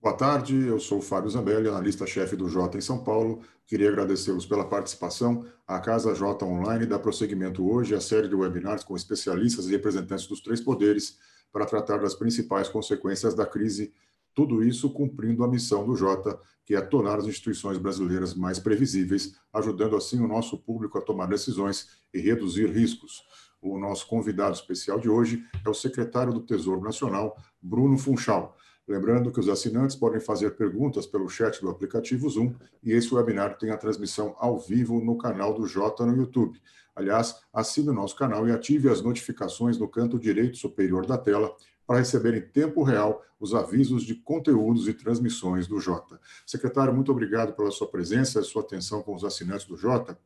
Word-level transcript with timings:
Boa 0.00 0.16
tarde, 0.16 0.54
eu 0.54 0.78
sou 0.78 1.02
Fábio 1.02 1.28
Zambelli, 1.28 1.68
analista-chefe 1.68 2.36
do 2.36 2.48
J 2.48 2.78
em 2.78 2.80
São 2.80 3.02
Paulo. 3.02 3.42
Queria 3.66 3.88
agradecê-los 3.88 4.46
pela 4.46 4.64
participação. 4.64 5.44
A 5.66 5.80
Casa 5.80 6.14
J 6.14 6.44
Online 6.44 6.86
dá 6.86 7.00
prosseguimento 7.00 7.68
hoje 7.68 7.96
à 7.96 8.00
série 8.00 8.28
de 8.28 8.36
webinars 8.36 8.84
com 8.84 8.94
especialistas 8.94 9.66
e 9.66 9.72
representantes 9.72 10.28
dos 10.28 10.40
três 10.40 10.60
poderes 10.60 11.18
para 11.52 11.66
tratar 11.66 11.98
das 11.98 12.14
principais 12.14 12.68
consequências 12.68 13.34
da 13.34 13.44
crise 13.44 13.92
tudo 14.34 14.62
isso 14.62 14.90
cumprindo 14.90 15.44
a 15.44 15.48
missão 15.48 15.84
do 15.84 15.96
Jota, 15.96 16.38
que 16.64 16.74
é 16.74 16.80
tornar 16.80 17.18
as 17.18 17.26
instituições 17.26 17.78
brasileiras 17.78 18.34
mais 18.34 18.58
previsíveis, 18.58 19.34
ajudando 19.52 19.96
assim 19.96 20.20
o 20.20 20.28
nosso 20.28 20.58
público 20.58 20.98
a 20.98 21.02
tomar 21.02 21.26
decisões 21.26 21.88
e 22.12 22.20
reduzir 22.20 22.66
riscos. 22.66 23.22
O 23.60 23.78
nosso 23.78 24.06
convidado 24.06 24.54
especial 24.54 24.98
de 24.98 25.08
hoje 25.08 25.44
é 25.64 25.68
o 25.68 25.74
secretário 25.74 26.32
do 26.32 26.40
Tesouro 26.40 26.80
Nacional, 26.80 27.36
Bruno 27.60 27.98
Funchal. 27.98 28.56
Lembrando 28.88 29.30
que 29.30 29.38
os 29.38 29.48
assinantes 29.48 29.94
podem 29.94 30.20
fazer 30.20 30.56
perguntas 30.56 31.06
pelo 31.06 31.28
chat 31.28 31.60
do 31.60 31.68
aplicativo 31.68 32.28
Zoom 32.28 32.54
e 32.82 32.92
esse 32.92 33.14
webinar 33.14 33.56
tem 33.56 33.70
a 33.70 33.76
transmissão 33.76 34.34
ao 34.38 34.58
vivo 34.58 35.00
no 35.00 35.16
canal 35.16 35.54
do 35.54 35.66
Jota 35.66 36.04
no 36.04 36.16
YouTube. 36.16 36.60
Aliás, 36.94 37.36
assine 37.52 37.88
o 37.88 37.94
nosso 37.94 38.16
canal 38.16 38.46
e 38.48 38.52
ative 38.52 38.88
as 38.88 39.02
notificações 39.02 39.78
no 39.78 39.88
canto 39.88 40.18
direito 40.18 40.56
superior 40.56 41.06
da 41.06 41.16
tela 41.16 41.54
para 41.86 41.98
receber 41.98 42.34
em 42.34 42.40
tempo 42.40 42.82
real 42.82 43.20
os 43.40 43.54
avisos 43.54 44.04
de 44.04 44.14
conteúdos 44.14 44.86
e 44.86 44.92
transmissões 44.92 45.66
do 45.66 45.80
Jota. 45.80 46.20
Secretário, 46.46 46.94
muito 46.94 47.10
obrigado 47.10 47.52
pela 47.54 47.70
sua 47.70 47.88
presença 47.88 48.38
e 48.38 48.44
sua 48.44 48.62
atenção 48.62 49.02
com 49.02 49.14
os 49.14 49.24
assinantes 49.24 49.66
do 49.66 49.76
Jota. 49.76 50.16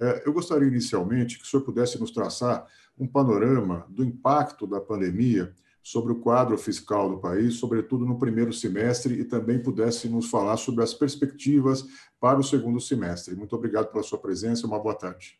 É, 0.00 0.24
eu 0.26 0.32
gostaria 0.32 0.68
inicialmente 0.68 1.38
que 1.38 1.44
o 1.44 1.46
senhor 1.46 1.62
pudesse 1.62 1.98
nos 1.98 2.10
traçar 2.10 2.66
um 2.98 3.06
panorama 3.06 3.86
do 3.88 4.04
impacto 4.04 4.66
da 4.66 4.80
pandemia 4.80 5.54
sobre 5.82 6.12
o 6.12 6.20
quadro 6.20 6.58
fiscal 6.58 7.08
do 7.10 7.18
país, 7.18 7.54
sobretudo 7.54 8.04
no 8.04 8.18
primeiro 8.18 8.52
semestre, 8.52 9.14
e 9.20 9.24
também 9.24 9.62
pudesse 9.62 10.08
nos 10.08 10.28
falar 10.28 10.56
sobre 10.56 10.82
as 10.82 10.94
perspectivas 10.94 11.86
para 12.18 12.38
o 12.38 12.42
segundo 12.42 12.80
semestre. 12.80 13.34
Muito 13.34 13.54
obrigado 13.54 13.90
pela 13.90 14.02
sua 14.02 14.18
presença, 14.18 14.66
uma 14.66 14.78
boa 14.78 14.94
tarde. 14.94 15.38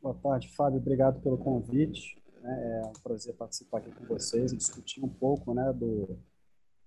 Boa 0.00 0.14
tarde, 0.14 0.48
Fábio. 0.54 0.78
Obrigado 0.78 1.20
pelo 1.20 1.36
convite. 1.36 2.22
Né? 2.40 2.80
É 2.80 2.86
um 2.86 2.92
prazer 3.02 3.34
participar 3.34 3.78
aqui 3.78 3.90
com 3.90 4.04
vocês 4.04 4.52
e 4.52 4.56
discutir 4.56 5.04
um 5.04 5.08
pouco 5.08 5.52
né, 5.52 5.72
do, 5.72 6.16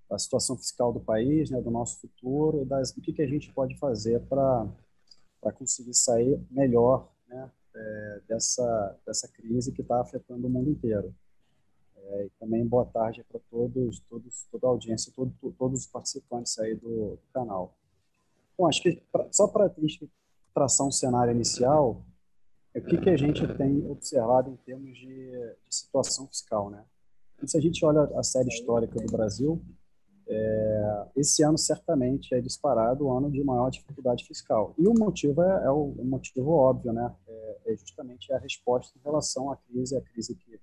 da 0.09 0.17
situação 0.17 0.57
fiscal 0.57 0.93
do 0.93 0.99
país, 1.01 1.49
né, 1.49 1.61
do 1.61 1.69
nosso 1.69 1.99
futuro 1.99 2.61
e 2.61 2.65
das, 2.65 2.93
do 2.93 3.01
que, 3.01 3.11
que 3.11 3.21
a 3.21 3.27
gente 3.27 3.53
pode 3.53 3.77
fazer 3.77 4.21
para 4.21 4.65
conseguir 5.55 5.93
sair 5.93 6.41
melhor 6.49 7.11
né, 7.27 7.51
é, 7.75 8.21
dessa, 8.29 8.97
dessa 9.05 9.27
crise 9.27 9.73
que 9.73 9.81
está 9.81 9.99
afetando 9.99 10.47
o 10.47 10.49
mundo 10.49 10.69
inteiro. 10.69 11.13
É, 11.97 12.25
e 12.27 12.29
também 12.39 12.65
boa 12.65 12.85
tarde 12.85 13.25
para 13.29 13.41
todos, 13.49 13.99
todos, 14.09 14.47
toda 14.49 14.67
a 14.67 14.69
audiência, 14.69 15.11
todo, 15.13 15.33
todos 15.57 15.81
os 15.81 15.87
participantes 15.87 16.57
aí 16.59 16.75
do, 16.75 17.17
do 17.17 17.27
canal. 17.33 17.77
Bom, 18.57 18.69
acho 18.69 18.81
que 18.81 19.03
pra, 19.11 19.27
só 19.33 19.49
para 19.49 19.69
traçar 20.53 20.87
um 20.87 20.91
cenário 20.91 21.33
inicial, 21.33 22.05
é 22.73 22.79
o 22.79 22.85
que, 22.85 22.97
que 22.97 23.09
a 23.09 23.17
gente 23.17 23.45
tem 23.55 23.85
observado 23.89 24.49
em 24.49 24.55
termos 24.57 24.97
de, 24.97 25.31
de 25.31 25.75
situação 25.75 26.27
fiscal, 26.27 26.69
né? 26.69 26.83
E 27.43 27.49
se 27.49 27.57
a 27.57 27.61
gente 27.61 27.83
olha 27.83 28.01
a 28.17 28.23
série 28.23 28.47
histórica 28.47 28.99
do 28.99 29.11
Brasil, 29.11 29.61
é, 30.27 31.07
esse 31.15 31.43
ano 31.43 31.57
certamente 31.57 32.33
é 32.33 32.39
disparado 32.39 33.05
o 33.05 33.11
ano 33.11 33.29
de 33.29 33.43
maior 33.43 33.69
dificuldade 33.69 34.25
fiscal. 34.25 34.73
E 34.77 34.87
o 34.87 34.93
motivo 34.93 35.41
é, 35.43 35.65
é 35.65 35.69
o, 35.69 35.93
o, 35.97 36.05
motivo 36.05 36.51
óbvio, 36.51 36.93
né? 36.93 37.13
É, 37.27 37.57
é, 37.65 37.75
justamente 37.75 38.31
a 38.31 38.37
resposta 38.37 38.97
em 38.97 39.01
relação 39.03 39.51
à 39.51 39.57
crise, 39.57 39.97
a 39.97 40.01
crise 40.01 40.35
que, 40.35 40.59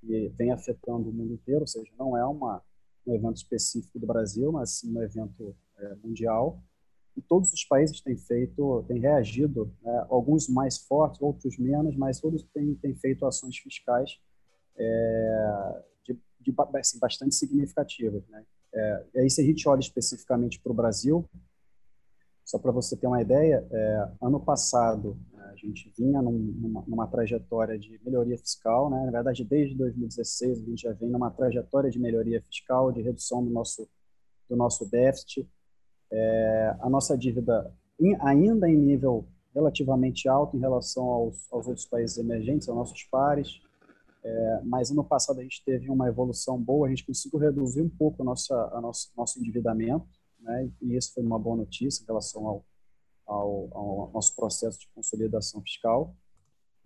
que, 0.00 0.28
vem 0.36 0.50
afetando 0.50 1.08
o 1.08 1.12
mundo 1.12 1.32
inteiro, 1.32 1.60
ou 1.60 1.66
seja, 1.66 1.90
não 1.98 2.16
é 2.16 2.24
uma, 2.26 2.62
um 3.06 3.14
evento 3.14 3.36
específico 3.36 3.98
do 3.98 4.06
Brasil, 4.06 4.52
mas 4.52 4.72
sim 4.78 4.94
um 4.94 5.02
evento 5.02 5.56
é, 5.78 5.94
mundial 6.04 6.60
e 7.18 7.22
todos 7.22 7.52
os 7.52 7.64
países 7.64 8.00
têm 8.00 8.16
feito, 8.16 8.84
têm 8.86 9.00
reagido, 9.00 9.74
né, 9.82 10.06
alguns 10.08 10.48
mais 10.48 10.78
fortes, 10.78 11.20
outros 11.20 11.58
menos, 11.58 11.96
mas 11.96 12.20
todos 12.20 12.44
têm, 12.54 12.76
têm 12.76 12.94
feito 12.94 13.26
ações 13.26 13.58
fiscais 13.58 14.20
é, 14.76 15.82
de, 16.06 16.16
de 16.40 16.54
assim, 16.76 17.00
bastante 17.00 17.34
significativas. 17.34 18.22
Né? 18.28 18.44
É, 18.72 19.06
e 19.14 19.18
aí, 19.18 19.30
se 19.30 19.40
a 19.40 19.44
gente 19.44 19.68
olha 19.68 19.80
especificamente 19.80 20.60
para 20.60 20.70
o 20.70 20.74
Brasil, 20.74 21.28
só 22.44 22.56
para 22.56 22.70
você 22.70 22.96
ter 22.96 23.08
uma 23.08 23.20
ideia, 23.20 23.66
é, 23.68 24.10
ano 24.22 24.38
passado 24.38 25.18
né, 25.32 25.50
a 25.52 25.56
gente 25.56 25.92
vinha 25.98 26.22
num, 26.22 26.38
numa, 26.38 26.84
numa, 26.86 27.06
trajetória 27.08 27.76
de 27.76 28.00
melhoria 28.04 28.38
fiscal, 28.38 28.88
né? 28.88 29.04
na 29.04 29.10
verdade, 29.10 29.44
desde 29.44 29.74
2016 29.74 30.62
a 30.62 30.64
gente 30.64 30.82
já 30.82 30.92
vem 30.92 31.10
numa 31.10 31.32
trajetória 31.32 31.90
de 31.90 31.98
melhoria 31.98 32.40
fiscal, 32.42 32.92
de 32.92 33.02
redução 33.02 33.44
do 33.44 33.50
nosso, 33.50 33.88
do 34.48 34.56
nosso 34.56 34.88
déficit, 34.88 35.48
é, 36.10 36.76
a 36.80 36.88
nossa 36.88 37.16
dívida 37.16 37.72
em, 38.00 38.16
ainda 38.20 38.68
em 38.68 38.76
nível 38.76 39.26
relativamente 39.54 40.28
alto 40.28 40.56
em 40.56 40.60
relação 40.60 41.04
aos, 41.04 41.52
aos 41.52 41.66
outros 41.66 41.86
países 41.86 42.16
emergentes, 42.18 42.68
aos 42.68 42.78
nossos 42.78 43.02
pares, 43.04 43.60
é, 44.22 44.60
mas 44.64 44.90
ano 44.90 45.04
passado 45.04 45.40
a 45.40 45.42
gente 45.42 45.64
teve 45.64 45.90
uma 45.90 46.08
evolução 46.08 46.60
boa, 46.60 46.86
a 46.86 46.90
gente 46.90 47.06
conseguiu 47.06 47.38
reduzir 47.38 47.82
um 47.82 47.88
pouco 47.88 48.22
a 48.22 48.24
nossa, 48.24 48.54
a 48.72 48.80
nosso, 48.80 49.10
nosso 49.16 49.38
endividamento, 49.38 50.06
né, 50.40 50.70
e 50.80 50.96
isso 50.96 51.12
foi 51.14 51.22
uma 51.22 51.38
boa 51.38 51.56
notícia 51.56 52.02
em 52.02 52.06
relação 52.06 52.46
ao, 52.46 52.64
ao, 53.26 53.68
ao 53.72 54.10
nosso 54.12 54.34
processo 54.36 54.78
de 54.78 54.88
consolidação 54.94 55.60
fiscal. 55.62 56.14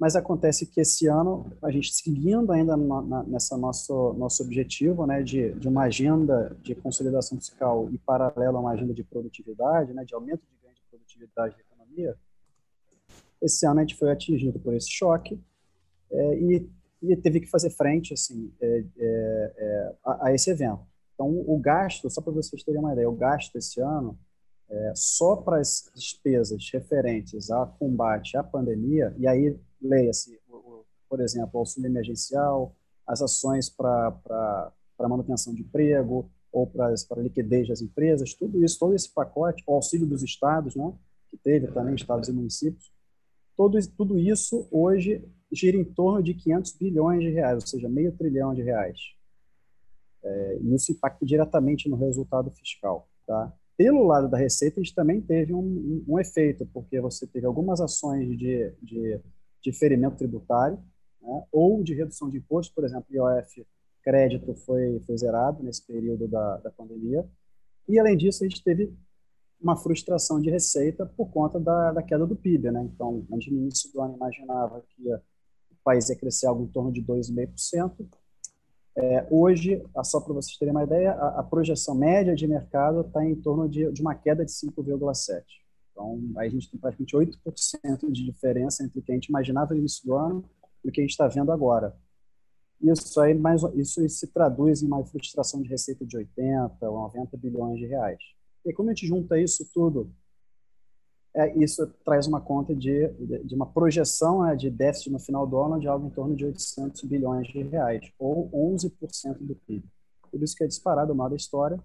Mas 0.02 0.16
acontece 0.16 0.66
que 0.66 0.80
esse 0.80 1.06
ano, 1.06 1.46
a 1.62 1.70
gente 1.70 1.94
seguindo 1.94 2.50
ainda 2.50 2.76
na, 2.76 3.22
nessa 3.22 3.56
nosso, 3.56 4.12
nosso 4.14 4.42
objetivo 4.42 5.06
né, 5.06 5.22
de, 5.22 5.52
de 5.52 5.68
uma 5.68 5.84
agenda 5.84 6.56
de 6.60 6.74
consolidação 6.74 7.38
fiscal 7.38 7.88
e 7.88 7.98
paralelo 7.98 8.56
a 8.56 8.60
uma 8.60 8.72
agenda 8.72 8.92
de 8.92 9.04
produtividade, 9.04 9.92
né, 9.92 10.04
de 10.04 10.12
aumento 10.12 10.40
de 10.40 10.60
ganho 10.60 10.74
de 10.74 10.82
produtividade 10.90 11.54
da 11.54 11.60
economia, 11.60 12.16
esse 13.40 13.64
ano 13.64 13.78
a 13.78 13.82
gente 13.82 13.94
foi 13.94 14.10
atingido 14.10 14.58
por 14.58 14.74
esse 14.74 14.90
choque 14.90 15.40
é, 16.10 16.34
e, 16.34 16.68
e, 17.00 17.16
teve 17.16 17.38
que 17.38 17.46
fazer 17.46 17.70
frente 17.70 18.12
assim, 18.12 18.52
é, 18.60 18.84
é, 18.98 19.52
é 19.56 19.94
a, 20.04 20.26
a, 20.26 20.34
esse 20.34 20.50
evento. 20.50 20.84
Então, 21.14 21.28
o 21.28 21.56
gasto, 21.60 22.10
só 22.10 22.20
para 22.20 22.32
vocês 22.32 22.64
terem 22.64 22.80
uma 22.80 22.92
ideia, 22.92 23.08
o 23.08 23.14
gasto 23.14 23.54
esse 23.54 23.80
ano 23.80 24.18
é, 24.72 24.92
só 24.96 25.36
para 25.36 25.58
as 25.58 25.90
despesas 25.94 26.70
referentes 26.72 27.50
a 27.50 27.66
combate 27.66 28.38
à 28.38 28.42
pandemia, 28.42 29.14
e 29.18 29.26
aí 29.26 29.54
leia-se, 29.80 30.40
por 31.08 31.20
exemplo, 31.20 31.50
o 31.52 31.58
auxílio 31.58 31.88
emergencial, 31.88 32.74
as 33.06 33.20
ações 33.20 33.68
para 33.68 34.72
manutenção 34.98 35.54
de 35.54 35.60
emprego 35.60 36.30
ou 36.50 36.66
para 36.66 36.94
liquidez 37.18 37.68
das 37.68 37.82
empresas, 37.82 38.32
tudo 38.32 38.64
isso, 38.64 38.78
todo 38.78 38.94
esse 38.94 39.12
pacote, 39.12 39.62
o 39.66 39.74
auxílio 39.74 40.06
dos 40.06 40.22
estados, 40.22 40.74
né, 40.74 40.90
que 41.30 41.36
teve 41.36 41.66
também 41.68 41.94
estados 41.94 42.28
e 42.28 42.32
municípios, 42.32 42.90
todo, 43.54 43.78
tudo 43.94 44.18
isso 44.18 44.66
hoje 44.70 45.22
gira 45.50 45.76
em 45.76 45.84
torno 45.84 46.22
de 46.22 46.32
500 46.32 46.72
bilhões 46.72 47.20
de 47.20 47.28
reais, 47.28 47.62
ou 47.62 47.66
seja, 47.66 47.88
meio 47.90 48.12
trilhão 48.12 48.54
de 48.54 48.62
reais. 48.62 48.98
É, 50.24 50.58
e 50.62 50.74
isso 50.74 50.92
impacta 50.92 51.26
diretamente 51.26 51.90
no 51.90 51.96
resultado 51.96 52.50
fiscal. 52.50 53.06
Tá? 53.26 53.52
Pelo 53.82 54.06
lado 54.06 54.28
da 54.28 54.38
receita, 54.38 54.78
a 54.78 54.82
gente 54.82 54.94
também 54.94 55.20
teve 55.20 55.52
um, 55.52 56.04
um, 56.06 56.18
efeito, 56.20 56.64
porque 56.72 57.00
você 57.00 57.26
teve 57.26 57.46
algumas 57.46 57.80
ações 57.80 58.38
de, 58.38 58.72
de 58.80 59.20
diferimento 59.60 60.16
tributário 60.16 60.78
né, 61.20 61.44
ou 61.50 61.82
de 61.82 61.94
redução 61.94 62.30
de 62.30 62.38
imposto, 62.38 62.72
por 62.74 62.84
exemplo, 62.84 63.06
IOF 63.10 63.66
crédito 64.02 64.54
foi, 64.54 65.00
foi 65.06 65.16
zerado 65.16 65.62
nesse 65.62 65.86
período 65.86 66.28
da, 66.28 66.58
da 66.58 66.70
pandemia, 66.70 67.24
E, 67.88 67.98
além 67.98 68.16
disso, 68.16 68.44
a 68.44 68.48
gente 68.48 68.62
teve 68.62 68.92
uma 69.60 69.76
frustração 69.76 70.40
de 70.40 70.50
receita 70.50 71.06
por 71.06 71.30
conta 71.30 71.58
da, 71.58 71.92
da 71.92 72.02
queda 72.02 72.26
do 72.26 72.36
PIB. 72.36 72.70
Né? 72.70 72.82
Então, 72.92 73.24
a 73.30 73.34
gente 73.34 73.52
no 73.52 73.58
início 73.62 73.92
do 73.92 74.00
ano 74.00 74.16
imaginava 74.16 74.84
que 74.88 75.08
o 75.08 75.76
país 75.84 76.08
ia 76.08 76.16
crescer 76.16 76.46
algo 76.46 76.64
em 76.64 76.68
torno 76.68 76.92
de 76.92 77.02
2,5%. 77.02 78.06
É, 78.94 79.26
hoje, 79.30 79.82
só 80.04 80.20
para 80.20 80.34
vocês 80.34 80.56
terem 80.58 80.72
uma 80.72 80.84
ideia, 80.84 81.12
a, 81.12 81.40
a 81.40 81.42
projeção 81.42 81.94
média 81.94 82.34
de 82.34 82.46
mercado 82.46 83.00
está 83.00 83.24
em 83.24 83.34
torno 83.34 83.68
de, 83.68 83.90
de 83.90 84.02
uma 84.02 84.14
queda 84.14 84.44
de 84.44 84.52
5,7%. 84.52 85.42
Então, 85.90 86.18
aí 86.36 86.48
a 86.48 86.50
gente 86.50 86.70
tem 86.70 86.80
praticamente 86.80 87.16
8% 87.16 88.10
de 88.10 88.24
diferença 88.24 88.82
entre 88.82 88.98
o 88.98 89.02
que 89.02 89.12
a 89.12 89.14
gente 89.14 89.26
imaginava 89.26 89.72
no 89.72 89.80
início 89.80 90.04
do 90.06 90.14
ano 90.14 90.44
e 90.84 90.88
o 90.88 90.92
que 90.92 91.00
a 91.00 91.04
gente 91.04 91.10
está 91.10 91.28
vendo 91.28 91.52
agora. 91.52 91.94
Isso 92.80 93.20
aí 93.20 93.34
mais, 93.34 93.62
isso 93.74 94.06
se 94.08 94.26
traduz 94.26 94.82
em 94.82 94.86
uma 94.86 95.04
frustração 95.04 95.62
de 95.62 95.68
receita 95.68 96.04
de 96.04 96.16
80 96.16 96.90
ou 96.90 97.02
90 97.02 97.36
bilhões 97.36 97.78
de 97.78 97.86
reais. 97.86 98.18
E 98.64 98.72
como 98.72 98.90
a 98.90 98.94
gente 98.94 99.06
junta 99.06 99.38
isso 99.38 99.68
tudo, 99.72 100.12
é, 101.34 101.56
isso 101.58 101.86
traz 102.04 102.26
uma 102.26 102.40
conta 102.40 102.74
de, 102.74 103.08
de 103.44 103.54
uma 103.54 103.66
projeção 103.66 104.42
né, 104.42 104.54
de 104.54 104.70
déficit 104.70 105.10
no 105.10 105.18
final 105.18 105.46
do 105.46 105.58
ano 105.58 105.80
de 105.80 105.88
algo 105.88 106.06
em 106.06 106.10
torno 106.10 106.36
de 106.36 106.44
800 106.44 107.02
bilhões 107.04 107.48
de 107.48 107.62
reais, 107.62 108.12
ou 108.18 108.50
11% 108.50 109.38
do 109.40 109.54
PIB. 109.54 109.84
Por 110.30 110.42
isso 110.42 110.54
que 110.54 110.64
é 110.64 110.66
disparado 110.66 111.14
mal 111.14 111.30
da 111.30 111.36
história. 111.36 111.78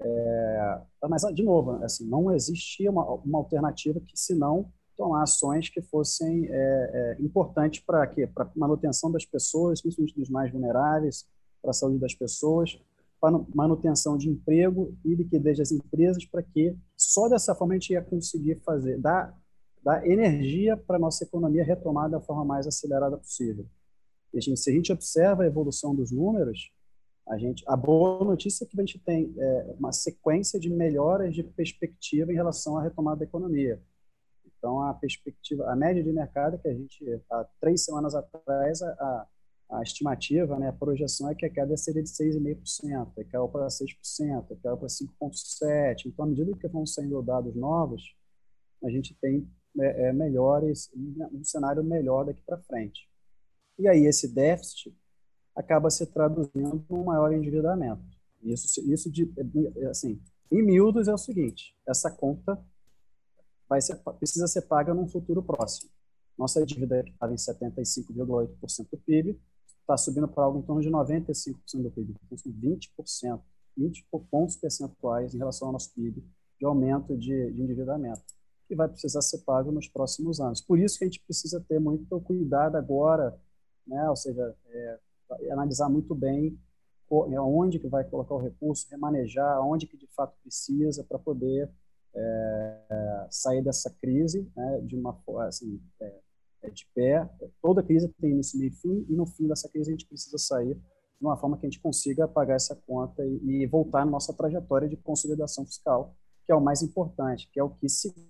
É, 0.00 0.80
mas, 1.08 1.22
de 1.34 1.42
novo, 1.42 1.82
assim, 1.84 2.06
não 2.06 2.32
existia 2.32 2.90
uma, 2.90 3.04
uma 3.04 3.38
alternativa 3.38 4.00
que, 4.00 4.16
se 4.18 4.34
não 4.34 4.70
tomar 4.96 5.22
ações 5.22 5.68
que 5.68 5.80
fossem 5.82 6.46
é, 6.48 6.52
é, 6.52 7.16
importantes 7.22 7.82
para 7.84 8.06
quê? 8.06 8.26
Para 8.26 8.50
manutenção 8.54 9.10
das 9.10 9.24
pessoas, 9.24 9.80
principalmente 9.80 10.18
dos 10.18 10.28
mais 10.28 10.50
vulneráveis, 10.52 11.26
para 11.60 11.70
a 11.70 11.74
saúde 11.74 11.98
das 11.98 12.14
pessoas, 12.14 12.78
manutenção 13.54 14.16
de 14.16 14.28
emprego 14.28 14.96
e 15.04 15.14
liquidez 15.14 15.58
das 15.58 15.70
empresas, 15.70 16.24
para 16.24 16.42
que 16.42 16.76
só 16.96 17.28
dessa 17.28 17.54
forma 17.54 17.74
a 17.74 17.76
gente 17.76 17.92
ia 17.92 18.02
conseguir 18.02 18.60
fazer, 18.64 18.98
dar, 18.98 19.38
dar 19.82 20.06
energia 20.06 20.76
para 20.76 20.96
a 20.96 20.98
nossa 20.98 21.22
economia 21.24 21.64
retomar 21.64 22.10
da 22.10 22.20
forma 22.20 22.44
mais 22.44 22.66
acelerada 22.66 23.16
possível. 23.16 23.66
A 24.34 24.40
gente, 24.40 24.58
se 24.58 24.70
a 24.70 24.72
gente 24.72 24.92
observa 24.92 25.42
a 25.42 25.46
evolução 25.46 25.94
dos 25.94 26.10
números, 26.10 26.72
a, 27.28 27.38
gente, 27.38 27.62
a 27.68 27.76
boa 27.76 28.24
notícia 28.24 28.64
é 28.64 28.66
que 28.66 28.80
a 28.80 28.84
gente 28.84 28.98
tem 28.98 29.32
é, 29.38 29.74
uma 29.78 29.92
sequência 29.92 30.58
de 30.58 30.68
melhoras 30.68 31.34
de 31.34 31.44
perspectiva 31.44 32.32
em 32.32 32.34
relação 32.34 32.76
à 32.76 32.82
retomada 32.82 33.18
da 33.18 33.24
economia. 33.24 33.80
Então, 34.44 34.80
a 34.80 34.94
perspectiva, 34.94 35.70
a 35.70 35.76
média 35.76 36.02
de 36.02 36.12
mercado 36.12 36.58
que 36.58 36.68
a 36.68 36.74
gente, 36.74 37.04
há 37.30 37.46
três 37.60 37.84
semanas 37.84 38.14
atrás, 38.14 38.82
a, 38.82 38.88
a 38.88 39.26
estimativa, 39.80 40.58
né, 40.58 40.68
a 40.68 40.72
projeção 40.72 41.30
é 41.30 41.34
que 41.34 41.46
a 41.46 41.50
queda 41.50 41.76
seria 41.76 42.02
de 42.02 42.08
6,5%, 42.10 43.14
que 43.14 43.24
caiu 43.24 43.48
para 43.48 43.68
6%, 43.68 44.46
que 44.48 44.56
caiu 44.56 44.76
para 44.76 44.88
5,7%. 44.88 46.06
Então, 46.06 46.24
à 46.24 46.28
medida 46.28 46.56
que 46.58 46.66
vão 46.66 46.84
saindo 46.84 47.22
dados 47.22 47.54
novos, 47.54 48.02
a 48.84 48.90
gente 48.90 49.14
tem 49.20 49.48
é, 49.80 50.08
é, 50.08 50.12
melhores, 50.12 50.90
um 51.32 51.42
cenário 51.44 51.82
melhor 51.82 52.26
daqui 52.26 52.42
para 52.42 52.58
frente. 52.58 53.08
E 53.78 53.88
aí, 53.88 54.04
esse 54.04 54.28
déficit 54.28 54.94
acaba 55.54 55.88
se 55.88 56.04
traduzindo 56.06 56.84
em 56.90 56.94
um 56.94 57.04
maior 57.04 57.32
endividamento. 57.32 58.02
Isso, 58.42 58.80
isso 58.92 59.10
de, 59.10 59.32
assim, 59.88 60.20
em 60.50 60.62
miúdos 60.62 61.08
é 61.08 61.14
o 61.14 61.18
seguinte, 61.18 61.74
essa 61.86 62.10
conta 62.10 62.62
vai 63.68 63.80
ser, 63.80 63.96
precisa 64.18 64.46
ser 64.46 64.62
paga 64.62 64.92
num 64.92 65.08
futuro 65.08 65.42
próximo. 65.42 65.90
Nossa 66.36 66.64
dívida 66.66 67.00
estava 67.06 67.32
em 67.32 67.36
75,8% 67.36 68.88
do 68.90 68.98
PIB, 68.98 69.40
está 69.94 69.96
subindo 69.96 70.28
para 70.28 70.44
algo 70.44 70.58
em 70.58 70.62
torno 70.62 70.80
de 70.80 70.90
95% 70.90 71.82
do 71.82 71.90
PIB. 71.90 72.14
Então, 72.24 72.38
são 72.38 72.52
20%, 72.52 73.40
20 73.76 74.06
pontos 74.30 74.56
percentuais 74.56 75.34
em 75.34 75.38
relação 75.38 75.68
ao 75.68 75.72
nosso 75.72 75.92
PIB 75.94 76.24
de 76.58 76.66
aumento 76.66 77.16
de, 77.16 77.52
de 77.52 77.62
endividamento, 77.62 78.22
que 78.68 78.74
vai 78.74 78.88
precisar 78.88 79.20
ser 79.20 79.38
pago 79.38 79.70
nos 79.72 79.88
próximos 79.88 80.40
anos. 80.40 80.60
Por 80.60 80.78
isso 80.78 80.98
que 80.98 81.04
a 81.04 81.06
gente 81.08 81.22
precisa 81.24 81.60
ter 81.60 81.80
muito 81.80 82.20
cuidado 82.20 82.76
agora, 82.76 83.38
né? 83.86 84.08
ou 84.08 84.16
seja, 84.16 84.54
é, 84.66 84.98
analisar 85.50 85.88
muito 85.88 86.14
bem 86.14 86.58
onde 87.10 87.78
que 87.78 87.88
vai 87.88 88.04
colocar 88.04 88.34
o 88.34 88.38
recurso, 88.38 88.88
remanejar, 88.90 89.60
onde 89.60 89.86
que 89.86 89.98
de 89.98 90.06
fato 90.16 90.34
precisa 90.42 91.04
para 91.04 91.18
poder 91.18 91.70
é, 92.14 93.26
sair 93.30 93.62
dessa 93.62 93.90
crise 93.90 94.50
né, 94.56 94.80
de 94.80 94.96
uma 94.96 95.18
assim, 95.46 95.78
é, 96.00 96.20
é, 96.62 96.70
de 96.70 96.86
pé. 96.94 97.28
Toda 97.60 97.82
crise 97.82 98.08
tem 98.20 98.30
início, 98.30 98.58
meio 98.58 98.70
e 98.70 98.74
fim, 98.74 99.06
e 99.08 99.14
no 99.14 99.26
fim 99.26 99.46
dessa 99.46 99.68
crise 99.68 99.90
a 99.90 99.92
gente 99.92 100.06
precisa 100.06 100.38
sair 100.38 100.74
de 100.74 101.26
uma 101.26 101.36
forma 101.36 101.56
que 101.56 101.66
a 101.66 101.70
gente 101.70 101.80
consiga 101.80 102.26
pagar 102.26 102.54
essa 102.54 102.74
conta 102.74 103.24
e, 103.24 103.62
e 103.62 103.66
voltar 103.66 104.04
na 104.04 104.10
nossa 104.10 104.32
trajetória 104.32 104.88
de 104.88 104.96
consolidação 104.96 105.64
fiscal, 105.64 106.16
que 106.44 106.52
é 106.52 106.54
o 106.54 106.60
mais 106.60 106.82
importante, 106.82 107.48
que 107.52 107.60
é 107.60 107.62
o 107.62 107.70
que 107.70 107.88
segura 107.88 108.26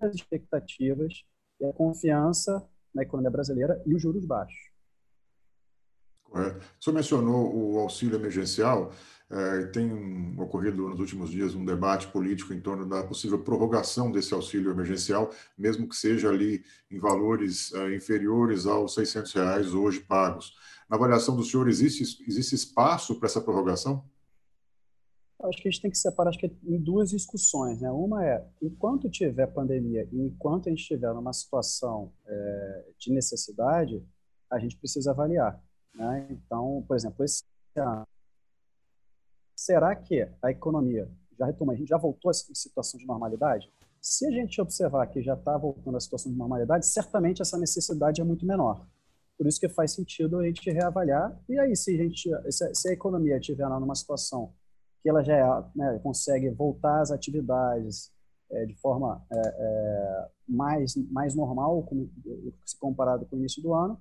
as 0.00 0.14
expectativas 0.14 1.24
e 1.60 1.66
a 1.66 1.72
confiança 1.72 2.66
na 2.94 3.02
economia 3.02 3.30
brasileira 3.30 3.82
e 3.86 3.94
os 3.94 4.00
juros 4.00 4.24
baixos. 4.24 4.69
Correto. 6.30 6.64
O 6.80 6.84
senhor 6.84 6.94
mencionou 6.94 7.74
o 7.74 7.78
auxílio 7.78 8.16
emergencial. 8.16 8.92
É, 9.28 9.66
tem 9.66 10.34
ocorrido 10.40 10.88
nos 10.88 10.98
últimos 10.98 11.30
dias 11.30 11.54
um 11.54 11.64
debate 11.64 12.08
político 12.08 12.52
em 12.52 12.60
torno 12.60 12.88
da 12.88 13.02
possível 13.02 13.38
prorrogação 13.38 14.10
desse 14.10 14.34
auxílio 14.34 14.72
emergencial, 14.72 15.30
mesmo 15.56 15.88
que 15.88 15.94
seja 15.94 16.28
ali 16.28 16.64
em 16.90 16.98
valores 16.98 17.72
é, 17.74 17.94
inferiores 17.94 18.66
aos 18.66 18.94
600 18.94 19.32
reais 19.32 19.74
hoje 19.74 20.00
pagos. 20.00 20.54
Na 20.88 20.96
avaliação 20.96 21.36
do 21.36 21.44
senhor, 21.44 21.68
existe, 21.68 22.24
existe 22.26 22.54
espaço 22.54 23.16
para 23.16 23.26
essa 23.26 23.40
prorrogação? 23.40 24.04
Acho 25.42 25.62
que 25.62 25.68
a 25.68 25.70
gente 25.70 25.82
tem 25.82 25.90
que 25.90 25.98
separar 25.98 26.30
acho 26.30 26.38
que 26.38 26.52
em 26.64 26.78
duas 26.78 27.10
discussões. 27.10 27.80
Né? 27.80 27.90
Uma 27.90 28.24
é, 28.26 28.44
enquanto 28.60 29.08
tiver 29.08 29.46
pandemia 29.46 30.08
e 30.12 30.20
enquanto 30.20 30.66
a 30.66 30.70
gente 30.70 30.82
estiver 30.82 31.12
numa 31.14 31.32
situação 31.32 32.12
é, 32.26 32.84
de 32.98 33.12
necessidade, 33.12 34.04
a 34.50 34.58
gente 34.58 34.76
precisa 34.76 35.12
avaliar. 35.12 35.60
Né? 35.94 36.26
Então, 36.30 36.84
por 36.86 36.96
exemplo, 36.96 37.24
esse 37.24 37.44
ano, 37.76 38.06
será 39.56 39.94
que 39.94 40.28
a 40.42 40.50
economia 40.50 41.10
já 41.38 41.46
retomou, 41.46 41.74
a 41.74 41.76
gente 41.76 41.88
já 41.88 41.98
voltou 41.98 42.30
à 42.30 42.34
situação 42.34 42.98
de 42.98 43.06
normalidade? 43.06 43.72
Se 44.00 44.26
a 44.26 44.30
gente 44.30 44.60
observar 44.60 45.06
que 45.08 45.22
já 45.22 45.34
está 45.34 45.56
voltando 45.58 45.96
à 45.96 46.00
situação 46.00 46.32
de 46.32 46.38
normalidade, 46.38 46.86
certamente 46.86 47.42
essa 47.42 47.58
necessidade 47.58 48.20
é 48.20 48.24
muito 48.24 48.46
menor. 48.46 48.86
Por 49.36 49.46
isso 49.46 49.60
que 49.60 49.68
faz 49.68 49.92
sentido 49.92 50.38
a 50.38 50.44
gente 50.44 50.70
reavaliar. 50.70 51.38
E 51.48 51.58
aí, 51.58 51.74
se 51.74 51.94
a, 51.94 52.02
gente, 52.02 52.30
se 52.50 52.88
a 52.88 52.92
economia 52.92 53.38
estiver 53.38 53.68
numa 53.68 53.94
situação 53.94 54.52
que 55.02 55.08
ela 55.08 55.22
já 55.22 55.34
é, 55.34 55.64
né, 55.74 55.98
consegue 56.02 56.50
voltar 56.50 57.00
às 57.00 57.10
atividades 57.10 58.12
é, 58.50 58.66
de 58.66 58.74
forma 58.76 59.24
é, 59.30 59.38
é, 59.38 60.28
mais, 60.48 60.94
mais 61.10 61.34
normal, 61.34 61.88
se 62.66 62.78
comparado 62.78 63.24
com 63.26 63.36
o 63.36 63.38
início 63.38 63.62
do 63.62 63.72
ano, 63.72 64.00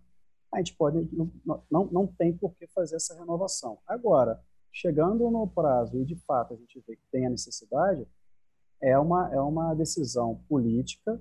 a 0.51 0.57
gente 0.57 0.75
pode 0.75 1.07
não, 1.13 1.31
não, 1.69 1.85
não 1.85 2.07
tem 2.07 2.35
por 2.35 2.55
que 2.55 2.67
fazer 2.67 2.95
essa 2.95 3.17
renovação. 3.17 3.77
Agora, 3.87 4.41
chegando 4.71 5.29
no 5.29 5.47
prazo 5.47 5.97
e 5.97 6.05
de 6.05 6.15
fato 6.15 6.53
a 6.53 6.57
gente 6.57 6.83
vê 6.87 6.95
que 6.95 7.05
tem 7.11 7.25
a 7.25 7.29
necessidade, 7.29 8.07
é 8.81 8.97
uma, 8.97 9.33
é 9.33 9.39
uma 9.39 9.73
decisão 9.73 10.41
política 10.47 11.19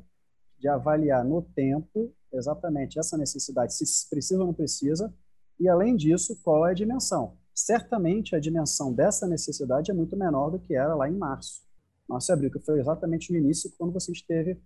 de 0.58 0.68
avaliar 0.68 1.24
no 1.24 1.42
tempo 1.42 2.12
exatamente 2.32 2.98
essa 2.98 3.16
necessidade, 3.16 3.74
se 3.74 4.08
precisa 4.08 4.40
ou 4.40 4.46
não 4.46 4.54
precisa, 4.54 5.12
e 5.58 5.68
além 5.68 5.96
disso, 5.96 6.40
qual 6.42 6.66
é 6.66 6.70
a 6.70 6.74
dimensão. 6.74 7.36
Certamente 7.54 8.36
a 8.36 8.40
dimensão 8.40 8.92
dessa 8.92 9.26
necessidade 9.26 9.90
é 9.90 9.94
muito 9.94 10.16
menor 10.16 10.50
do 10.50 10.60
que 10.60 10.74
era 10.74 10.94
lá 10.94 11.08
em 11.08 11.16
março. 11.16 11.62
Março 12.08 12.30
e 12.30 12.32
abril, 12.32 12.50
que 12.50 12.60
foi 12.60 12.78
exatamente 12.78 13.32
no 13.32 13.38
início, 13.38 13.72
quando 13.76 13.92
você 13.92 14.12
teve 14.26 14.60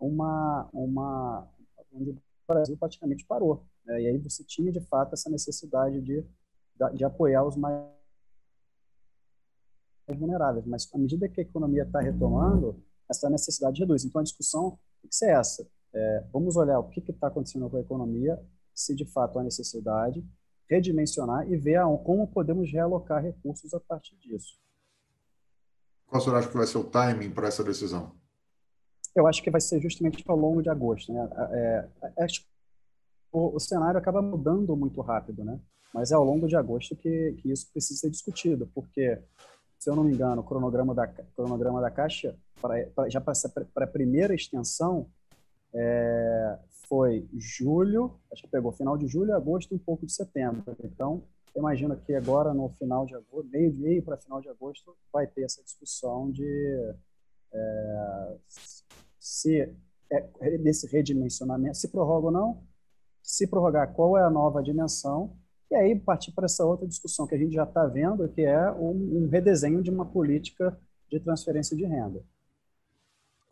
uma, 0.00 0.68
uma 0.72 1.46
onde 1.92 2.10
o 2.10 2.18
Brasil 2.46 2.76
praticamente 2.78 3.26
parou. 3.26 3.66
Né? 3.88 4.02
E 4.02 4.06
aí 4.08 4.18
você 4.18 4.44
tinha, 4.44 4.70
de 4.70 4.80
fato, 4.80 5.14
essa 5.14 5.30
necessidade 5.30 6.00
de, 6.00 6.24
de 6.94 7.04
apoiar 7.04 7.44
os 7.44 7.56
mais 7.56 7.82
vulneráveis. 10.06 10.66
Mas 10.66 10.88
à 10.94 10.98
medida 10.98 11.28
que 11.28 11.40
a 11.40 11.44
economia 11.44 11.82
está 11.82 12.00
retomando, 12.00 12.80
essa 13.08 13.30
necessidade 13.30 13.80
reduz. 13.80 14.04
Então 14.04 14.20
a 14.20 14.24
discussão 14.24 14.78
tem 15.00 15.08
que 15.08 15.16
ser 15.16 15.30
essa. 15.30 15.66
É, 15.92 16.24
vamos 16.32 16.56
olhar 16.56 16.78
o 16.78 16.88
que 16.88 17.00
está 17.00 17.28
acontecendo 17.28 17.68
com 17.70 17.78
a 17.78 17.80
economia, 17.80 18.38
se 18.74 18.94
de 18.94 19.06
fato 19.06 19.38
há 19.38 19.42
necessidade, 19.42 20.24
redimensionar 20.68 21.50
e 21.50 21.56
ver 21.56 21.80
como 22.04 22.28
podemos 22.28 22.70
realocar 22.70 23.22
recursos 23.22 23.72
a 23.72 23.80
partir 23.80 24.16
disso. 24.16 24.58
Qual 26.06 26.22
acha 26.36 26.48
que 26.48 26.56
vai 26.56 26.66
ser 26.66 26.78
o 26.78 26.84
timing 26.84 27.30
para 27.30 27.48
essa 27.48 27.64
decisão? 27.64 28.12
Eu 29.14 29.26
acho 29.26 29.42
que 29.42 29.50
vai 29.50 29.60
ser 29.60 29.80
justamente 29.80 30.22
ao 30.26 30.36
longo 30.36 30.62
de 30.62 30.70
agosto. 30.70 31.12
Né? 31.12 31.28
É, 31.52 31.88
é, 32.02 32.26
o, 33.32 33.56
o, 33.56 33.60
cenário 33.60 33.98
acaba 33.98 34.22
mudando 34.22 34.76
muito 34.76 35.00
rápido, 35.00 35.44
né? 35.44 35.58
Mas 35.92 36.10
é 36.10 36.14
ao 36.14 36.24
longo 36.24 36.46
de 36.46 36.56
agosto 36.56 36.94
que, 36.96 37.34
que 37.40 37.50
isso 37.50 37.70
precisa 37.72 38.00
ser 38.00 38.10
discutido, 38.10 38.70
porque, 38.74 39.18
se 39.78 39.88
eu 39.88 39.96
não 39.96 40.04
me 40.04 40.12
engano, 40.12 40.42
o 40.42 40.44
cronograma 40.44 40.94
da, 40.94 41.06
cronograma 41.06 41.80
da 41.80 41.90
Caixa, 41.90 42.36
pra, 42.60 42.84
pra, 42.94 43.08
já 43.08 43.20
para 43.20 43.34
a 43.76 43.86
primeira 43.86 44.34
extensão, 44.34 45.08
é, 45.74 46.58
foi 46.88 47.28
julho, 47.34 48.18
acho 48.32 48.42
que 48.42 48.48
pegou 48.48 48.72
final 48.72 48.96
de 48.96 49.06
julho, 49.06 49.34
agosto 49.34 49.72
e 49.72 49.76
um 49.76 49.78
pouco 49.78 50.06
de 50.06 50.12
setembro. 50.12 50.64
Então, 50.84 51.22
imagino 51.54 51.96
que 51.96 52.14
agora, 52.14 52.54
no 52.54 52.68
final 52.70 53.04
de 53.06 53.14
agosto, 53.14 53.48
meio, 53.50 53.74
meio 53.74 54.02
para 54.02 54.16
final 54.16 54.40
de 54.40 54.48
agosto, 54.48 54.96
vai 55.12 55.26
ter 55.26 55.42
essa 55.42 55.62
discussão 55.62 56.30
de 56.30 56.94
é, 57.52 58.36
se 59.18 59.74
é, 60.10 60.58
desse 60.58 60.86
redimensionamento, 60.86 61.76
se 61.76 61.88
prorroga 61.88 62.26
ou 62.26 62.32
não, 62.32 62.62
se 63.28 63.46
prorrogar, 63.46 63.92
qual 63.92 64.16
é 64.16 64.22
a 64.22 64.30
nova 64.30 64.62
dimensão, 64.62 65.36
e 65.70 65.74
aí 65.74 65.94
partir 66.00 66.32
para 66.32 66.46
essa 66.46 66.64
outra 66.64 66.88
discussão 66.88 67.26
que 67.26 67.34
a 67.34 67.38
gente 67.38 67.52
já 67.52 67.64
está 67.64 67.84
vendo, 67.84 68.26
que 68.30 68.40
é 68.40 68.72
um, 68.72 69.24
um, 69.24 69.28
redesenho 69.28 69.82
de 69.82 69.90
uma 69.90 70.06
política 70.06 70.80
de 71.10 71.20
transferência 71.20 71.76
de 71.76 71.84
renda. 71.84 72.24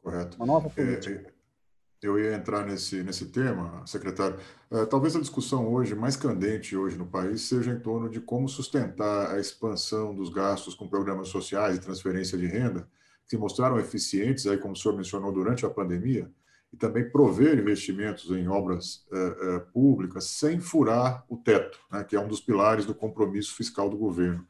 Correto. 0.02 0.38
Uma 0.38 0.47
nova 0.47 0.71
política. 0.71 1.28
É, 1.28 2.06
eu 2.06 2.18
ia 2.18 2.35
entrar 2.35 2.64
nesse, 2.64 3.02
nesse 3.02 3.26
tema, 3.26 3.87
secretário. 3.87 4.38
Uh, 4.71 4.87
talvez 4.87 5.14
a 5.14 5.21
discussão 5.21 5.71
hoje 5.71 5.95
mais 5.95 6.16
candente 6.16 6.75
hoje 6.75 6.97
no 6.97 7.06
país 7.06 7.42
seja 7.42 7.71
em 7.71 7.78
torno 7.78 8.09
de 8.09 8.18
como 8.18 8.49
sustentar 8.49 9.35
a 9.35 9.38
expansão 9.38 10.14
dos 10.14 10.30
gastos 10.30 10.75
com 10.75 10.88
programas 10.88 11.28
sociais 11.28 11.76
e 11.76 11.80
transferência 11.80 12.38
de 12.38 12.47
renda, 12.47 12.88
que 13.25 13.30
se 13.30 13.37
mostraram 13.37 13.78
eficientes, 13.78 14.47
aí, 14.47 14.56
como 14.56 14.73
o 14.73 14.76
senhor 14.76 14.97
mencionou, 14.97 15.30
durante 15.30 15.66
a 15.66 15.71
pandemia, 15.71 16.30
e 16.73 16.76
também 16.76 17.11
prover 17.11 17.58
investimentos 17.58 18.30
em 18.30 18.49
obras 18.49 19.06
uh, 19.11 19.56
uh, 19.56 19.61
públicas 19.73 20.25
sem 20.25 20.61
furar 20.61 21.25
o 21.28 21.37
teto, 21.37 21.78
né, 21.90 22.04
que 22.04 22.16
é 22.16 22.20
um 22.20 22.28
dos 22.28 22.40
pilares 22.40 22.85
do 22.85 22.94
compromisso 22.94 23.54
fiscal 23.54 23.88
do 23.88 23.96
governo. 23.96 24.46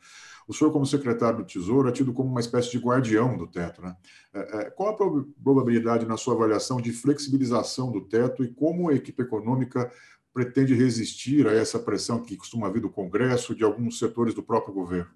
O 0.49 0.55
senhor, 0.55 0.71
como 0.73 0.87
secretário 0.87 1.39
do 1.39 1.45
Tesouro, 1.45 1.89
é 1.89 1.93
tido 1.93 2.13
como 2.13 2.31
uma 2.31 2.41
espécie 2.41 2.71
de 2.71 2.79
guardião 2.79 3.37
do 3.37 3.49
teto. 3.49 3.83
Né? 3.83 3.97
É, 4.33 4.59
é, 4.59 4.71
qual 4.71 4.91
a 4.91 5.25
probabilidade, 5.43 6.07
na 6.07 6.17
sua 6.17 6.35
avaliação, 6.35 6.81
de 6.81 6.93
flexibilização 6.93 7.91
do 7.91 8.03
teto 8.03 8.45
e 8.45 8.49
como 8.49 8.89
a 8.89 8.95
equipe 8.95 9.23
econômica 9.23 9.91
pretende 10.33 10.75
resistir 10.75 11.49
a 11.49 11.53
essa 11.53 11.79
pressão 11.79 12.23
que 12.23 12.37
costuma 12.37 12.71
vir 12.71 12.81
do 12.81 12.91
Congresso, 12.91 13.57
de 13.57 13.65
alguns 13.65 13.99
setores 13.99 14.35
do 14.35 14.43
próprio 14.43 14.73
governo? 14.73 15.11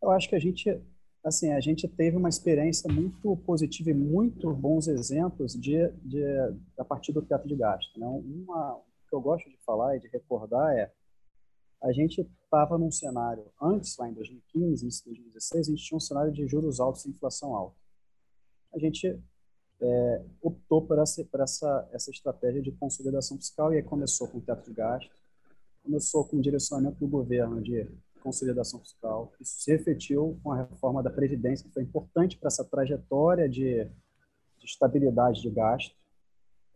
Eu 0.00 0.10
acho 0.10 0.28
que 0.28 0.36
a 0.36 0.38
gente, 0.38 0.80
assim, 1.24 1.52
a 1.52 1.60
gente 1.60 1.86
teve 1.86 2.16
uma 2.16 2.28
experiência 2.28 2.92
muito 2.92 3.36
positiva 3.38 3.90
e 3.90 3.94
muito 3.94 4.52
bons 4.54 4.88
exemplos 4.88 5.52
de, 5.52 5.88
de 6.02 6.24
a 6.78 6.84
partir 6.84 7.12
do 7.12 7.22
teto 7.22 7.46
de 7.46 7.56
gasto. 7.56 7.98
Né? 7.98 8.06
Uma 8.06 8.80
que 9.08 9.14
eu 9.14 9.20
gosto 9.20 9.48
de 9.50 9.56
falar 9.58 9.96
e 9.96 10.00
de 10.00 10.08
recordar 10.08 10.72
é 10.76 10.90
a 11.82 11.92
gente 11.92 12.20
estava 12.20 12.76
num 12.76 12.90
cenário, 12.90 13.50
antes, 13.60 13.96
lá 13.96 14.08
em 14.08 14.12
2015, 14.12 14.84
início 14.84 15.02
de 15.04 15.10
2016, 15.10 15.66
a 15.66 15.70
gente 15.70 15.84
tinha 15.84 15.96
um 15.96 16.00
cenário 16.00 16.30
de 16.30 16.46
juros 16.46 16.78
altos 16.78 17.06
e 17.06 17.10
inflação 17.10 17.54
alta. 17.54 17.76
A 18.74 18.78
gente 18.78 19.18
é, 19.80 20.24
optou 20.42 20.86
por, 20.86 20.98
essa, 20.98 21.24
por 21.24 21.40
essa, 21.40 21.88
essa 21.90 22.10
estratégia 22.10 22.60
de 22.60 22.70
consolidação 22.72 23.38
fiscal 23.38 23.72
e 23.72 23.76
aí 23.76 23.82
começou 23.82 24.28
com 24.28 24.38
o 24.38 24.42
teto 24.42 24.68
de 24.68 24.74
gasto, 24.74 25.10
começou 25.82 26.26
com 26.26 26.36
o 26.36 26.42
direcionamento 26.42 26.98
do 26.98 27.08
governo 27.08 27.62
de 27.62 27.88
consolidação 28.20 28.80
fiscal. 28.80 29.32
Isso 29.40 29.60
se 29.60 29.72
refletiu 29.72 30.38
com 30.42 30.52
a 30.52 30.64
reforma 30.64 31.02
da 31.02 31.10
Previdência, 31.10 31.66
que 31.66 31.74
foi 31.74 31.82
importante 31.82 32.38
para 32.38 32.48
essa 32.48 32.64
trajetória 32.64 33.48
de, 33.48 33.84
de 33.84 34.64
estabilidade 34.64 35.42
de 35.42 35.50
gasto. 35.50 35.94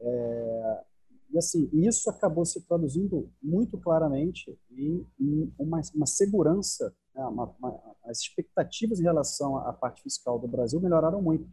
É, 0.00 0.84
e 1.30 1.38
assim, 1.38 1.68
isso 1.72 2.08
acabou 2.10 2.44
se 2.44 2.60
traduzindo 2.62 3.30
muito 3.42 3.76
claramente 3.78 4.56
em, 4.70 5.06
em 5.18 5.52
uma, 5.58 5.80
uma, 5.94 6.06
segurança, 6.06 6.94
né? 7.14 7.24
uma, 7.26 7.52
uma, 7.58 7.80
as 8.04 8.20
expectativas 8.20 9.00
em 9.00 9.04
relação 9.04 9.56
à 9.56 9.72
parte 9.72 10.02
fiscal 10.02 10.38
do 10.38 10.46
Brasil 10.46 10.80
melhoraram 10.80 11.20
muito. 11.20 11.44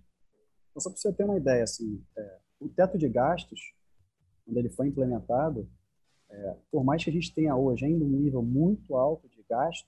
Então, 0.69 0.81
só 0.81 0.89
para 0.89 1.00
você 1.00 1.12
ter 1.12 1.24
uma 1.24 1.38
ideia, 1.38 1.63
assim, 1.63 2.03
é, 2.15 2.38
o 2.60 2.69
teto 2.69 2.98
de 2.98 3.10
gastos, 3.10 3.74
quando 4.45 4.57
ele 4.57 4.69
foi 4.69 4.88
implementado, 4.88 5.67
é, 6.29 6.55
por 6.71 6.83
mais 6.83 7.03
que 7.03 7.10
a 7.10 7.13
gente 7.13 7.33
tenha 7.33 7.55
hoje 7.55 7.86
ainda 7.86 8.05
um 8.05 8.10
nível 8.10 8.41
muito 8.41 8.95
alto 8.95 9.27
de 9.27 9.40
gasto, 9.51 9.88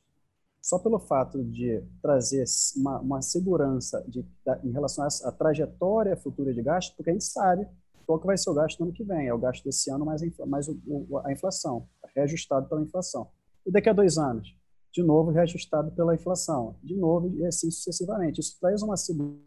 só 0.62 0.80
pelo 0.80 1.00
fato 1.00 1.44
de 1.44 1.84
trazer 2.02 2.46
uma, 2.78 3.00
uma 3.00 3.22
segurança 3.22 4.04
de, 4.08 4.26
da, 4.46 4.60
em 4.64 4.72
relação 4.72 5.06
à 5.06 5.32
trajetória 5.32 6.16
futura 6.16 6.54
de 6.54 6.62
gasto, 6.62 6.96
porque 6.96 7.10
a 7.10 7.14
gente 7.14 7.26
sabe 7.26 7.68
qual 8.06 8.20
que 8.20 8.28
vai 8.28 8.38
ser 8.38 8.50
o 8.50 8.54
gasto 8.54 8.80
no 8.80 8.86
ano 8.86 8.94
que 8.94 9.04
vem? 9.04 9.28
É 9.28 9.34
o 9.34 9.38
gasto 9.38 9.64
desse 9.64 9.90
ano 9.90 10.06
mais, 10.06 10.22
a, 10.22 10.46
mais 10.46 10.68
o, 10.68 10.80
o, 10.86 11.18
a 11.20 11.32
inflação, 11.32 11.88
reajustado 12.16 12.68
pela 12.68 12.82
inflação. 12.82 13.30
E 13.66 13.72
daqui 13.72 13.90
a 13.90 13.94
dois 13.94 14.18
anos? 14.18 14.56
De 14.92 15.02
novo, 15.02 15.32
reajustado 15.32 15.92
pela 15.92 16.14
inflação. 16.14 16.76
De 16.84 16.96
novo, 16.96 17.34
e 17.36 17.46
assim 17.46 17.72
sucessivamente. 17.72 18.40
Isso 18.40 18.58
traz 18.60 18.82
uma 18.82 18.98
segurança 18.98 19.42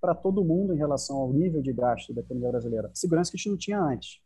para 0.00 0.14
todo 0.14 0.44
mundo 0.44 0.74
em 0.74 0.76
relação 0.76 1.16
ao 1.16 1.32
nível 1.32 1.62
de 1.62 1.72
gasto 1.72 2.12
da 2.12 2.20
economia 2.20 2.50
brasileira. 2.50 2.90
Segurança 2.92 3.30
que 3.30 3.36
a 3.36 3.38
gente 3.38 3.50
não 3.50 3.56
tinha 3.56 3.80
antes. 3.80 4.20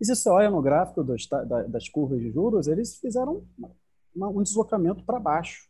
E 0.00 0.04
se 0.04 0.14
você 0.14 0.28
olha 0.28 0.50
no 0.50 0.60
gráfico 0.60 1.04
dos, 1.04 1.28
das 1.68 1.88
curvas 1.88 2.20
de 2.20 2.30
juros, 2.30 2.66
eles 2.66 2.98
fizeram 2.98 3.46
uma, 4.14 4.28
um 4.28 4.42
deslocamento 4.42 5.04
para 5.04 5.20
baixo. 5.20 5.68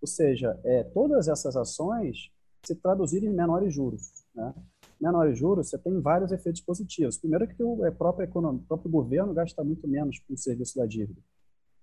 Ou 0.00 0.08
seja, 0.08 0.58
é, 0.64 0.84
todas 0.84 1.28
essas 1.28 1.56
ações 1.56 2.30
se 2.64 2.74
traduziram 2.74 3.26
em 3.26 3.34
menores 3.34 3.74
juros. 3.74 4.24
Né? 4.34 4.54
menores 5.02 5.36
juros, 5.36 5.68
você 5.68 5.76
tem 5.76 6.00
vários 6.00 6.30
efeitos 6.30 6.60
positivos. 6.60 7.18
Primeiro 7.18 7.48
que 7.48 7.62
o 7.62 7.84
é, 7.84 7.90
próprio, 7.90 8.28
próprio 8.68 8.90
governo 8.90 9.34
gasta 9.34 9.64
muito 9.64 9.88
menos 9.88 10.20
com 10.20 10.34
o 10.34 10.38
serviço 10.38 10.78
da 10.78 10.86
dívida. 10.86 11.20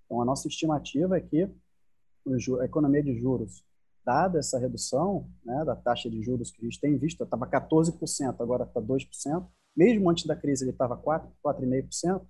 Então, 0.05 0.22
a 0.22 0.25
nossa 0.25 0.48
estimativa 0.48 1.17
é 1.17 1.22
que 1.22 1.43
a 1.43 2.65
economia 2.65 3.03
de 3.03 3.13
juros, 3.19 3.65
dada 4.05 4.39
essa 4.39 4.58
redução 4.58 5.27
né, 5.43 5.65
da 5.65 5.75
taxa 5.75 6.10
de 6.10 6.24
juros 6.24 6.50
que 6.50 6.62
a 6.62 6.63
gente 6.63 6.79
tem 6.79 6.98
visto, 6.98 7.24
estava 7.24 7.46
14%, 7.46 8.36
agora 8.39 8.63
está 8.63 8.81
2%, 8.81 9.46
mesmo 9.75 10.10
antes 10.10 10.25
da 10.25 10.36
crise 10.36 10.63
ele 10.63 10.72
estava 10.72 10.98
4,5%, 10.98 12.22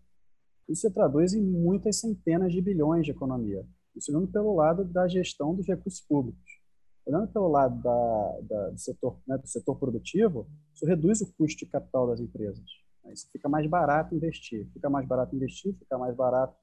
isso 0.69 0.81
se 0.81 0.91
traduz 0.91 1.33
em 1.33 1.41
muitas 1.41 1.99
centenas 1.99 2.53
de 2.53 2.61
bilhões 2.61 3.03
de 3.03 3.11
economia. 3.11 3.65
Isso 3.95 4.13
vendo 4.13 4.27
pelo 4.27 4.55
lado 4.55 4.85
da 4.85 5.07
gestão 5.07 5.55
dos 5.55 5.67
recursos 5.67 5.99
públicos. 6.01 6.59
Olhando 7.05 7.27
pelo 7.27 7.47
lado 7.47 7.81
da, 7.81 8.39
da, 8.43 8.69
do, 8.69 8.77
setor, 8.77 9.17
né, 9.27 9.35
do 9.37 9.47
setor 9.47 9.75
produtivo, 9.79 10.47
isso 10.73 10.85
reduz 10.85 11.21
o 11.21 11.33
custo 11.33 11.65
de 11.65 11.65
capital 11.65 12.07
das 12.07 12.19
empresas. 12.19 12.63
Né? 13.03 13.13
Isso 13.13 13.27
fica 13.31 13.49
mais 13.49 13.65
barato 13.67 14.13
investir. 14.13 14.67
Fica 14.71 14.89
mais 14.89 15.07
barato 15.07 15.35
investir, 15.35 15.73
fica 15.73 15.97
mais 15.97 16.15
barato 16.15 16.55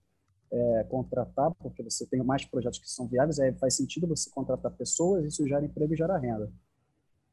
é, 0.53 0.85
contratar, 0.85 1.53
porque 1.57 1.83
você 1.83 2.07
tem 2.07 2.23
mais 2.23 2.45
projetos 2.45 2.79
que 2.79 2.89
são 2.89 3.09
viáveis, 3.09 3.41
aí 3.41 3.53
faz 3.55 3.75
sentido 3.75 4.07
você 4.07 4.31
contratar 4.31 4.71
pessoas, 4.71 5.25
isso 5.25 5.47
gera 5.49 5.65
emprego 5.65 5.93
e 5.95 5.97
gera 5.97 6.17
renda. 6.17 6.49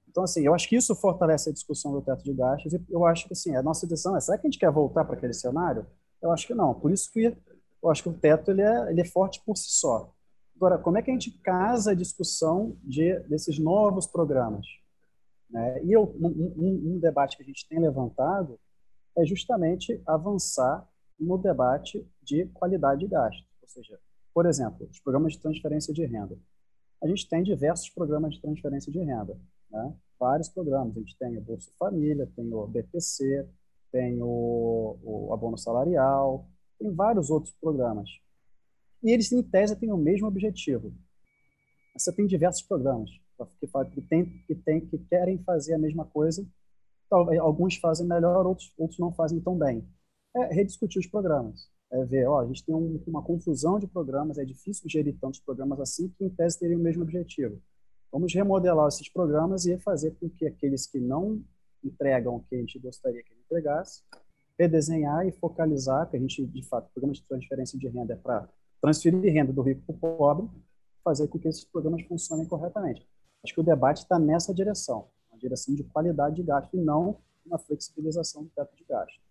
Então, 0.10 0.24
assim, 0.24 0.46
eu 0.46 0.54
acho 0.54 0.68
que 0.68 0.76
isso 0.76 0.96
fortalece 0.96 1.50
a 1.50 1.54
discussão 1.54 1.92
do 1.92 2.02
teto 2.02 2.24
de 2.24 2.34
gastos 2.34 2.74
e 2.74 2.84
eu 2.90 3.06
acho 3.06 3.28
que, 3.28 3.34
assim, 3.34 3.56
a 3.56 3.64
nossa 3.64 3.86
decisão 3.86 4.16
é, 4.16 4.20
será 4.20 4.38
que 4.38 4.48
a 4.48 4.50
gente 4.50 4.60
quer 4.60 4.72
voltar 4.72 5.06
para 5.06 5.16
aquele 5.16 5.34
cenário? 5.34 5.86
Eu 6.24 6.32
acho 6.32 6.48
que 6.48 6.56
não. 6.56 6.74
Por 6.74 6.90
isso 6.90 7.12
que 7.12 7.38
eu 7.84 7.90
acho 7.92 8.02
que 8.02 8.10
o 8.10 8.14
teto 8.14 8.50
ele 8.50 8.62
é, 8.62 8.92
ele 8.92 9.02
é 9.02 9.06
forte 9.06 9.44
por 9.46 9.58
si 9.58 9.70
só. 9.70 10.10
Agora, 10.56 10.78
como 10.78 10.98
é 10.98 11.02
que 11.02 11.12
a 11.12 11.14
gente 11.14 11.32
casa 11.40 11.92
a 11.92 11.96
discussão 11.96 12.78
de, 12.82 13.20
desses 13.28 13.60
novos 13.60 14.08
programas? 14.08 14.66
Né? 15.50 15.84
E 15.84 15.92
eu, 15.92 16.16
um, 16.18 16.96
um, 16.96 17.00
debate 17.00 17.36
que 17.36 17.44
a 17.44 17.46
gente 17.46 17.68
tem 17.68 17.80
levantado 17.80 18.58
é 19.18 19.26
justamente 19.26 20.02
avançar 20.08 20.88
no 21.20 21.38
debate 21.38 22.08
de 22.22 22.46
qualidade 22.54 23.02
de 23.02 23.08
gasto. 23.08 23.44
Ou 23.62 23.68
seja, 23.68 24.00
por 24.34 24.46
exemplo, 24.46 24.88
os 24.90 25.00
programas 25.02 25.34
de 25.34 25.40
transferência 25.40 25.94
de 25.94 26.06
renda. 26.06 26.38
A 27.04 27.08
gente 27.08 27.28
tem 27.28 27.44
diversos 27.44 27.90
programas 27.90 28.36
de 28.36 28.42
transferência 28.42 28.90
de 28.90 29.00
renda, 29.00 29.38
né? 29.70 29.94
vários 30.18 30.48
programas. 30.48 30.96
A 30.96 31.00
gente 31.02 31.18
tem 31.18 31.38
o 31.38 31.42
Bolsa 31.42 31.70
Família, 31.78 32.32
tem 32.34 32.54
o 32.54 32.66
BPC, 32.66 33.46
tem 33.94 34.20
o, 34.24 34.98
o 35.04 35.34
abono 35.34 35.56
salarial, 35.56 36.48
tem 36.80 36.92
vários 36.92 37.30
outros 37.30 37.54
programas. 37.62 38.10
E 39.04 39.12
eles, 39.12 39.32
em 39.32 39.44
tese, 39.44 39.76
têm 39.76 39.92
o 39.92 39.98
mesmo 39.98 40.28
objetivo. 40.28 40.92
Você 41.96 42.12
tem 42.12 42.26
diversos 42.26 42.64
programas 42.64 43.12
que, 43.92 44.02
tem, 44.02 44.26
que, 44.48 44.56
tem, 44.56 44.82
que 44.82 44.98
querem 44.98 45.38
fazer 45.44 45.76
a 45.76 45.78
mesma 45.78 46.06
coisa. 46.06 46.44
Talvez 47.08 47.40
alguns 47.40 47.76
fazem 47.76 48.08
melhor, 48.08 48.48
outros, 48.48 48.74
outros 48.78 49.00
não 49.00 49.14
fazem 49.14 49.40
tão 49.40 49.56
bem. 49.56 49.88
É 50.36 50.54
rediscutir 50.54 51.00
os 51.00 51.08
programas. 51.08 51.70
É 51.92 52.04
ver, 52.04 52.28
ó, 52.28 52.40
a 52.40 52.48
gente 52.48 52.66
tem 52.66 52.74
um, 52.74 53.00
uma 53.06 53.22
confusão 53.22 53.78
de 53.78 53.86
programas, 53.86 54.40
é 54.40 54.46
difícil 54.46 54.90
gerir 54.90 55.16
tantos 55.20 55.40
programas 55.40 55.80
assim 55.80 56.10
que, 56.18 56.26
em 56.26 56.30
tese, 56.30 56.58
teriam 56.58 56.80
o 56.80 56.84
mesmo 56.84 57.04
objetivo. 57.04 57.62
Vamos 58.12 58.34
remodelar 58.34 58.88
esses 58.88 59.10
programas 59.10 59.68
e 59.68 59.78
fazer 59.78 60.16
com 60.20 60.28
que 60.30 60.48
aqueles 60.48 60.88
que 60.88 61.00
não 61.00 61.44
entregam 61.84 62.36
o 62.36 62.44
que 62.44 62.56
a 62.56 62.60
gente 62.60 62.80
gostaria 62.80 63.22
que 63.22 63.32
ele 63.32 63.43
entregasse, 63.54 64.02
redesenhar 64.58 65.28
e 65.28 65.32
focalizar, 65.32 66.10
que 66.10 66.18
a 66.18 66.20
gente, 66.20 66.46
de 66.46 66.64
fato, 66.64 66.90
programas 66.94 67.18
de 67.18 67.24
transferência 67.24 67.78
de 67.78 67.88
renda 67.88 68.14
é 68.14 68.18
para 68.18 68.50
transferir 68.82 69.22
renda 69.32 69.54
do 69.54 69.62
rico 69.62 69.82
para 69.82 70.10
o 70.10 70.18
pobre, 70.18 70.50
fazer 71.04 71.28
com 71.28 71.40
que 71.40 71.48
esses 71.48 71.64
programas 71.64 72.04
funcionem 72.04 72.46
corretamente. 72.46 73.08
Acho 73.44 73.54
que 73.54 73.60
o 73.60 73.64
debate 73.64 74.00
está 74.00 74.18
nessa 74.18 74.54
direção, 74.54 75.10
uma 75.32 75.40
direção 75.40 75.76
de 75.76 75.84
qualidade 75.84 76.36
de 76.36 76.44
gasto 76.44 76.76
e 76.76 76.82
não 76.82 77.18
uma 77.46 77.60
flexibilização 77.60 78.44
do 78.44 78.50
teto 78.50 78.76
de 78.76 78.86
gasto. 78.86 79.22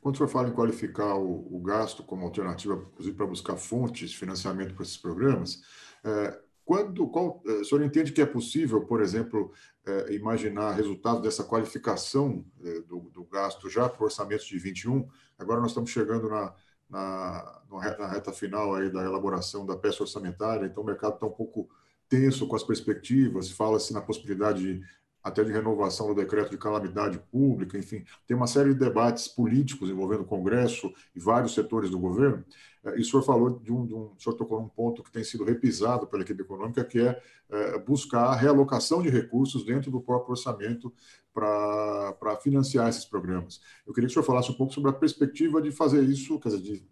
Quando 0.00 0.14
o 0.14 0.18
senhor 0.18 0.28
fala 0.28 0.48
em 0.48 0.52
qualificar 0.52 1.16
o, 1.16 1.56
o 1.56 1.60
gasto 1.60 2.04
como 2.04 2.24
alternativa, 2.24 2.74
inclusive 2.92 3.16
para 3.16 3.26
buscar 3.26 3.56
fontes 3.56 4.10
de 4.10 4.16
financiamento 4.16 4.74
para 4.74 4.84
esses 4.84 4.96
programas, 4.96 5.60
é, 6.04 6.40
quando, 6.70 7.08
qual, 7.08 7.42
é, 7.48 7.52
o 7.54 7.64
senhor 7.64 7.82
entende 7.82 8.12
que 8.12 8.22
é 8.22 8.26
possível, 8.26 8.82
por 8.82 9.02
exemplo, 9.02 9.52
é, 9.84 10.14
imaginar 10.14 10.70
resultados 10.70 11.20
dessa 11.20 11.42
qualificação 11.42 12.44
é, 12.62 12.82
do, 12.82 13.10
do, 13.10 13.24
gasto 13.24 13.68
já 13.68 13.88
para 13.88 14.00
o 14.00 14.04
orçamento 14.04 14.46
de 14.46 14.56
21? 14.56 15.04
Agora 15.36 15.60
nós 15.60 15.72
estamos 15.72 15.90
chegando 15.90 16.28
na, 16.28 16.54
na, 16.88 17.62
na 17.98 18.06
reta 18.06 18.32
final 18.32 18.72
aí 18.76 18.88
da 18.88 19.02
elaboração 19.02 19.66
da 19.66 19.76
peça 19.76 20.04
orçamentária, 20.04 20.64
então 20.64 20.84
o 20.84 20.86
mercado 20.86 21.14
está 21.14 21.26
um 21.26 21.32
pouco 21.32 21.68
tenso 22.08 22.46
com 22.46 22.54
as 22.54 22.62
perspectivas, 22.62 23.50
fala-se 23.50 23.92
na 23.92 24.00
possibilidade 24.00 24.62
de, 24.62 24.86
até 25.22 25.44
de 25.44 25.52
renovação 25.52 26.06
do 26.06 26.14
decreto 26.14 26.50
de 26.50 26.56
calamidade 26.56 27.18
pública, 27.30 27.76
enfim, 27.78 28.04
tem 28.26 28.36
uma 28.36 28.46
série 28.46 28.72
de 28.72 28.80
debates 28.80 29.28
políticos 29.28 29.90
envolvendo 29.90 30.22
o 30.22 30.26
Congresso 30.26 30.92
e 31.14 31.20
vários 31.20 31.54
setores 31.54 31.90
do 31.90 31.98
governo. 31.98 32.44
É, 32.84 32.96
e 32.96 33.02
o 33.02 33.04
senhor 33.04 33.22
falou 33.22 33.50
de 33.50 33.72
um, 33.72 33.86
de 33.86 33.94
um 33.94 34.12
o 34.16 34.16
senhor 34.18 34.36
tocou 34.36 34.60
num 34.60 34.68
ponto 34.68 35.02
que 35.02 35.12
tem 35.12 35.22
sido 35.22 35.44
repisado 35.44 36.06
pela 36.06 36.22
equipe 36.22 36.42
econômica, 36.42 36.84
que 36.84 37.00
é, 37.00 37.20
é 37.50 37.78
buscar 37.78 38.24
a 38.24 38.34
realocação 38.34 39.02
de 39.02 39.10
recursos 39.10 39.64
dentro 39.64 39.90
do 39.90 40.00
próprio 40.00 40.32
orçamento 40.32 40.92
para 41.32 42.36
financiar 42.42 42.88
esses 42.88 43.04
programas. 43.04 43.60
Eu 43.86 43.92
queria 43.92 44.08
que 44.08 44.12
o 44.12 44.14
senhor 44.14 44.24
falasse 44.24 44.50
um 44.50 44.54
pouco 44.54 44.72
sobre 44.72 44.90
a 44.90 44.94
perspectiva 44.94 45.60
de 45.60 45.70
fazer 45.70 46.02
isso, 46.02 46.38
quer 46.40 46.48
dizer, 46.48 46.62
de 46.62 46.82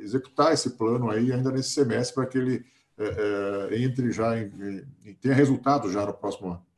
executar 0.00 0.52
esse 0.52 0.70
plano 0.70 1.10
aí 1.10 1.32
ainda 1.32 1.50
nesse 1.50 1.70
semestre 1.70 2.14
para 2.14 2.26
que 2.26 2.38
ele 2.38 2.64
é, 3.00 3.70
é, 3.70 3.82
entre 3.82 4.12
já 4.12 4.38
em, 4.38 4.84
em, 5.04 5.14
tenha 5.14 5.34
resultado 5.34 5.90
já 5.90 6.04
no 6.04 6.12
próximo 6.12 6.48
ano? 6.48 6.69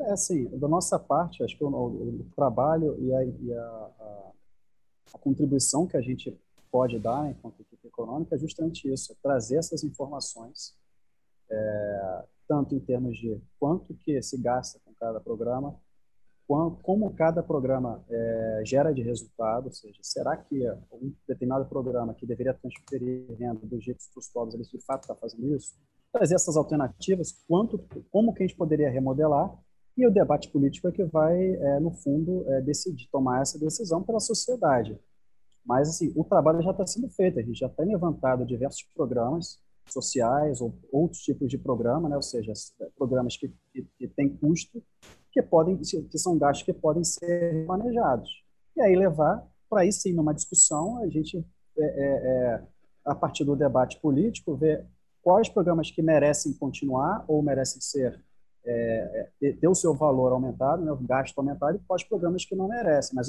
É 0.00 0.12
assim, 0.12 0.48
da 0.58 0.66
nossa 0.66 0.98
parte, 0.98 1.42
acho 1.44 1.56
que 1.56 1.64
o, 1.64 1.68
o 1.68 2.26
trabalho 2.34 2.96
e, 2.98 3.14
a, 3.14 3.24
e 3.24 3.52
a, 3.52 3.62
a, 3.62 4.32
a, 5.14 5.18
contribuição 5.18 5.86
que 5.86 5.96
a 5.96 6.00
gente 6.00 6.34
pode 6.70 6.98
dar 6.98 7.30
enquanto 7.30 7.60
equipe 7.60 7.86
econômica 7.86 8.34
é 8.34 8.38
justamente 8.38 8.90
isso, 8.90 9.12
é 9.12 9.16
trazer 9.22 9.56
essas 9.56 9.84
informações, 9.84 10.74
é, 11.50 12.24
tanto 12.48 12.74
em 12.74 12.80
termos 12.80 13.18
de 13.18 13.38
quanto 13.60 13.94
que 13.94 14.22
se 14.22 14.40
gasta 14.40 14.80
com 14.82 14.94
cada 14.94 15.20
programa, 15.20 15.78
como 16.82 17.14
cada 17.14 17.42
programa 17.42 18.02
é, 18.08 18.62
gera 18.64 18.92
de 18.92 19.02
resultado, 19.02 19.66
ou 19.66 19.72
seja, 19.72 19.98
será 20.02 20.36
que 20.36 20.68
um 20.92 21.12
determinado 21.28 21.66
programa 21.66 22.14
que 22.14 22.26
deveria 22.26 22.54
transferir 22.54 23.26
renda 23.38 23.60
dos 23.66 23.86
ricos 23.86 24.08
para 24.08 24.20
os 24.20 24.28
pobres, 24.28 24.54
ele 24.54 24.64
de 24.64 24.84
fato 24.84 25.02
está 25.02 25.14
fazendo 25.14 25.54
isso? 25.54 25.74
Trazer 26.10 26.34
essas 26.34 26.56
alternativas, 26.56 27.32
quanto, 27.46 27.78
como 28.10 28.34
que 28.34 28.42
a 28.42 28.46
gente 28.46 28.56
poderia 28.56 28.90
remodelar, 28.90 29.54
e 29.96 30.06
o 30.06 30.10
debate 30.10 30.48
político 30.48 30.88
é 30.88 30.92
que 30.92 31.04
vai, 31.04 31.38
é, 31.38 31.80
no 31.80 31.90
fundo, 31.90 32.44
é, 32.48 32.60
decidir, 32.60 33.08
tomar 33.10 33.42
essa 33.42 33.58
decisão 33.58 34.02
pela 34.02 34.20
sociedade. 34.20 34.98
Mas, 35.64 35.88
assim, 35.88 36.12
o 36.16 36.24
trabalho 36.24 36.62
já 36.62 36.70
está 36.70 36.86
sendo 36.86 37.08
feito, 37.10 37.38
a 37.38 37.42
gente 37.42 37.58
já 37.58 37.68
tem 37.68 37.86
levantado 37.86 38.44
diversos 38.44 38.82
programas 38.94 39.60
sociais 39.86 40.60
ou 40.60 40.74
outros 40.90 41.22
tipos 41.22 41.48
de 41.48 41.58
programa, 41.58 42.08
né? 42.08 42.16
ou 42.16 42.22
seja, 42.22 42.52
programas 42.96 43.36
que, 43.36 43.48
que, 43.72 43.86
que 43.98 44.08
têm 44.08 44.28
custo, 44.28 44.82
que 45.30 45.42
podem 45.42 45.76
que 45.76 46.18
são 46.18 46.38
gastos 46.38 46.64
que 46.64 46.72
podem 46.72 47.04
ser 47.04 47.64
manejados. 47.66 48.30
E 48.76 48.80
aí 48.80 48.96
levar 48.96 49.46
para 49.68 49.80
aí 49.80 49.92
sim 49.92 50.12
numa 50.12 50.34
discussão 50.34 51.02
a 51.02 51.08
gente 51.08 51.38
é, 51.78 51.82
é, 51.82 52.06
é, 52.06 52.62
a 53.06 53.14
partir 53.14 53.44
do 53.44 53.56
debate 53.56 53.98
político 54.00 54.54
ver 54.54 54.86
quais 55.22 55.48
programas 55.48 55.90
que 55.90 56.02
merecem 56.02 56.52
continuar 56.52 57.24
ou 57.26 57.42
merecem 57.42 57.80
ser 57.80 58.22
é, 58.64 59.28
é 59.42 59.52
ter 59.52 59.68
o 59.68 59.74
seu 59.74 59.94
valor 59.94 60.32
aumentado, 60.32 60.84
né, 60.84 60.92
o 60.92 60.96
gasto 60.96 61.36
aumentado, 61.38 61.76
e 61.76 61.86
quais 61.86 62.04
programas 62.04 62.44
que 62.44 62.54
não 62.54 62.68
merecem. 62.68 63.14
Mas 63.14 63.28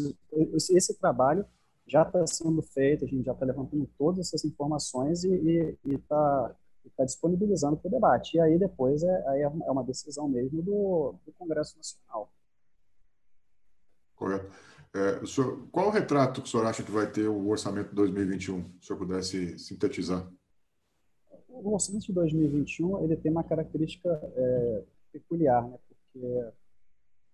esse, 0.72 0.94
trabalho 1.00 1.46
já 1.88 2.04
está 2.04 2.26
sendo 2.28 2.62
feito, 2.62 3.06
a 3.06 3.08
gente 3.08 3.26
já 3.26 3.34
está 3.34 3.46
levantando 3.46 3.90
todas 3.98 4.20
essas 4.20 4.46
informações 4.46 5.24
e 5.24 5.78
está 5.86 6.56
está 6.86 7.06
disponibilizando 7.06 7.78
para 7.78 7.88
o 7.88 7.92
debate. 7.92 8.38
E 8.38 8.40
aí 8.40 8.58
depois 8.58 9.04
é, 9.04 9.28
aí 9.30 9.42
é 9.42 9.48
uma 9.48 9.82
é 9.82 9.86
decisão 9.86 10.28
mesmo 10.28 10.62
do, 10.62 11.16
do 11.26 11.32
Congresso 11.34 11.78
Nacional. 11.78 12.30
Correto. 14.16 14.52
É, 14.94 15.26
senhor, 15.26 15.68
qual 15.72 15.88
o 15.88 15.92
retrato 15.92 16.42
que 16.42 16.48
o 16.48 16.52
senhor 16.52 16.66
acha 16.68 16.84
que 16.84 16.92
vai 16.92 17.10
ter 17.10 17.28
o 17.28 17.48
orçamento 17.48 17.90
de 17.90 17.96
2021, 17.96 18.62
se 18.62 18.70
o 18.80 18.84
senhor 18.84 19.00
pudesse 19.00 19.58
sintetizar? 19.58 20.28
O 21.50 21.74
orçamento 21.74 22.06
de 22.06 22.14
2021 22.14 23.04
ele 23.04 23.16
tem 23.16 23.32
uma 23.32 23.44
característica 23.44 24.10
é, 24.36 24.84
peculiar, 25.14 25.66
né? 25.70 25.78
porque 25.88 26.52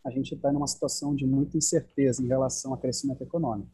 a 0.03 0.11
gente 0.11 0.35
está 0.35 0.51
numa 0.51 0.67
situação 0.67 1.15
de 1.15 1.25
muita 1.25 1.57
incerteza 1.57 2.21
em 2.21 2.27
relação 2.27 2.71
ao 2.71 2.77
crescimento 2.77 3.23
econômico. 3.23 3.71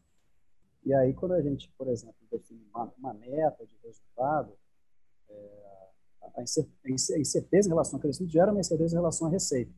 E 0.86 0.94
aí, 0.94 1.14
quando 1.14 1.34
a 1.34 1.42
gente, 1.42 1.72
por 1.78 1.88
exemplo, 1.88 2.16
define 2.32 2.64
uma, 2.74 2.94
uma 2.98 3.14
meta 3.14 3.66
de 3.66 3.76
resultado, 3.84 4.54
é, 5.30 5.90
a 6.36 6.42
incerteza 7.20 7.68
em 7.68 7.72
relação 7.72 7.98
ao 7.98 8.02
crescimento 8.02 8.32
gera 8.32 8.52
uma 8.52 8.60
incerteza 8.60 8.94
em 8.94 9.00
relação 9.00 9.28
à 9.28 9.32
receita. 9.32 9.74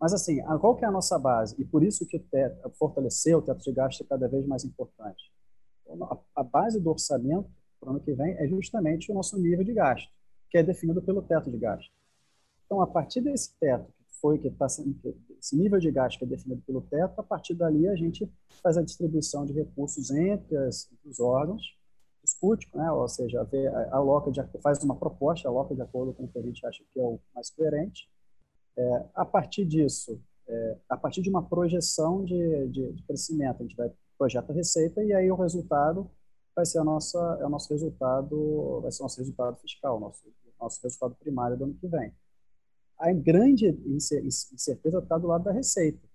Mas, 0.00 0.14
assim, 0.14 0.40
qual 0.60 0.76
que 0.76 0.84
é 0.84 0.88
a 0.88 0.92
nossa 0.92 1.18
base? 1.18 1.54
E 1.58 1.64
por 1.64 1.82
isso 1.82 2.06
que 2.06 2.18
teto, 2.18 2.70
fortalecer 2.70 3.36
o 3.36 3.42
teto 3.42 3.60
de 3.62 3.72
gasto 3.72 4.02
é 4.02 4.06
cada 4.06 4.28
vez 4.28 4.46
mais 4.46 4.64
importante. 4.64 5.30
Então, 5.84 6.24
a 6.34 6.42
base 6.42 6.80
do 6.80 6.90
orçamento 6.90 7.50
para 7.78 7.88
o 7.88 7.90
ano 7.90 8.00
que 8.00 8.12
vem 8.14 8.32
é 8.38 8.46
justamente 8.46 9.10
o 9.10 9.14
nosso 9.14 9.36
nível 9.38 9.64
de 9.64 9.74
gasto, 9.74 10.10
que 10.48 10.56
é 10.56 10.62
definido 10.62 11.02
pelo 11.02 11.22
teto 11.22 11.50
de 11.50 11.58
gasto. 11.58 11.90
Então, 12.70 12.80
a 12.80 12.86
partir 12.86 13.20
desse 13.20 13.58
teto, 13.58 13.92
que 14.06 14.20
foi 14.20 14.38
que 14.38 14.46
está 14.46 14.66
esse 14.66 15.56
nível 15.56 15.80
de 15.80 15.90
gasto 15.90 16.18
que 16.18 16.24
é 16.24 16.28
definido 16.28 16.62
pelo 16.64 16.80
teto, 16.82 17.18
a 17.18 17.22
partir 17.22 17.52
dali 17.52 17.88
a 17.88 17.96
gente 17.96 18.30
faz 18.62 18.78
a 18.78 18.82
distribuição 18.82 19.44
de 19.44 19.52
recursos 19.52 20.12
entre, 20.12 20.56
as, 20.56 20.88
os 21.04 21.18
órgãos 21.18 21.76
discute, 22.22 22.68
né? 22.74 22.92
ou 22.92 23.08
seja, 23.08 23.42
vê, 23.44 23.66
aloca 23.90 24.30
de, 24.30 24.40
faz 24.62 24.84
uma 24.84 24.94
proposta, 24.94 25.48
aloca 25.48 25.74
de 25.74 25.82
acordo 25.82 26.12
com 26.12 26.24
o 26.24 26.28
que 26.28 26.38
a 26.38 26.42
gente 26.42 26.64
acha 26.64 26.84
que 26.92 27.00
é 27.00 27.02
o 27.02 27.18
mais 27.34 27.50
coerente. 27.50 28.08
É, 28.76 29.04
a 29.14 29.24
partir 29.24 29.64
disso, 29.64 30.20
é, 30.46 30.76
a 30.88 30.96
partir 30.96 31.22
de 31.22 31.30
uma 31.30 31.42
projeção 31.42 32.24
de, 32.24 32.68
de, 32.68 32.92
de, 32.92 33.02
crescimento, 33.02 33.60
a 33.60 33.62
gente 33.62 33.74
vai 33.74 33.90
projeta 34.16 34.52
a 34.52 34.54
receita 34.54 35.02
e 35.02 35.12
aí 35.12 35.28
o 35.30 35.34
resultado 35.34 36.08
vai 36.54 36.66
ser 36.66 36.78
a 36.78 36.84
nossa, 36.84 37.18
é 37.40 37.46
o 37.46 37.48
nosso 37.48 37.72
resultado, 37.72 38.80
vai 38.82 38.92
ser 38.92 39.02
o 39.02 39.04
nosso 39.04 39.18
resultado 39.18 39.56
fiscal, 39.56 39.98
nosso 39.98 40.22
nosso 40.60 40.78
resultado 40.82 41.16
primário 41.16 41.56
do 41.56 41.64
ano 41.64 41.74
que 41.74 41.88
vem. 41.88 42.12
A 43.00 43.10
grande 43.14 43.66
incerteza 43.86 44.98
está 44.98 45.16
do 45.16 45.26
lado 45.26 45.44
da 45.44 45.52
receita. 45.52 46.06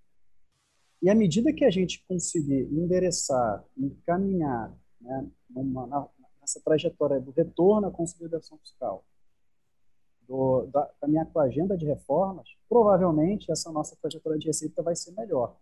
E 1.02 1.10
à 1.10 1.14
medida 1.16 1.52
que 1.52 1.64
a 1.64 1.70
gente 1.70 2.04
conseguir 2.06 2.62
endereçar, 2.72 3.64
encaminhar 3.76 4.72
né, 5.00 5.28
numa, 5.50 6.08
nessa 6.40 6.60
trajetória 6.60 7.20
do 7.20 7.32
retorno 7.32 7.88
à 7.88 7.90
consolidação 7.90 8.56
fiscal, 8.58 9.04
do, 10.28 10.66
da 10.66 10.88
caminhar 11.00 11.26
com 11.26 11.40
a 11.40 11.44
agenda 11.44 11.76
de 11.76 11.84
reformas, 11.84 12.48
provavelmente 12.68 13.50
essa 13.50 13.70
nossa 13.72 13.96
trajetória 13.96 14.38
de 14.38 14.46
receita 14.46 14.80
vai 14.80 14.94
ser 14.94 15.10
melhor. 15.10 15.56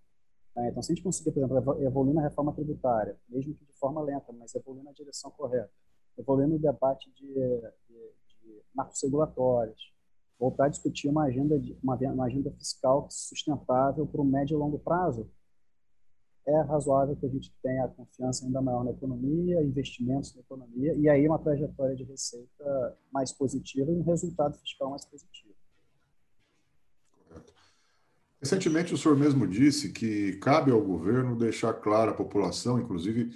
Né? 0.55 0.69
Então, 0.69 0.83
se 0.83 0.93
a 0.93 0.95
gente 0.95 1.05
conseguir, 1.05 1.33
por 1.33 1.43
exemplo, 1.43 1.83
evoluir 1.83 2.15
na 2.15 2.23
reforma 2.23 2.53
tributária, 2.53 3.19
mesmo 3.31 3.55
que 3.55 3.65
de 3.65 3.73
forma 3.73 4.03
lenta, 4.03 4.31
mas 4.31 4.55
evoluir 4.55 4.85
na 4.85 4.93
direção 4.93 5.31
correta, 5.31 5.71
evoluir 6.19 6.49
no 6.49 6.59
debate 6.59 7.11
de, 7.15 7.33
de, 7.33 8.13
de 8.43 8.63
marcos 8.75 9.03
regulatórios, 9.03 9.93
voltar 10.38 10.66
a 10.66 10.68
discutir 10.68 11.09
uma 11.09 11.25
agenda, 11.25 11.59
de, 11.59 11.77
uma, 11.83 11.97
uma 11.97 12.27
agenda 12.27 12.51
fiscal 12.53 13.07
sustentável 13.11 14.07
para 14.07 14.20
o 14.20 14.25
médio 14.25 14.57
e 14.57 14.59
longo 14.59 14.79
prazo, 14.79 15.31
é 16.47 16.61
razoável 16.62 17.16
que 17.16 17.25
a 17.25 17.29
gente 17.29 17.53
tenha 17.62 17.88
confiança 17.88 18.44
ainda 18.44 18.61
maior 18.61 18.85
na 18.85 18.90
economia, 18.90 19.62
investimentos 19.62 20.35
na 20.35 20.42
economia, 20.42 20.94
e 20.94 21.09
aí 21.09 21.27
uma 21.27 21.38
trajetória 21.38 21.97
de 21.97 22.05
receita 22.05 22.99
mais 23.11 23.33
positiva 23.33 23.90
e 23.90 23.94
um 23.94 24.03
resultado 24.03 24.59
fiscal 24.59 24.90
mais 24.90 25.05
positivo. 25.07 25.55
Correto. 27.12 27.53
Recentemente, 28.40 28.92
o 28.92 28.99
senhor 28.99 29.16
mesmo 29.16 29.47
disse 29.47 29.90
que 29.90 30.35
cabe 30.37 30.70
ao 30.70 30.83
governo 30.83 31.35
deixar 31.35 31.73
claro 31.73 32.11
à 32.11 32.14
população, 32.14 32.79
inclusive, 32.79 33.31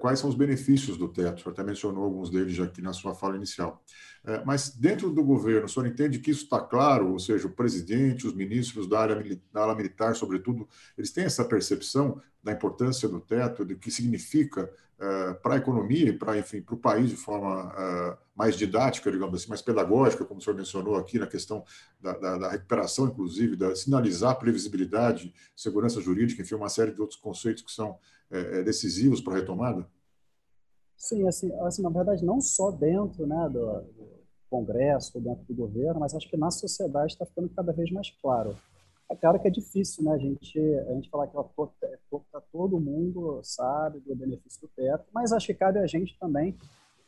quais 0.00 0.18
são 0.18 0.28
os 0.28 0.34
benefícios 0.34 0.96
do 0.96 1.08
teto. 1.08 1.38
O 1.38 1.42
senhor 1.42 1.52
até 1.52 1.62
mencionou 1.62 2.04
alguns 2.04 2.30
deles 2.30 2.58
aqui 2.58 2.82
na 2.82 2.92
sua 2.92 3.14
fala 3.14 3.36
inicial. 3.36 3.82
É, 4.24 4.44
mas 4.44 4.70
dentro 4.70 5.10
do 5.10 5.24
governo, 5.24 5.66
o 5.66 5.68
senhor 5.68 5.86
entende 5.86 6.18
que 6.18 6.30
isso 6.30 6.44
está 6.44 6.60
claro? 6.60 7.12
Ou 7.12 7.18
seja, 7.18 7.46
o 7.46 7.50
presidente, 7.50 8.26
os 8.26 8.34
ministros 8.34 8.88
da 8.88 9.00
área, 9.00 9.40
da 9.52 9.62
área 9.62 9.74
militar, 9.74 10.14
sobretudo, 10.14 10.68
eles 10.98 11.10
têm 11.10 11.24
essa 11.24 11.44
percepção 11.44 12.20
da 12.42 12.52
importância 12.52 13.08
do 13.08 13.20
teto, 13.20 13.64
do 13.64 13.76
que 13.76 13.90
significa 13.90 14.70
é, 14.98 15.34
para 15.34 15.54
a 15.54 15.58
economia 15.58 16.08
e 16.08 16.12
para, 16.12 16.38
enfim, 16.38 16.60
para 16.60 16.74
o 16.74 16.78
país 16.78 17.08
de 17.08 17.16
forma 17.16 18.18
mais 18.40 18.56
didática, 18.56 19.12
digamos 19.12 19.38
assim, 19.38 19.50
mais 19.50 19.60
pedagógica, 19.60 20.24
como 20.24 20.40
o 20.40 20.42
senhor 20.42 20.56
mencionou 20.56 20.96
aqui 20.96 21.18
na 21.18 21.26
questão 21.26 21.62
da, 22.00 22.12
da, 22.14 22.38
da 22.38 22.50
recuperação, 22.50 23.06
inclusive, 23.06 23.54
da 23.54 23.76
sinalizar 23.76 24.38
previsibilidade, 24.38 25.34
segurança 25.54 26.00
jurídica, 26.00 26.40
enfim, 26.40 26.54
uma 26.54 26.70
série 26.70 26.92
de 26.92 27.00
outros 27.00 27.20
conceitos 27.20 27.62
que 27.62 27.70
são 27.70 27.98
é, 28.30 28.58
é, 28.58 28.62
decisivos 28.62 29.20
para 29.20 29.34
a 29.34 29.36
retomada? 29.40 29.86
Sim, 30.96 31.26
assim, 31.26 31.52
assim, 31.62 31.82
na 31.82 31.90
verdade, 31.90 32.24
não 32.24 32.40
só 32.40 32.70
dentro 32.70 33.26
né, 33.26 33.48
do, 33.48 33.82
Congresso, 34.50 35.20
dentro 35.20 35.44
do 35.44 35.54
governo, 35.54 36.00
mas 36.00 36.14
acho 36.14 36.28
que 36.28 36.36
na 36.36 36.50
sociedade 36.50 37.12
está 37.12 37.24
ficando 37.24 37.48
cada 37.50 37.72
vez 37.72 37.90
mais 37.90 38.10
claro. 38.20 38.56
É 39.08 39.16
claro 39.16 39.40
que 39.40 39.48
é 39.48 39.50
difícil 39.50 40.04
né, 40.04 40.12
a, 40.12 40.18
gente, 40.18 40.58
a 40.58 40.94
gente 40.94 41.08
falar 41.08 41.28
que 41.28 41.36
ó, 41.36 41.48
é, 41.82 41.98
todo 42.52 42.80
mundo 42.80 43.40
sabe 43.42 44.00
do 44.00 44.14
benefício 44.14 44.60
do 44.62 44.68
teto, 44.68 45.04
mas 45.12 45.32
acho 45.32 45.46
que 45.46 45.54
cabe 45.54 45.78
a 45.78 45.86
gente 45.86 46.18
também 46.18 46.56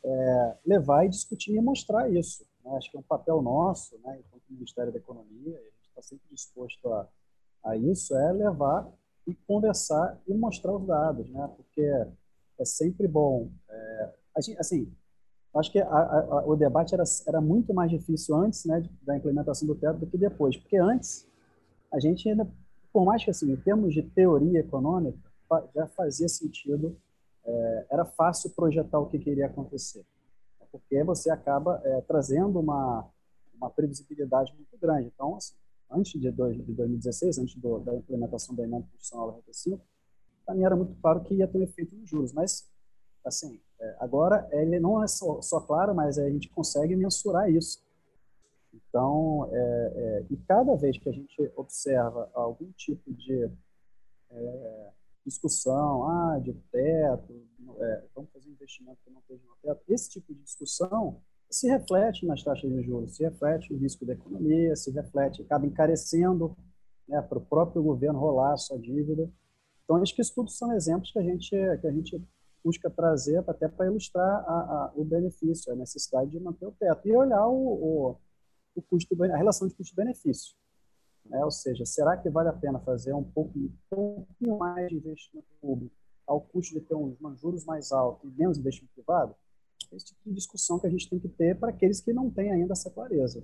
é, 0.03 0.57
levar 0.65 1.05
e 1.05 1.09
discutir 1.09 1.53
e 1.53 1.61
mostrar 1.61 2.09
isso. 2.09 2.45
Né? 2.63 2.75
Acho 2.77 2.91
que 2.91 2.97
é 2.97 2.99
um 2.99 3.03
papel 3.03 3.41
nosso, 3.41 3.97
né, 4.03 4.19
enquanto 4.19 4.43
Ministério 4.49 4.91
da 4.91 4.99
Economia, 4.99 5.57
a 5.57 5.63
gente 5.63 5.87
está 5.89 6.01
sempre 6.01 6.25
disposto 6.31 6.91
a, 6.91 7.07
a 7.63 7.77
isso, 7.77 8.15
é 8.15 8.31
levar 8.31 8.89
e 9.25 9.33
conversar 9.47 10.21
e 10.27 10.33
mostrar 10.33 10.75
os 10.75 10.85
dados, 10.85 11.29
né? 11.29 11.49
Porque 11.55 11.81
é 12.59 12.65
sempre 12.65 13.07
bom 13.07 13.49
é, 13.69 14.13
assim, 14.59 14.91
acho 15.55 15.71
que 15.71 15.79
a, 15.79 15.85
a, 15.85 16.45
o 16.45 16.55
debate 16.55 16.93
era, 16.93 17.03
era 17.27 17.41
muito 17.41 17.73
mais 17.73 17.91
difícil 17.91 18.35
antes 18.35 18.65
né, 18.65 18.83
da 19.01 19.15
implementação 19.15 19.67
do 19.67 19.75
teto 19.75 19.99
do 19.99 20.07
que 20.07 20.17
depois, 20.17 20.57
porque 20.57 20.77
antes 20.77 21.27
a 21.91 21.99
gente 21.99 22.27
ainda, 22.27 22.47
por 22.91 23.05
mais 23.05 23.23
que 23.23 23.29
assim, 23.29 23.51
em 23.51 23.57
termos 23.57 23.93
de 23.93 24.01
teoria 24.01 24.59
econômica, 24.59 25.19
já 25.75 25.85
fazia 25.87 26.27
sentido, 26.27 26.97
é, 27.45 27.85
era 27.91 28.05
fácil 28.05 28.49
projetar 28.51 28.97
o 28.99 29.05
que 29.05 29.19
queria 29.19 29.45
acontecer, 29.45 30.03
porque 30.71 31.03
você 31.03 31.29
acaba 31.29 31.79
é, 31.83 32.01
trazendo 32.01 32.59
uma, 32.59 33.07
uma 33.55 33.69
previsibilidade 33.69 34.51
muito 34.55 34.75
grande. 34.81 35.11
Então, 35.13 35.35
assim, 35.35 35.53
antes 35.91 36.19
de, 36.19 36.31
dois, 36.31 36.55
de 36.55 36.73
2016, 36.73 37.37
antes 37.39 37.55
do, 37.55 37.79
da 37.79 37.95
implementação 37.95 38.55
da 38.55 38.63
emenda 38.63 38.83
constitucional 38.83 39.31
da 39.31 39.37
Reta 39.37 39.53
5, 39.53 39.85
para 40.45 40.55
mim 40.55 40.63
era 40.63 40.75
muito 40.75 40.95
claro 41.01 41.23
que 41.23 41.35
ia 41.35 41.47
ter 41.47 41.57
um 41.57 41.63
efeito 41.63 41.95
nos 41.95 42.09
juros, 42.09 42.33
mas 42.33 42.69
assim, 43.23 43.61
é, 43.79 43.95
agora 43.99 44.47
ele 44.51 44.79
não 44.79 45.03
é 45.03 45.07
só, 45.07 45.41
só, 45.41 45.59
claro, 45.61 45.95
mas 45.95 46.17
a 46.17 46.29
gente 46.29 46.49
consegue 46.49 46.95
mensurar 46.95 47.49
isso. 47.49 47.81
Então, 48.73 49.49
é, 49.51 49.93
é, 49.95 50.25
e 50.29 50.37
cada 50.37 50.75
vez 50.75 50.97
que 50.97 51.07
a 51.07 51.11
gente 51.11 51.51
observa 51.55 52.29
algum 52.33 52.71
tipo 52.71 53.13
de 53.13 53.49
é, 54.31 54.89
discussão, 55.25 56.09
ah, 56.09 56.39
de 56.39 56.53
teto, 56.71 57.47
é, 57.79 58.03
vamos 58.15 58.31
fazer 58.31 58.49
investimento 58.49 58.99
que 59.03 59.11
não 59.11 59.21
esteja 59.21 59.43
no 59.47 59.55
teto, 59.61 59.83
esse 59.87 60.09
tipo 60.09 60.33
de 60.33 60.41
discussão 60.41 61.21
se 61.53 61.67
reflete 61.67 62.25
nas 62.25 62.43
taxas 62.43 62.69
de 62.69 62.81
juros, 62.81 63.15
se 63.15 63.23
reflete 63.23 63.71
no 63.71 63.77
risco 63.77 64.03
da 64.05 64.13
economia, 64.13 64.75
se 64.75 64.89
reflete, 64.91 65.43
acaba 65.43 65.67
encarecendo 65.67 66.57
né, 67.07 67.21
para 67.21 67.37
o 67.37 67.45
próprio 67.45 67.83
governo 67.83 68.19
rolar 68.19 68.53
a 68.53 68.57
sua 68.57 68.79
dívida. 68.79 69.29
Então, 69.83 69.97
acho 69.97 70.15
que 70.15 70.21
isso 70.21 70.33
tudo 70.33 70.49
são 70.49 70.73
exemplos 70.73 71.11
que 71.11 71.19
a 71.19 71.21
gente, 71.21 71.49
que 71.49 71.87
a 71.87 71.91
gente 71.91 72.19
busca 72.63 72.89
trazer 72.89 73.43
até 73.47 73.67
para 73.67 73.85
ilustrar 73.85 74.25
a, 74.25 74.51
a, 74.51 74.93
o 74.95 75.05
benefício, 75.05 75.71
a 75.71 75.75
necessidade 75.75 76.31
de 76.31 76.39
manter 76.39 76.65
o 76.65 76.71
teto 76.71 77.07
e 77.07 77.15
olhar 77.15 77.47
o, 77.47 77.53
o, 77.53 78.17
o 78.75 78.81
custo, 78.81 79.15
a 79.23 79.37
relação 79.37 79.67
de 79.67 79.75
custo-benefício. 79.75 80.55
Né? 81.25 81.43
Ou 81.45 81.51
seja, 81.51 81.85
será 81.85 82.17
que 82.17 82.31
vale 82.31 82.49
a 82.49 82.53
pena 82.53 82.79
fazer 82.79 83.13
um, 83.13 83.23
pouco, 83.23 83.59
um 83.59 83.69
pouquinho 83.91 84.57
mais 84.57 84.89
de 84.89 84.95
investimento 84.95 85.47
público 85.61 85.93
ao 86.25 86.41
custo 86.41 86.73
de 86.73 86.81
ter 86.81 86.95
uns 86.95 87.15
juros 87.39 87.63
mais 87.65 87.91
altos 87.91 88.27
e 88.27 88.33
menos 88.35 88.57
investimento 88.57 88.93
privado? 88.95 89.35
Esse 89.95 90.07
tipo 90.07 90.21
de 90.25 90.33
discussão 90.33 90.79
que 90.79 90.87
a 90.87 90.89
gente 90.89 91.09
tem 91.09 91.19
que 91.19 91.29
ter 91.29 91.59
para 91.59 91.69
aqueles 91.69 92.01
que 92.01 92.13
não 92.13 92.29
têm 92.29 92.51
ainda 92.51 92.73
essa 92.73 92.89
clareza. 92.89 93.43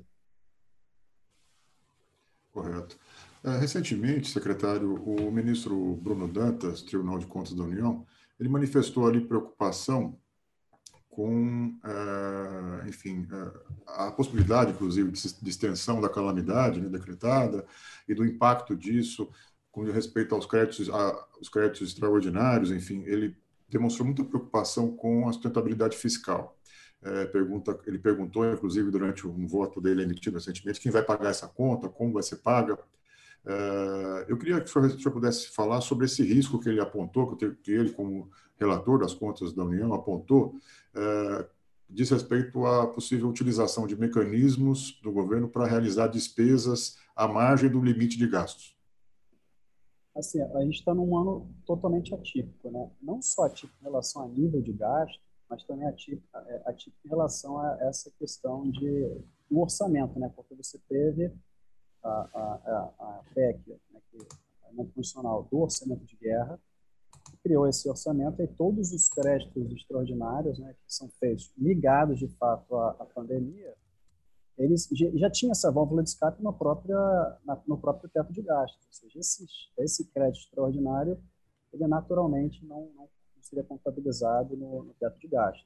Correto. 2.52 2.98
É, 3.44 3.58
recentemente, 3.58 4.30
secretário, 4.30 4.96
o 4.96 5.32
ministro 5.32 5.96
Bruno 5.96 6.28
Dantas, 6.28 6.82
Tribunal 6.82 7.20
de 7.20 7.28
Contas 7.28 7.54
da 7.54 7.64
União, 7.64 8.06
ele 8.40 8.50
manifestou 8.50 9.08
ali 9.08 9.22
preocupação 9.22 10.18
com, 11.10 11.78
é, 11.84 12.90
enfim, 12.90 13.28
é, 13.32 13.52
a 13.88 14.12
possibilidade, 14.12 14.72
inclusive, 14.72 15.12
de 15.12 15.50
extensão 15.50 16.02
da 16.02 16.10
calamidade 16.10 16.82
né, 16.82 16.90
decretada 16.90 17.66
e 18.08 18.14
do 18.14 18.26
impacto 18.26 18.76
disso 18.76 19.30
com 19.72 19.84
respeito 19.84 20.34
aos 20.34 20.46
créditos, 20.46 20.90
aos 20.90 21.50
créditos 21.50 21.90
extraordinários, 21.90 22.72
enfim, 22.72 23.04
ele 23.06 23.38
demonstrou 23.70 24.06
muita 24.06 24.24
preocupação 24.24 24.92
com 24.96 25.28
a 25.28 25.34
sustentabilidade 25.34 25.96
fiscal. 25.96 26.58
É, 27.02 27.26
pergunta, 27.26 27.80
ele 27.86 27.98
perguntou, 27.98 28.52
inclusive, 28.52 28.92
durante 28.92 29.26
um 29.26 29.48
voto 29.48 29.80
dele 29.80 30.04
emitido 30.04 30.38
recentemente, 30.38 30.82
quem 30.82 30.92
vai 30.92 31.02
pagar 31.02 31.30
essa 31.30 31.48
conta, 31.48 31.88
como 31.88 32.14
vai 32.14 32.24
ser 32.24 32.38
paga. 32.38 32.78
É, 33.46 34.26
eu 34.28 34.38
queria 34.38 34.60
que 34.60 34.66
o 34.66 34.68
senhor, 34.68 34.86
o 34.86 35.00
senhor, 35.00 35.12
pudesse 35.12 35.50
falar 35.50 35.80
sobre 35.82 36.06
esse 36.06 36.22
risco 36.24 36.60
que 36.60 36.68
ele 36.68 36.82
apontou, 36.82 37.38
que 37.38 37.72
ele, 37.72 37.92
como 37.92 38.30
relator 38.58 39.00
das 39.00 39.14
contas 39.14 39.54
da 39.54 39.64
União, 39.64 39.94
apontou, 39.94 40.60
é, 40.94 41.46
diz 41.90 42.10
respeito 42.10 42.66
à 42.66 42.86
possível 42.88 43.30
utilização 43.30 43.88
de 43.88 43.96
mecanismos 43.96 45.00
do 45.02 45.12
governo 45.12 45.48
para 45.48 45.66
realizar 45.66 46.08
despesas 46.08 46.98
à 47.16 47.28
margem 47.28 47.70
do 47.70 47.82
limite 47.82 48.18
de 48.18 48.28
gastos 48.28 48.79
assim, 50.20 50.42
a 50.42 50.62
gente 50.62 50.80
está 50.80 50.94
num 50.94 51.18
ano 51.18 51.50
totalmente 51.66 52.14
atípico, 52.14 52.70
né? 52.70 52.90
Não 53.02 53.22
só 53.22 53.44
atípico 53.44 53.78
em 53.82 53.84
relação 53.84 54.24
a 54.24 54.28
nível 54.28 54.62
de 54.62 54.74
gasto, 54.74 55.20
mas 55.50 55.64
também 55.64 55.88
atípico, 55.88 56.28
é, 56.38 56.62
atípico 56.66 57.00
em 57.06 57.10
relação 57.10 57.58
a 57.58 57.78
essa 57.82 58.12
questão 58.12 58.70
de 58.70 59.22
um 59.52 59.60
orçamento, 59.60 60.20
né? 60.20 60.32
Porque 60.36 60.54
você 60.56 60.80
teve 60.88 61.34
a, 62.04 62.10
a, 62.10 62.94
a 63.00 63.24
PEC, 63.34 63.80
né, 63.92 64.00
que 64.12 64.18
é 64.18 64.70
a 64.70 64.76
constitucional 64.76 65.48
do 65.52 65.60
orçamento 65.60 66.06
de 66.06 66.16
guerra, 66.16 66.60
criou 67.44 67.68
esse 67.68 67.90
orçamento 67.90 68.42
e 68.42 68.48
todos 68.48 68.92
os 68.92 69.10
créditos 69.10 69.72
extraordinários, 69.72 70.60
né, 70.60 70.74
que 70.74 70.94
são 70.94 71.10
feitos 71.20 71.52
ligados 71.58 72.20
de 72.20 72.28
fato 72.28 72.76
à, 72.76 72.92
à 72.92 73.06
pandemia, 73.06 73.76
eles 74.60 74.90
já 75.16 75.30
tinha 75.30 75.52
essa 75.52 75.72
válvula 75.72 76.04
de 76.04 76.10
escape 76.10 76.44
na 76.44 76.52
própria, 76.52 76.98
na, 77.46 77.62
no 77.66 77.78
próprio 77.78 78.10
teto 78.10 78.34
de 78.34 78.42
gastos. 78.42 78.86
Ou 78.86 78.94
seja, 78.94 79.20
esse, 79.20 79.46
esse 79.78 80.06
crédito 80.12 80.44
extraordinário, 80.44 81.18
ele 81.72 81.88
naturalmente 81.88 82.66
não, 82.66 82.92
não 82.96 83.08
seria 83.42 83.64
contabilizado 83.64 84.58
no, 84.58 84.84
no, 84.84 84.94
teto 84.96 85.18
de 85.18 85.28
gastos. 85.30 85.66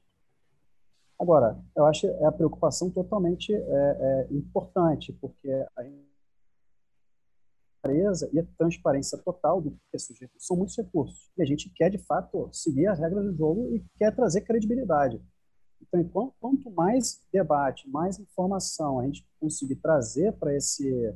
Agora, 1.18 1.60
eu 1.76 1.86
acho 1.86 2.06
é 2.06 2.24
a 2.24 2.32
preocupação 2.32 2.88
totalmente 2.88 3.52
é, 3.52 3.58
é, 3.58 4.28
importante, 4.30 5.12
porque 5.12 5.50
a 5.76 5.84
empresa 7.84 8.30
e 8.32 8.38
a 8.38 8.46
transparência 8.56 9.18
total 9.18 9.60
do 9.60 9.72
que 9.72 9.78
é 9.94 9.98
sujeito 9.98 10.34
são 10.38 10.56
muitos 10.56 10.76
recursos. 10.76 11.32
E 11.36 11.42
a 11.42 11.44
gente 11.44 11.68
quer, 11.70 11.90
de 11.90 11.98
fato, 11.98 12.48
seguir 12.52 12.86
as 12.86 12.98
regras 13.00 13.24
do 13.24 13.34
jogo 13.36 13.74
e 13.74 13.84
quer 13.98 14.14
trazer 14.14 14.42
credibilidade. 14.42 15.20
Então, 15.92 16.32
quanto 16.40 16.70
mais 16.70 17.20
debate, 17.32 17.88
mais 17.88 18.18
informação 18.18 19.00
a 19.00 19.04
gente 19.04 19.26
conseguir 19.38 19.76
trazer 19.76 20.32
para 20.32 20.54
esse, 20.54 21.14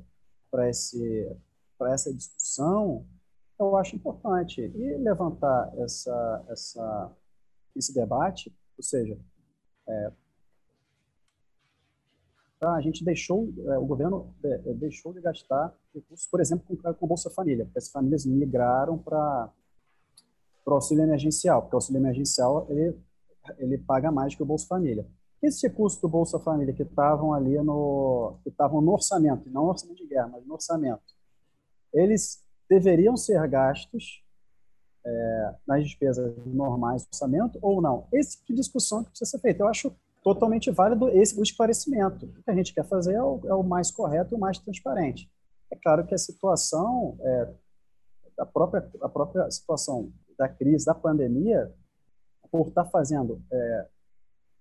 para 0.51 0.69
esse, 0.69 1.37
para 1.77 1.93
essa 1.93 2.13
discussão, 2.13 3.07
eu 3.59 3.77
acho 3.77 3.97
importante. 3.97 4.61
E 4.61 4.97
levantar 4.97 5.73
essa, 5.79 6.45
essa, 6.49 7.13
esse 7.75 7.95
debate, 7.95 8.55
ou 8.77 8.83
seja, 8.83 9.19
é, 9.89 10.13
a 12.61 12.81
gente 12.81 13.05
deixou, 13.05 13.53
é, 13.67 13.79
o 13.79 13.87
governo 13.87 14.35
é, 14.43 14.75
deixou 14.75 15.13
de 15.13 15.21
gastar 15.21 15.75
recursos, 15.95 16.27
por 16.27 16.41
exemplo, 16.41 16.65
com, 16.67 16.95
com 16.95 17.07
Bolsa 17.07 17.31
Família, 17.31 17.65
porque 17.65 17.79
as 17.79 17.89
famílias 17.89 18.27
migraram 18.27 18.99
para 18.99 19.53
o 20.67 20.71
auxílio 20.73 21.05
emergencial, 21.05 21.63
porque 21.63 21.77
o 21.77 21.79
auxílio 21.79 22.01
emergencial 22.01 22.67
ele 22.69 22.97
ele 23.59 23.79
paga 23.79 24.11
mais 24.11 24.35
que 24.35 24.43
o 24.43 24.47
Bolsa 24.47 24.67
Família. 24.67 25.07
Esses 25.43 25.63
recursos 25.63 26.01
do 26.01 26.09
Bolsa 26.09 26.39
Família 26.39 26.75
que 26.75 26.83
estavam 26.83 27.33
ali 27.33 27.57
no, 27.63 28.39
que 28.43 28.51
estavam 28.51 28.81
no 28.81 28.93
orçamento, 28.93 29.49
não 29.51 29.65
no 29.65 29.69
orçamento 29.71 29.99
de 29.99 30.07
guerra, 30.07 30.29
mas 30.29 30.47
no 30.47 30.55
orçamento, 30.55 31.03
eles 31.93 32.43
deveriam 32.69 33.17
ser 33.17 33.47
gastos 33.49 34.23
é, 35.05 35.55
nas 35.67 35.85
despesas 35.85 36.35
normais 36.47 37.03
do 37.03 37.09
orçamento 37.09 37.59
ou 37.63 37.81
não? 37.81 38.07
Esse 38.13 38.39
tipo 38.39 38.53
de 38.53 38.61
discussão 38.61 39.05
que 39.05 39.11
precisa 39.11 39.31
ser 39.31 39.39
feita. 39.39 39.63
Eu 39.63 39.69
acho 39.69 39.95
totalmente 40.23 40.71
válido 40.71 41.09
esse 41.09 41.39
o 41.39 41.43
esclarecimento. 41.43 42.27
O 42.27 42.43
que 42.43 42.51
a 42.51 42.55
gente 42.55 42.75
quer 42.75 42.85
fazer 42.85 43.15
é 43.15 43.23
o, 43.23 43.41
é 43.47 43.55
o 43.55 43.63
mais 43.63 43.91
correto 43.91 44.35
e 44.35 44.37
o 44.37 44.41
mais 44.41 44.59
transparente. 44.59 45.31
É 45.71 45.77
claro 45.77 46.07
que 46.07 46.15
a 46.15 46.19
situação, 46.19 47.17
é, 47.21 47.49
a, 48.39 48.47
própria, 48.47 48.89
a 49.01 49.09
própria 49.09 49.51
situação 49.51 50.13
da 50.39 50.49
crise, 50.49 50.85
da 50.85 50.95
pandemia, 50.95 51.73
por 52.51 52.69
estar 52.69 52.85
tá 52.85 52.91
fazendo 52.91 53.43
é, 53.51 53.89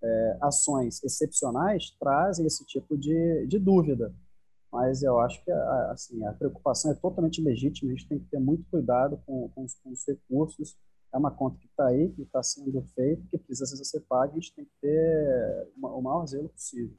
é, 0.03 0.37
ações 0.41 1.03
excepcionais, 1.03 1.91
trazem 1.99 2.45
esse 2.45 2.65
tipo 2.65 2.97
de, 2.97 3.45
de 3.47 3.59
dúvida. 3.59 4.13
Mas 4.71 5.01
eu 5.01 5.19
acho 5.19 5.43
que 5.43 5.51
assim, 5.91 6.25
a 6.25 6.33
preocupação 6.33 6.91
é 6.91 6.95
totalmente 6.95 7.41
legítima, 7.41 7.91
a 7.91 7.95
gente 7.95 8.07
tem 8.07 8.19
que 8.19 8.29
ter 8.29 8.39
muito 8.39 8.65
cuidado 8.69 9.21
com, 9.25 9.49
com, 9.49 9.63
os, 9.63 9.73
com 9.75 9.91
os 9.91 10.05
recursos. 10.05 10.77
É 11.13 11.17
uma 11.17 11.31
conta 11.31 11.57
que 11.57 11.67
está 11.67 11.87
aí, 11.87 12.09
que 12.11 12.23
está 12.23 12.43
sendo 12.43 12.81
feita, 12.93 13.23
que 13.29 13.37
precisa 13.37 13.83
ser 13.83 14.01
paga, 14.01 14.33
a 14.33 14.35
gente 14.35 14.53
tem 14.53 14.65
que 14.65 14.71
ter 14.81 15.71
uma, 15.75 15.89
o 15.93 16.01
maior 16.01 16.27
zelo 16.27 16.49
possível. 16.49 16.95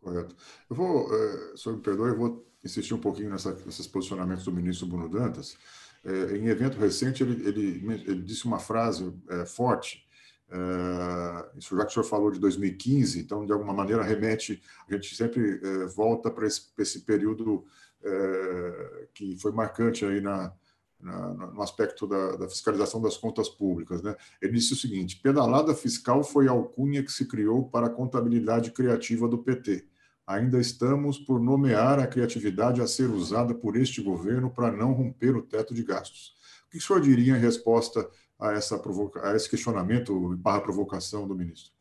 Correto. 0.00 0.36
Eu 0.68 0.76
vou, 0.76 1.14
é, 1.14 1.56
senhor 1.56 1.76
me 1.76 1.82
perdoe, 1.82 2.10
eu 2.10 2.18
vou 2.18 2.46
insistir 2.64 2.94
um 2.94 3.00
pouquinho 3.00 3.30
nessa, 3.30 3.52
nesses 3.64 3.86
posicionamentos 3.86 4.44
do 4.44 4.52
ministro 4.52 4.86
Bruno 4.86 5.08
Dantas. 5.08 5.56
É, 6.04 6.36
em 6.36 6.48
evento 6.48 6.78
recente, 6.78 7.22
ele, 7.22 7.46
ele, 7.46 8.02
ele 8.06 8.22
disse 8.22 8.44
uma 8.44 8.58
frase 8.58 9.14
é, 9.28 9.46
forte, 9.46 10.04
é, 10.52 11.58
isso 11.58 11.74
já 11.76 11.84
que 11.84 11.90
o 11.90 11.94
senhor 11.94 12.04
falou 12.04 12.30
de 12.30 12.38
2015, 12.38 13.20
então, 13.20 13.46
de 13.46 13.52
alguma 13.52 13.72
maneira, 13.72 14.02
remete, 14.02 14.62
a 14.88 14.92
gente 14.92 15.14
sempre 15.16 15.60
é, 15.62 15.86
volta 15.86 16.30
para 16.30 16.46
esse, 16.46 16.70
esse, 16.78 17.00
período 17.00 17.64
é, 18.02 19.08
que 19.14 19.36
foi 19.38 19.50
marcante 19.52 20.04
aí 20.04 20.20
na, 20.20 20.52
na, 21.00 21.28
no 21.28 21.62
aspecto 21.62 22.06
da, 22.06 22.36
da, 22.36 22.48
fiscalização 22.48 23.00
das 23.00 23.16
contas 23.16 23.48
públicas. 23.48 24.02
Né? 24.02 24.14
Ele 24.42 24.52
disse 24.52 24.74
o 24.74 24.76
seguinte: 24.76 25.20
pedalada 25.22 25.74
fiscal 25.74 26.22
foi 26.22 26.48
a 26.48 26.52
alcunha 26.52 27.02
que 27.02 27.12
se 27.12 27.26
criou 27.26 27.68
para 27.68 27.86
a 27.86 27.90
contabilidade 27.90 28.72
criativa 28.72 29.26
do 29.26 29.38
PT 29.38 29.86
ainda 30.26 30.58
estamos 30.58 31.18
por 31.18 31.40
nomear 31.40 31.98
a 31.98 32.06
criatividade 32.06 32.80
a 32.80 32.86
ser 32.86 33.10
usada 33.10 33.54
por 33.54 33.76
este 33.76 34.00
governo 34.00 34.50
para 34.50 34.70
não 34.70 34.92
romper 34.92 35.36
o 35.36 35.42
teto 35.42 35.74
de 35.74 35.82
gastos. 35.82 36.34
O 36.66 36.70
que 36.70 36.78
o 36.78 36.80
senhor 36.80 37.00
diria 37.00 37.36
em 37.36 37.40
resposta 37.40 38.08
a, 38.38 38.52
essa 38.52 38.78
provoca 38.78 39.28
a 39.28 39.36
esse 39.36 39.48
questionamento 39.48 40.36
barra 40.38 40.60
provocação 40.60 41.26
do 41.26 41.34
ministro? 41.34 41.72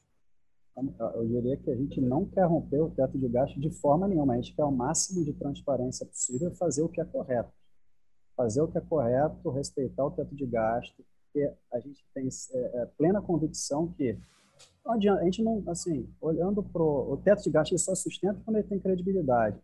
Eu 1.15 1.27
diria 1.27 1.57
que 1.57 1.69
a 1.69 1.75
gente 1.75 1.99
não 2.01 2.25
quer 2.25 2.45
romper 2.45 2.79
o 2.79 2.89
teto 2.89 3.17
de 3.17 3.27
gasto 3.27 3.59
de 3.59 3.69
forma 3.69 4.07
nenhuma. 4.07 4.33
A 4.33 4.35
gente 4.37 4.55
quer 4.55 4.63
o 4.63 4.71
máximo 4.71 5.23
de 5.23 5.33
transparência 5.33 6.05
possível 6.05 6.49
e 6.49 6.55
fazer 6.55 6.81
o 6.81 6.89
que 6.89 7.01
é 7.01 7.05
correto. 7.05 7.51
Fazer 8.35 8.61
o 8.61 8.67
que 8.67 8.77
é 8.77 8.81
correto, 8.81 9.49
respeitar 9.49 10.05
o 10.05 10.11
teto 10.11 10.33
de 10.33 10.45
gasto, 10.45 11.03
porque 11.25 11.53
a 11.71 11.79
gente 11.79 12.03
tem 12.13 12.27
é, 12.53 12.81
é, 12.81 12.85
plena 12.97 13.21
convicção 13.21 13.91
que 13.93 14.17
não 14.85 14.93
adianta, 14.93 15.21
a 15.21 15.25
gente 15.25 15.43
não, 15.43 15.63
assim, 15.67 16.07
olhando 16.19 16.63
para 16.63 16.81
o 16.81 17.17
teto 17.23 17.43
de 17.43 17.49
gasto, 17.51 17.71
ele 17.71 17.79
só 17.79 17.93
sustenta 17.95 18.41
quando 18.43 18.57
ele 18.57 18.67
tem 18.67 18.79
credibilidade. 18.79 19.57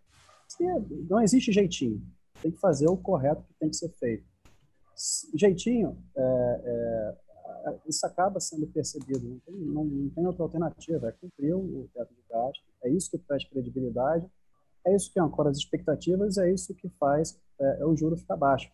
Não 1.10 1.22
existe 1.22 1.52
jeitinho. 1.52 2.02
Tem 2.42 2.52
que 2.52 2.60
fazer 2.60 2.88
o 2.88 2.98
correto 2.98 3.44
que 3.44 3.54
tem 3.60 3.70
que 3.70 3.76
ser 3.76 3.90
feito. 3.90 4.26
Jeitinho, 5.36 5.98
é, 6.16 7.16
é, 7.66 7.76
isso 7.88 8.06
acaba 8.06 8.40
sendo 8.40 8.68
percebido. 8.68 9.28
Não 9.28 9.40
tem, 9.40 9.56
não, 9.56 9.84
não 9.86 10.10
tem, 10.10 10.26
outra 10.26 10.44
alternativa. 10.44 11.10
É 11.10 11.12
cumprir 11.12 11.54
o 11.54 11.90
teto 11.94 12.14
de 12.14 12.22
gasto. 12.30 12.64
É 12.84 12.90
isso 12.90 13.10
que 13.12 13.18
traz 13.18 13.44
credibilidade. 13.46 14.28
É 14.86 14.96
isso 14.96 15.12
que 15.12 15.20
ancora 15.20 15.50
as 15.50 15.58
expectativas. 15.58 16.38
É 16.38 16.52
isso 16.52 16.74
que 16.76 16.90
faz 17.00 17.40
é, 17.60 17.86
o 17.86 17.96
juro 17.96 18.16
ficar 18.16 18.38
baixo. 18.38 18.72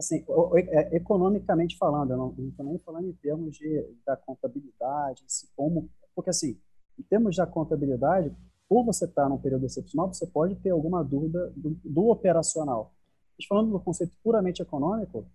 Assim, 0.00 0.24
é, 0.56 0.96
economicamente 0.96 1.76
falando, 1.76 2.12
eu 2.12 2.16
não 2.16 2.34
estou 2.48 2.64
nem 2.64 2.78
falando 2.78 3.06
em 3.06 3.12
termos 3.12 3.54
de, 3.54 3.86
da 4.06 4.16
contabilidade, 4.16 5.22
como, 5.54 5.90
porque 6.14 6.30
assim, 6.30 6.58
em 6.98 7.02
termos 7.02 7.36
da 7.36 7.46
contabilidade, 7.46 8.34
por 8.66 8.82
você 8.82 9.04
estar 9.04 9.28
num 9.28 9.36
período 9.36 9.66
excepcional, 9.66 10.08
você 10.08 10.26
pode 10.26 10.56
ter 10.56 10.70
alguma 10.70 11.04
dúvida 11.04 11.52
do, 11.54 11.78
do 11.84 12.08
operacional. 12.08 12.94
Mas 13.36 13.46
falando 13.46 13.72
do 13.72 13.80
conceito 13.80 14.16
puramente 14.24 14.62
econômico, 14.62 15.26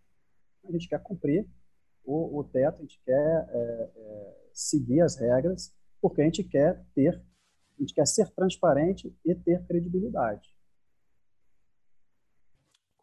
a 0.68 0.72
gente 0.72 0.90
quer 0.90 1.00
cumprir 1.04 1.48
o, 2.04 2.40
o 2.40 2.44
teto, 2.44 2.80
a 2.80 2.82
gente 2.82 3.00
quer 3.06 3.48
é, 3.48 3.92
é, 3.96 4.38
seguir 4.52 5.02
as 5.02 5.16
regras, 5.16 5.72
porque 6.02 6.22
a 6.22 6.26
gente 6.26 6.44
quer 6.44 6.84
ter, 6.96 7.22
a 7.78 7.82
gente 7.82 7.94
quer 7.94 8.08
ser 8.08 8.32
transparente 8.32 9.16
e 9.24 9.36
ter 9.36 9.64
credibilidade. 9.68 10.55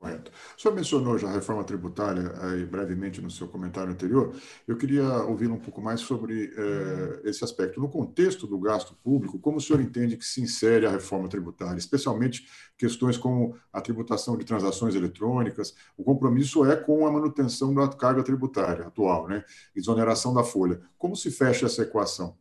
Correto. 0.03 0.33
O 0.59 0.61
senhor 0.61 0.75
mencionou 0.75 1.17
já 1.17 1.29
a 1.29 1.33
reforma 1.33 1.63
tributária 1.63 2.33
aí, 2.41 2.67
brevemente 2.67 3.21
no 3.21 3.31
seu 3.31 3.47
comentário 3.47 3.93
anterior. 3.93 4.35
Eu 4.67 4.77
queria 4.77 5.05
ouvir 5.23 5.49
um 5.49 5.61
pouco 5.61 5.81
mais 5.81 6.01
sobre 6.01 6.53
eh, 6.57 7.21
esse 7.23 7.45
aspecto. 7.45 7.81
No 7.81 7.89
contexto 7.89 8.45
do 8.45 8.59
gasto 8.59 8.97
público, 8.97 9.39
como 9.39 9.59
o 9.59 9.61
senhor 9.61 9.81
entende 9.81 10.17
que 10.17 10.25
se 10.25 10.43
insere 10.43 10.87
a 10.87 10.91
reforma 10.91 11.29
tributária, 11.29 11.79
especialmente 11.79 12.49
questões 12.77 13.17
como 13.17 13.55
a 13.73 13.81
tributação 13.81 14.37
de 14.37 14.45
transações 14.45 14.97
eletrônicas? 14.97 15.73
O 15.97 16.03
compromisso 16.03 16.65
é 16.65 16.75
com 16.75 17.07
a 17.07 17.13
manutenção 17.13 17.73
da 17.73 17.87
carga 17.87 18.25
tributária 18.25 18.89
atual, 18.89 19.29
né? 19.29 19.45
exoneração 19.73 20.35
da 20.35 20.43
folha. 20.43 20.81
Como 20.99 21.15
se 21.15 21.31
fecha 21.31 21.67
essa 21.67 21.83
equação? 21.83 22.37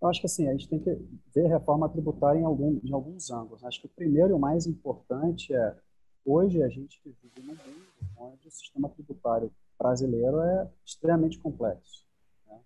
Eu 0.00 0.08
acho 0.08 0.20
que 0.20 0.26
assim, 0.26 0.46
a 0.46 0.52
gente 0.52 0.68
tem 0.68 0.78
que 0.78 0.96
ver 1.34 1.48
reforma 1.48 1.88
tributária 1.88 2.38
em, 2.38 2.44
algum, 2.44 2.78
em 2.84 2.92
alguns 2.92 3.32
ângulos. 3.32 3.64
Acho 3.64 3.80
que 3.80 3.86
o 3.86 3.90
primeiro 3.90 4.30
e 4.30 4.32
o 4.34 4.38
mais 4.38 4.64
importante 4.64 5.52
é 5.52 5.74
Hoje 6.24 6.62
a 6.62 6.68
gente 6.68 7.00
vive 7.04 7.18
num 7.40 7.54
mundo 7.54 7.60
onde 8.16 8.48
o 8.48 8.50
sistema 8.50 8.88
tributário 8.88 9.52
brasileiro 9.78 10.40
é 10.40 10.70
extremamente 10.84 11.38
complexo. 11.38 12.06
Né? 12.46 12.58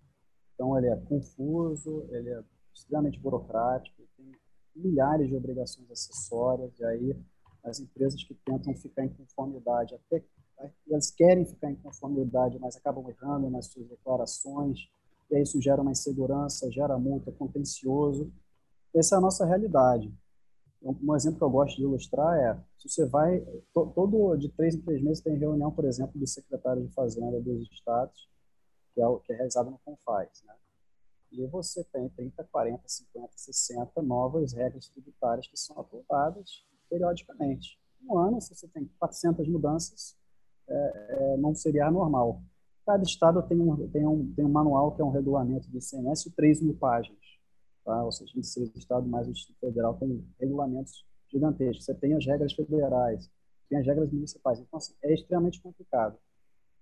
Então 0.53 0.77
ele 0.77 0.87
é 0.87 0.95
confuso, 0.95 2.07
ele 2.09 2.29
é 2.29 2.43
extremamente 2.73 3.19
burocrático, 3.19 4.01
tem 4.15 4.31
milhares 4.75 5.27
de 5.27 5.35
obrigações 5.35 5.89
acessórias 5.91 6.79
e 6.79 6.85
aí 6.85 7.15
as 7.63 7.79
empresas 7.79 8.23
que 8.23 8.33
tentam 8.33 8.73
ficar 8.75 9.03
em 9.03 9.09
conformidade 9.09 9.93
até 9.93 10.23
elas 10.89 11.11
querem 11.11 11.45
ficar 11.45 11.71
em 11.71 11.75
conformidade, 11.75 12.59
mas 12.59 12.75
acabam 12.75 13.07
errando 13.09 13.49
nas 13.49 13.67
suas 13.67 13.87
declarações, 13.87 14.89
e 15.29 15.35
aí 15.35 15.43
isso 15.43 15.61
gera 15.61 15.81
uma 15.81 15.91
insegurança, 15.91 16.71
gera 16.71 16.97
multa, 16.97 17.31
contencioso. 17.31 18.31
Essa 18.93 19.15
é 19.15 19.17
a 19.17 19.21
nossa 19.21 19.45
realidade. 19.45 20.11
Um 20.81 21.13
exemplo 21.13 21.37
que 21.37 21.43
eu 21.43 21.49
gosto 21.49 21.75
de 21.75 21.83
ilustrar 21.83 22.37
é, 22.37 22.57
se 22.77 22.87
você 22.87 23.05
vai, 23.05 23.41
todo 23.73 24.37
de 24.37 24.47
três 24.49 24.75
em 24.75 24.81
três 24.81 25.01
meses 25.01 25.21
tem 25.21 25.35
reunião, 25.35 25.71
por 25.71 25.83
exemplo, 25.83 26.17
do 26.17 26.25
secretário 26.25 26.81
de 26.81 26.93
Fazenda 26.93 27.39
dos 27.41 27.69
estados, 27.69 28.29
que 28.93 29.01
é, 29.01 29.07
o, 29.07 29.19
que 29.19 29.33
é 29.33 29.35
realizado 29.35 29.69
no 29.69 29.77
Confaz, 29.79 30.41
né? 30.47 30.55
E 31.31 31.45
você 31.47 31.83
tem 31.83 32.07
30, 32.09 32.43
40, 32.45 32.81
50, 32.87 33.29
60 33.35 34.01
novas 34.01 34.53
regras 34.53 34.87
tributárias 34.89 35.47
que 35.47 35.57
são 35.57 35.77
aprovadas 35.77 36.65
periodicamente. 36.89 37.77
Um 38.01 38.17
ano, 38.17 38.41
se 38.41 38.55
você 38.55 38.67
tem 38.69 38.89
400 38.97 39.47
mudanças, 39.47 40.17
é, 40.67 41.33
é, 41.33 41.37
não 41.37 41.53
seria 41.53 41.87
anormal. 41.87 42.41
Cada 42.85 43.03
estado 43.03 43.43
tem 43.43 43.59
um, 43.59 43.87
tem, 43.89 44.07
um, 44.07 44.33
tem 44.33 44.45
um 44.45 44.49
manual 44.49 44.95
que 44.95 45.01
é 45.01 45.05
um 45.05 45.11
regulamento 45.11 45.69
do 45.69 45.77
ICMS 45.77 46.29
de 46.29 46.35
3 46.35 46.61
mil 46.61 46.73
páginas 46.75 47.18
ou 48.03 48.11
seja, 48.11 48.31
26 48.35 48.75
estados 48.75 49.09
mais 49.09 49.27
o 49.27 49.31
Distrito 49.31 49.59
Federal 49.59 49.95
tem 49.95 50.25
regulamentos 50.39 51.05
gigantescos. 51.31 51.85
Você 51.85 51.93
tem 51.93 52.13
as 52.13 52.25
regras 52.25 52.53
federais, 52.53 53.29
tem 53.69 53.79
as 53.79 53.85
regras 53.85 54.11
municipais. 54.11 54.59
Então, 54.59 54.77
assim, 54.77 54.93
é 55.03 55.13
extremamente 55.13 55.61
complicado. 55.61 56.17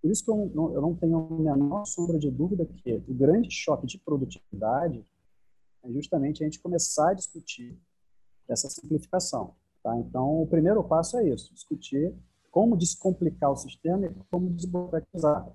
Por 0.02 0.12
isso 0.12 0.24
que 0.24 0.30
eu 0.30 0.52
não, 0.54 0.74
eu 0.74 0.82
não 0.82 0.96
tenho 0.96 1.17
a 1.17 1.56
menor 1.56 1.86
sombra 1.86 2.20
de 2.20 2.30
dúvida 2.30 2.65
que 2.65 3.04
o 3.08 3.13
grande 3.13 3.50
choque 3.52 3.88
de 3.88 3.98
produtividade 3.98 5.06
é 5.84 5.91
justamente 5.91 6.43
a 6.43 6.46
gente 6.46 6.60
começar 6.60 7.10
a 7.10 7.13
discutir 7.13 7.78
essa 8.48 8.70
simplificação. 8.70 9.56
Tá? 9.84 9.98
Então, 9.98 10.41
o 10.41 10.48
primeiro 10.48 10.84
passo 10.84 11.17
é 11.17 11.28
isso, 11.28 11.54
discutir 11.54 12.13
como 12.52 12.78
descomplicar 12.78 13.52
o 13.52 13.56
sistema 13.56 14.06
e 14.06 14.13
como 14.32 14.50
desburocratizar. 14.50 15.48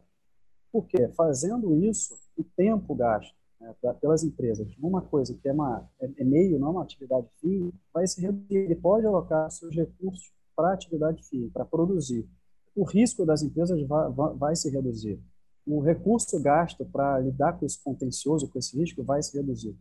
Por 0.70 0.86
quê? 0.86 1.08
Fazendo 1.08 1.76
isso, 1.76 2.18
o 2.36 2.44
tempo 2.44 2.94
gasto 2.94 3.41
né, 3.62 3.94
pelas 4.00 4.24
empresas 4.24 4.66
numa 4.76 5.00
coisa 5.00 5.34
que 5.34 5.48
é, 5.48 5.52
uma, 5.52 5.88
é, 6.00 6.10
é 6.18 6.24
meio, 6.24 6.58
não 6.58 6.68
é 6.68 6.70
uma 6.72 6.82
atividade 6.82 7.28
fim, 7.40 7.72
vai 7.94 8.06
se 8.06 8.20
reduzir. 8.20 8.56
Ele 8.56 8.74
pode 8.74 9.06
alocar 9.06 9.50
seus 9.50 9.74
recursos 9.74 10.32
para 10.56 10.72
atividade 10.72 11.22
fim, 11.22 11.48
para 11.48 11.64
produzir. 11.64 12.28
O 12.74 12.84
risco 12.84 13.24
das 13.24 13.42
empresas 13.42 13.80
vai, 13.86 14.10
vai, 14.10 14.34
vai 14.34 14.56
se 14.56 14.68
reduzir. 14.68 15.20
O 15.64 15.80
recurso 15.80 16.40
gasto 16.42 16.84
para 16.84 17.20
lidar 17.20 17.58
com 17.58 17.64
esse 17.64 17.82
contencioso, 17.82 18.50
com 18.50 18.58
esse 18.58 18.76
risco, 18.76 19.04
vai 19.04 19.22
se 19.22 19.36
reduzir. 19.36 19.76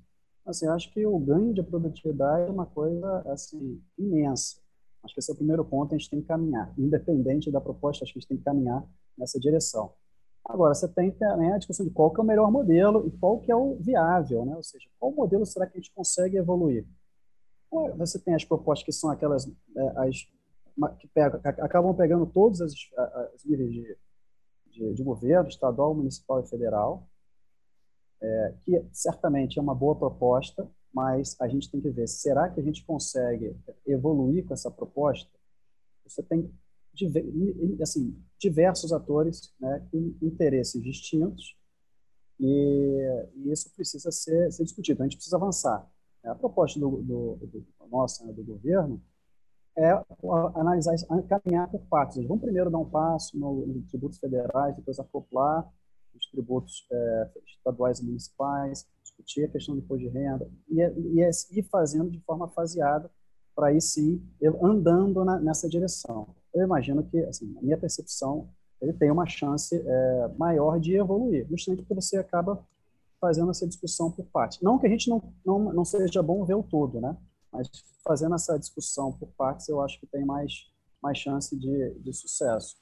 Assim, 0.45 0.67
acho 0.67 0.91
que 0.93 1.05
o 1.05 1.17
ganho 1.19 1.53
de 1.53 1.63
produtividade 1.63 2.49
é 2.49 2.51
uma 2.51 2.65
coisa 2.65 3.21
assim 3.31 3.81
imensa. 3.97 4.59
Acho 5.03 5.15
que 5.15 5.19
esse 5.19 5.31
é 5.31 5.33
o 5.33 5.37
primeiro 5.37 5.65
ponto, 5.65 5.95
a 5.95 5.97
gente 5.97 6.09
tem 6.09 6.21
que 6.21 6.27
caminhar. 6.27 6.71
Independente 6.77 7.51
da 7.51 7.59
proposta, 7.59 8.03
acho 8.03 8.13
que 8.13 8.19
a 8.19 8.21
gente 8.21 8.29
tem 8.29 8.37
que 8.37 8.43
caminhar 8.43 8.87
nessa 9.17 9.39
direção. 9.39 9.93
Agora, 10.43 10.73
você 10.73 10.87
tem 10.87 11.11
também 11.11 11.51
a 11.51 11.57
discussão 11.57 11.85
de 11.85 11.91
qual 11.91 12.11
que 12.11 12.19
é 12.19 12.23
o 12.23 12.25
melhor 12.25 12.51
modelo 12.51 13.07
e 13.07 13.11
qual 13.11 13.39
que 13.39 13.51
é 13.51 13.55
o 13.55 13.75
viável, 13.75 14.45
né? 14.45 14.55
ou 14.55 14.63
seja, 14.63 14.89
qual 14.99 15.11
modelo 15.11 15.45
será 15.45 15.67
que 15.67 15.77
a 15.77 15.81
gente 15.81 15.93
consegue 15.93 16.37
evoluir? 16.37 16.85
Você 17.97 18.19
tem 18.19 18.33
as 18.33 18.43
propostas 18.43 18.85
que 18.85 18.91
são 18.91 19.09
aquelas 19.09 19.47
é, 19.47 19.93
as, 19.97 20.27
que 20.99 21.09
acabam 21.61 21.95
pegando 21.95 22.25
todos 22.25 22.59
os, 22.59 22.73
os 23.33 23.45
níveis 23.45 23.71
de, 23.71 23.97
de, 24.67 24.93
de, 24.93 25.03
governo, 25.03 25.47
estadual, 25.47 25.93
municipal 25.93 26.41
e 26.41 26.47
federal, 26.47 27.07
é, 28.21 28.55
que 28.63 28.85
certamente 28.91 29.57
é 29.57 29.61
uma 29.61 29.75
boa 29.75 29.95
proposta, 29.95 30.69
mas 30.93 31.39
a 31.39 31.47
gente 31.47 31.71
tem 31.71 31.79
que 31.79 31.89
ver, 31.89 32.07
será 32.07 32.49
que 32.49 32.59
a 32.59 32.63
gente 32.63 32.85
consegue 32.85 33.55
evoluir 33.85 34.45
com 34.45 34.53
essa 34.53 34.69
proposta? 34.69 35.31
Você 36.05 36.21
tem 36.21 36.51
assim, 37.81 38.17
diversos 38.39 38.91
atores 38.91 39.53
né, 39.59 39.87
com 39.91 40.15
interesses 40.21 40.81
distintos 40.81 41.55
e, 42.39 43.29
e 43.35 43.51
isso 43.51 43.71
precisa 43.75 44.11
ser, 44.11 44.51
ser, 44.51 44.63
discutido. 44.63 44.95
Então, 44.95 45.05
a 45.05 45.07
gente 45.07 45.17
precisa 45.17 45.37
avançar. 45.37 45.87
A 46.23 46.35
proposta 46.35 46.79
do, 46.79 47.01
do, 47.01 47.39
do 47.47 47.65
nossa, 47.89 48.25
né, 48.25 48.33
do 48.33 48.43
governo, 48.43 49.01
é 49.77 49.91
analisar, 50.55 50.95
caminhar 51.27 51.69
por 51.69 51.81
partes. 51.85 52.25
Vamos 52.25 52.41
primeiro 52.41 52.69
dar 52.69 52.77
um 52.77 52.89
passo 52.89 53.37
nos 53.37 53.67
no 53.67 53.81
tributos 53.83 54.19
federais, 54.19 54.75
depois 54.75 54.99
acoplar 54.99 55.71
os 56.13 56.25
tributos 56.29 56.85
é, 56.91 57.29
estaduais 57.47 57.99
e 57.99 58.05
municipais, 58.05 58.85
discutir 59.01 59.45
a 59.45 59.47
questão 59.47 59.75
do 59.75 59.81
imposto 59.81 60.03
de 60.03 60.09
renda 60.09 60.49
e, 60.67 60.81
e, 60.81 61.21
e 61.21 61.59
ir 61.59 61.63
fazendo 61.63 62.09
de 62.11 62.19
forma 62.21 62.47
faseada 62.49 63.09
para 63.55 63.67
aí 63.67 63.79
sim 63.79 64.21
andando 64.61 65.23
na, 65.23 65.39
nessa 65.39 65.69
direção 65.69 66.35
eu 66.53 66.63
imagino 66.63 67.03
que, 67.03 67.17
assim, 67.25 67.55
a 67.57 67.61
minha 67.61 67.77
percepção, 67.77 68.49
ele 68.81 68.93
tem 68.93 69.11
uma 69.11 69.25
chance 69.25 69.75
é, 69.75 70.27
maior 70.37 70.79
de 70.79 70.95
evoluir, 70.95 71.47
justamente 71.49 71.83
porque 71.83 71.95
você 71.95 72.17
acaba 72.17 72.65
fazendo 73.19 73.51
essa 73.51 73.67
discussão 73.67 74.11
por 74.11 74.25
parte. 74.25 74.63
Não 74.63 74.79
que 74.79 74.87
a 74.87 74.89
gente 74.89 75.09
não, 75.09 75.21
não, 75.45 75.59
não 75.73 75.85
seja 75.85 76.23
bom 76.23 76.43
ver 76.43 76.55
o 76.55 76.63
todo, 76.63 76.99
né? 76.99 77.15
Mas 77.51 77.69
fazendo 78.03 78.33
essa 78.33 78.57
discussão 78.57 79.11
por 79.11 79.27
partes, 79.37 79.69
eu 79.69 79.81
acho 79.81 79.99
que 79.99 80.07
tem 80.07 80.25
mais, 80.25 80.71
mais 81.01 81.17
chance 81.17 81.55
de, 81.55 81.93
de 81.99 82.13
sucesso. 82.13 82.77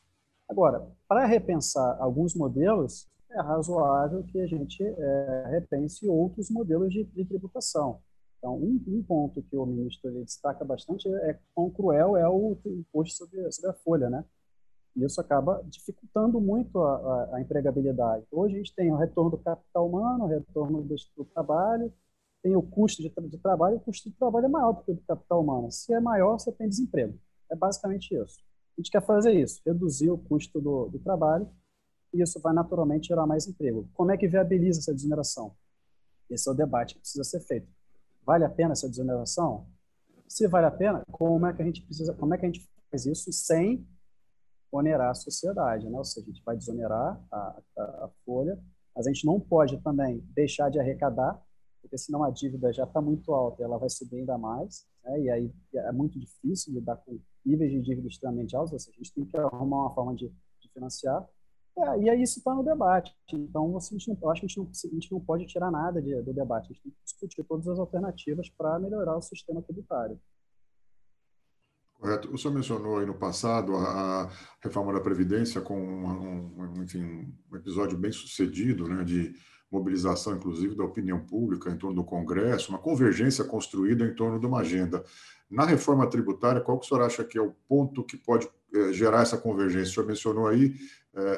Agora, 0.48 0.88
para 1.08 1.26
repensar 1.26 1.98
alguns 2.00 2.34
modelos, 2.34 3.08
é 3.32 3.42
razoável 3.42 4.24
que 4.24 4.40
a 4.40 4.48
gente 4.48 4.82
é, 4.84 5.44
repense 5.50 6.08
outros 6.08 6.50
modelos 6.50 6.92
de, 6.92 7.04
de 7.04 7.26
tributação. 7.26 8.00
Então, 8.40 8.56
um, 8.56 8.82
um, 8.88 9.04
ponto 9.04 9.44
que 9.44 9.56
o 9.56 9.66
ministro 9.66 10.12
destaca 10.24 10.64
bastante 10.64 11.08
é 11.08 11.38
quão 11.54 11.70
cruel 11.70 12.16
é 12.16 12.28
o 12.28 12.58
imposto 12.66 13.18
sobre, 13.18 13.52
sobre 13.52 13.70
a 13.70 13.74
folha, 13.74 14.10
né? 14.10 14.24
E 14.96 15.04
isso 15.04 15.20
acaba 15.20 15.62
dificultando 15.68 16.40
muito 16.40 16.80
a, 16.80 16.96
a, 16.96 17.36
a, 17.36 17.42
empregabilidade. 17.42 18.26
Hoje 18.32 18.56
a 18.56 18.58
gente 18.58 18.74
tem 18.74 18.92
o 18.92 18.96
retorno 18.96 19.32
do 19.32 19.38
capital 19.38 19.88
humano, 19.88 20.24
o 20.24 20.28
retorno 20.28 20.82
do, 20.82 20.96
do 21.18 21.26
trabalho, 21.26 21.94
tem 22.42 22.56
o 22.56 22.62
custo 22.62 23.02
de, 23.02 23.10
de, 23.28 23.38
trabalho, 23.38 23.76
o 23.76 23.80
custo 23.82 24.10
de 24.10 24.16
trabalho 24.16 24.46
é 24.46 24.50
maior 24.50 24.72
do 24.72 24.84
que 24.84 24.92
o 24.92 24.96
do 24.96 25.02
capital 25.02 25.42
humano. 25.42 25.70
Se 25.70 25.94
é 25.94 26.00
maior, 26.00 26.40
você 26.40 26.52
tem 26.52 26.68
desemprego. 26.68 27.20
É 27.52 27.56
basicamente 27.56 28.16
isso. 28.16 28.40
A 28.78 28.82
gente 28.82 28.90
quer 28.90 29.06
fazer 29.06 29.34
isso, 29.34 29.62
reduzir 29.66 30.10
o 30.10 30.18
custo 30.18 30.62
do, 30.62 30.88
do 30.88 31.00
trabalho, 31.00 31.50
e 32.14 32.22
isso 32.22 32.40
vai 32.40 32.54
naturalmente 32.54 33.10
gerar 33.10 33.28
mais 33.28 33.48
emprego. 33.48 33.90
Como 33.94 34.12
é 34.12 34.18
que 34.18 34.28
viabiliza 34.28 34.80
essa 34.80 34.94
desoneração? 34.94 35.54
Esse 36.30 36.48
é 36.48 36.52
o 36.52 36.56
debate 36.56 36.96
que 36.96 37.02
precisa 37.02 37.24
ser 37.24 37.42
feito. 37.42 37.68
Vale 38.26 38.46
a 38.46 38.50
pena 38.50 38.74
essa 38.74 38.90
desoneração? 38.90 39.68
Se 40.28 40.48
vale 40.48 40.68
a 40.68 40.72
pena, 40.72 41.02
como 41.12 41.46
é 41.46 41.54
que 41.54 41.62
a 41.62 41.66
gente 41.66 41.82
precisa, 41.82 42.14
como 42.14 42.34
é 42.34 42.38
que 42.38 42.46
a 42.46 42.50
gente 42.50 42.70
faz 42.92 43.06
isso 43.06 43.32
sem 43.32 43.88
onerar 44.72 45.10
a 45.10 45.16
sociedade, 45.16 45.90
né? 45.90 45.98
Ou 45.98 46.06
seja, 46.06 46.28
a 46.28 46.32
gente 46.32 46.44
vai 46.44 46.56
desonerar 46.56 47.20
a, 47.32 47.62
a, 47.78 47.82
a 47.82 48.10
folha, 48.26 48.60
mas 48.96 49.08
a 49.08 49.12
gente 49.12 49.26
não 49.26 49.40
pode 49.40 49.78
também 49.82 50.24
deixar 50.34 50.70
de 50.70 50.80
arrecadar, 50.80 51.42
porque 51.82 51.98
senão 51.98 52.24
a 52.24 52.30
dívida 52.30 52.72
já 52.72 52.84
está 52.84 53.02
muito 53.02 53.34
alta 53.34 53.64
ela 53.64 53.78
vai 53.78 53.90
subir 53.90 54.18
ainda 54.18 54.38
mais, 54.38 54.86
né? 55.04 55.22
e 55.22 55.30
aí 55.30 55.54
é 55.74 55.92
muito 55.92 56.20
difícil 56.20 56.74
lidar 56.74 56.98
com 56.98 57.20
níveis 57.46 57.72
de 57.72 57.82
dívida 57.82 58.08
extremamente 58.08 58.56
altos, 58.56 58.74
ou 58.74 58.80
seja, 58.80 58.96
a 58.96 59.04
gente 59.04 59.14
tem 59.14 59.26
que 59.26 59.38
arrumar 59.38 59.84
uma 59.84 59.92
forma 59.92 60.14
de, 60.16 60.28
de 60.28 60.70
financiar, 60.72 61.28
é, 61.84 62.02
e 62.02 62.10
aí 62.10 62.22
isso 62.22 62.40
está 62.40 62.54
no 62.54 62.64
debate. 62.64 63.16
Então, 63.34 63.76
assim, 63.78 63.96
a 63.96 64.00
gente 64.00 64.22
não, 64.22 64.30
acho 64.30 64.42
que 64.42 64.46
a 64.46 64.50
gente 64.50 64.58
não, 64.58 64.66
a 64.68 64.94
gente 64.96 65.12
não 65.12 65.20
pode 65.20 65.46
tirar 65.46 65.72
nada 65.72 66.02
de, 66.02 66.22
do 66.22 66.34
debate, 66.34 66.66
a 66.66 66.68
gente 66.74 66.84
tem 66.84 66.92
que 66.92 67.04
discutir 67.04 67.44
todas 67.44 67.68
as 67.68 67.80
alternativas 67.80 68.50
para 68.50 68.80
melhorar 68.80 69.18
o 69.18 69.22
sistema 69.22 69.62
tributário. 69.62 70.20
Correto. 72.00 72.34
O 72.34 72.38
senhor 72.38 72.54
mencionou 72.54 73.00
aí 73.00 73.06
no 73.06 73.14
passado 73.14 73.76
a, 73.76 74.30
reforma 74.62 74.94
da 74.94 75.02
Previdência 75.02 75.60
com 75.60 75.78
um, 75.78 76.82
enfim, 76.82 77.28
um 77.52 77.56
episódio 77.58 77.98
bem 77.98 78.12
sucedido, 78.12 78.88
né, 78.88 79.04
de 79.04 79.36
mobilização, 79.70 80.36
inclusive, 80.36 80.76
da 80.76 80.84
opinião 80.84 81.20
pública 81.20 81.70
em 81.70 81.78
torno 81.78 81.98
do 81.98 82.04
Congresso, 82.04 82.72
uma 82.72 82.80
convergência 82.80 83.44
construída 83.44 84.06
em 84.06 84.16
torno 84.16 84.40
de 84.40 84.46
uma 84.46 84.62
agenda. 84.62 85.04
Na 85.50 85.66
reforma 85.66 86.10
tributária, 86.10 86.62
qual 86.62 86.80
que 86.80 86.86
o 86.86 86.90
senhor 86.90 87.04
acha 87.04 87.24
que 87.24 87.38
é 87.38 87.42
o 87.42 87.54
ponto 87.68 88.04
que 88.04 88.18
pode 88.18 88.48
é, 88.74 88.94
gerar 88.94 89.22
essa 89.22 89.38
convergência? 89.38 89.92
O 89.92 89.94
senhor 89.96 90.08
mencionou 90.08 90.48
aí, 90.48 90.76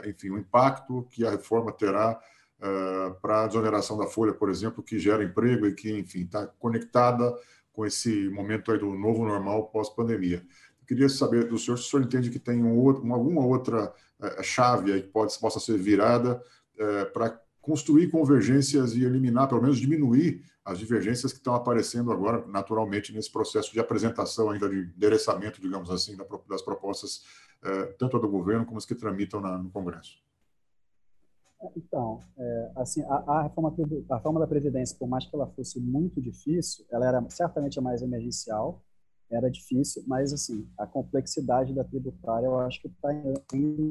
enfim, 0.05 0.29
o 0.29 0.37
impacto 0.37 1.07
que 1.09 1.25
a 1.25 1.31
reforma 1.31 1.71
terá 1.71 2.19
é, 2.61 3.09
para 3.19 3.43
a 3.43 3.47
desoneração 3.47 3.97
da 3.97 4.05
folha, 4.05 4.33
por 4.33 4.47
exemplo, 4.47 4.83
que 4.83 4.99
gera 4.99 5.23
emprego 5.23 5.65
e 5.65 5.73
que, 5.73 5.91
enfim, 5.97 6.21
está 6.21 6.45
conectada 6.45 7.35
com 7.73 7.83
esse 7.83 8.29
momento 8.29 8.71
aí 8.71 8.77
do 8.77 8.93
novo 8.93 9.25
normal 9.25 9.67
pós-pandemia. 9.69 10.45
Queria 10.85 11.09
saber 11.09 11.47
do 11.47 11.57
senhor 11.57 11.77
se 11.77 11.85
o 11.85 11.89
senhor 11.89 12.03
entende 12.03 12.29
que 12.29 12.37
tem 12.37 12.63
um 12.63 12.77
outro, 12.77 13.01
uma, 13.01 13.15
alguma 13.15 13.43
outra 13.43 13.91
uh, 14.19 14.43
chave 14.43 14.93
aí 14.93 15.01
que 15.01 15.07
pode, 15.07 15.37
possa 15.39 15.59
ser 15.59 15.77
virada 15.77 16.41
para 17.13 17.39
construir 17.61 18.09
convergências 18.09 18.93
e 18.95 19.03
eliminar, 19.03 19.47
pelo 19.47 19.61
menos 19.61 19.77
diminuir 19.77 20.43
as 20.65 20.79
divergências 20.79 21.31
que 21.31 21.37
estão 21.37 21.53
aparecendo 21.53 22.11
agora 22.11 22.43
naturalmente 22.47 23.13
nesse 23.13 23.31
processo 23.31 23.71
de 23.71 23.79
apresentação 23.79 24.49
ainda 24.49 24.67
de 24.67 24.77
endereçamento, 24.95 25.61
digamos 25.61 25.91
assim, 25.91 26.17
das 26.49 26.63
propostas 26.63 27.21
uh, 27.63 27.93
tanto 27.97 28.19
do 28.19 28.29
governo 28.29 28.65
como 28.65 28.77
as 28.77 28.85
que 28.85 28.95
tramitam 28.95 29.41
na, 29.41 29.57
no 29.57 29.69
Congresso. 29.69 30.17
Então, 31.77 32.19
é, 32.37 32.71
assim, 32.75 33.03
a, 33.03 33.15
a, 33.27 33.43
reforma, 33.43 33.73
a 34.09 34.15
reforma 34.15 34.39
da 34.39 34.47
Previdência, 34.47 34.97
por 34.97 35.07
mais 35.07 35.25
que 35.25 35.35
ela 35.35 35.47
fosse 35.47 35.79
muito 35.79 36.19
difícil, 36.19 36.85
ela 36.91 37.07
era 37.07 37.29
certamente 37.29 37.77
a 37.77 37.81
mais 37.81 38.01
emergencial, 38.01 38.81
era 39.29 39.49
difícil, 39.49 40.03
mas, 40.07 40.33
assim, 40.33 40.67
a 40.77 40.85
complexidade 40.85 41.73
da 41.73 41.83
tributária, 41.83 42.47
eu 42.47 42.59
acho 42.59 42.81
que 42.81 42.87
está 42.87 43.13
em 43.13 43.27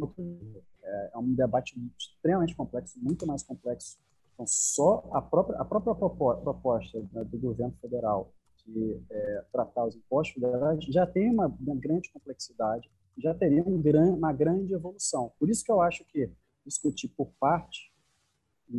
outro 0.00 0.22
nível. 0.22 0.62
É, 0.82 1.10
é 1.14 1.18
um 1.18 1.32
debate 1.32 1.74
extremamente 1.98 2.54
complexo, 2.54 2.98
muito 3.00 3.26
mais 3.26 3.42
complexo. 3.42 3.98
Então, 4.34 4.46
só 4.46 5.08
a 5.12 5.22
própria, 5.22 5.58
a 5.58 5.64
própria 5.64 5.94
proposta 5.94 6.98
né, 7.12 7.24
do 7.24 7.38
governo 7.38 7.74
federal 7.80 8.32
de 8.66 9.00
é, 9.10 9.44
tratar 9.52 9.86
os 9.86 9.96
impostos 9.96 10.34
federais 10.34 10.84
já 10.84 11.06
tem 11.06 11.30
uma, 11.30 11.46
uma 11.46 11.76
grande 11.76 12.10
complexidade, 12.12 12.90
já 13.20 13.34
teria 13.34 13.62
um 13.62 13.80
gran, 13.80 14.12
uma 14.12 14.32
grande 14.32 14.72
evolução. 14.72 15.32
Por 15.38 15.48
isso 15.48 15.64
que 15.64 15.70
eu 15.70 15.80
acho 15.80 16.04
que 16.04 16.30
discutir 16.64 17.08
por 17.08 17.32
parte, 17.38 17.90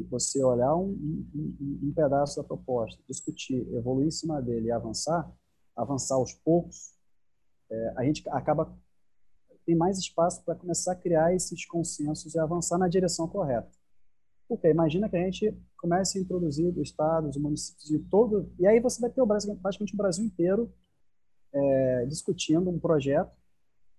você 0.10 0.44
olhar 0.44 0.76
um, 0.76 0.90
um, 1.36 1.80
um, 1.84 1.94
pedaço 1.94 2.42
da 2.42 2.48
proposta, 2.48 3.02
discutir, 3.08 3.68
evoluir 3.74 4.08
em 4.08 4.12
cima 4.12 4.42
dele 4.42 4.68
e 4.68 4.72
avançar, 4.72 5.30
avançar 5.76 6.16
aos 6.16 6.34
poucos, 6.34 6.96
é, 7.70 7.94
a 7.98 8.04
gente 8.06 8.28
acaba 8.30 8.74
tem 9.66 9.76
mais 9.76 9.98
espaço 9.98 10.44
para 10.44 10.56
começar 10.56 10.94
a 10.94 10.96
criar 10.96 11.34
esses 11.34 11.66
consensos 11.66 12.34
e 12.34 12.40
avançar 12.40 12.78
na 12.78 12.88
direção 12.88 13.28
correta. 13.28 13.70
Porque 14.48 14.68
imagina 14.68 15.08
que 15.08 15.16
a 15.16 15.24
gente 15.24 15.58
comece 15.78 16.18
a 16.18 16.22
introduzir 16.22 16.78
estados, 16.80 17.38
municípios 17.38 17.90
e 17.90 18.00
todo, 18.00 18.52
e 18.60 18.68
aí 18.68 18.80
você 18.80 19.00
vai 19.00 19.10
ter 19.10 19.22
o 19.22 19.26
Brasil, 19.26 19.56
praticamente 19.62 19.94
o 19.94 19.98
Brasil 19.98 20.26
inteiro 20.26 20.74
é, 21.54 22.06
discutindo 22.08 22.70
um 22.70 22.80
projeto. 22.80 23.32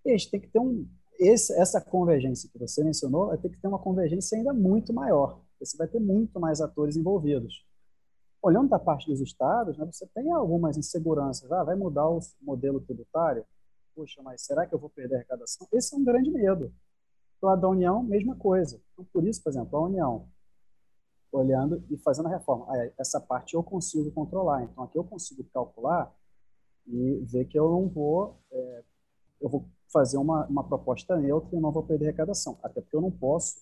E 0.04 0.10
a 0.10 0.16
gente 0.16 0.30
tem 0.30 0.40
que 0.40 0.48
ter 0.48 0.58
um, 0.58 0.86
esse, 1.18 1.52
essa 1.54 1.80
convergência 1.80 2.48
que 2.50 2.58
você 2.58 2.82
mencionou 2.82 3.28
vai 3.28 3.38
ter 3.38 3.48
que 3.48 3.60
ter 3.60 3.68
uma 3.68 3.78
convergência 3.78 4.36
ainda 4.36 4.52
muito 4.52 4.92
maior. 4.92 5.40
Você 5.60 5.76
vai 5.76 5.86
ter 5.86 6.00
muito 6.00 6.40
mais 6.40 6.60
atores 6.60 6.96
envolvidos. 6.96 7.64
Olhando 8.42 8.68
da 8.68 8.78
parte 8.78 9.06
dos 9.06 9.20
estados, 9.20 9.78
né, 9.78 9.86
você 9.86 10.06
tem 10.08 10.32
algumas 10.32 10.76
inseguranças. 10.76 11.50
Ah, 11.52 11.62
vai 11.62 11.76
mudar 11.76 12.08
o 12.08 12.18
modelo 12.40 12.80
tributário? 12.80 13.44
Poxa, 13.94 14.20
mas 14.22 14.42
será 14.42 14.66
que 14.66 14.74
eu 14.74 14.78
vou 14.78 14.90
perder 14.90 15.14
a 15.14 15.18
arrecadação? 15.18 15.68
Esse 15.72 15.94
é 15.94 15.98
um 15.98 16.04
grande 16.04 16.30
medo. 16.30 16.72
Do 17.40 17.46
lado 17.46 17.60
da 17.60 17.68
União, 17.68 18.02
mesma 18.02 18.34
coisa. 18.34 18.80
Então, 18.92 19.06
por 19.12 19.24
isso, 19.24 19.42
por 19.42 19.50
exemplo, 19.50 19.78
a 19.78 19.84
União, 19.84 20.28
olhando 21.30 21.84
e 21.88 21.96
fazendo 21.98 22.26
a 22.26 22.30
reforma, 22.30 22.66
ah, 22.68 22.90
essa 22.98 23.20
parte 23.20 23.54
eu 23.54 23.62
consigo 23.62 24.10
controlar. 24.10 24.64
Então, 24.64 24.82
aqui 24.82 24.98
eu 24.98 25.04
consigo 25.04 25.44
calcular 25.52 26.12
e 26.86 27.20
ver 27.24 27.44
que 27.44 27.58
eu 27.58 27.70
não 27.70 27.88
vou, 27.88 28.40
é, 28.50 28.84
eu 29.40 29.48
vou 29.48 29.68
fazer 29.92 30.16
uma, 30.16 30.46
uma 30.46 30.64
proposta 30.64 31.16
neutra 31.16 31.56
e 31.56 31.60
não 31.60 31.70
vou 31.70 31.82
perder 31.82 32.06
arrecadação. 32.06 32.58
Até 32.62 32.80
porque 32.80 32.96
eu 32.96 33.00
não 33.00 33.10
posso 33.10 33.56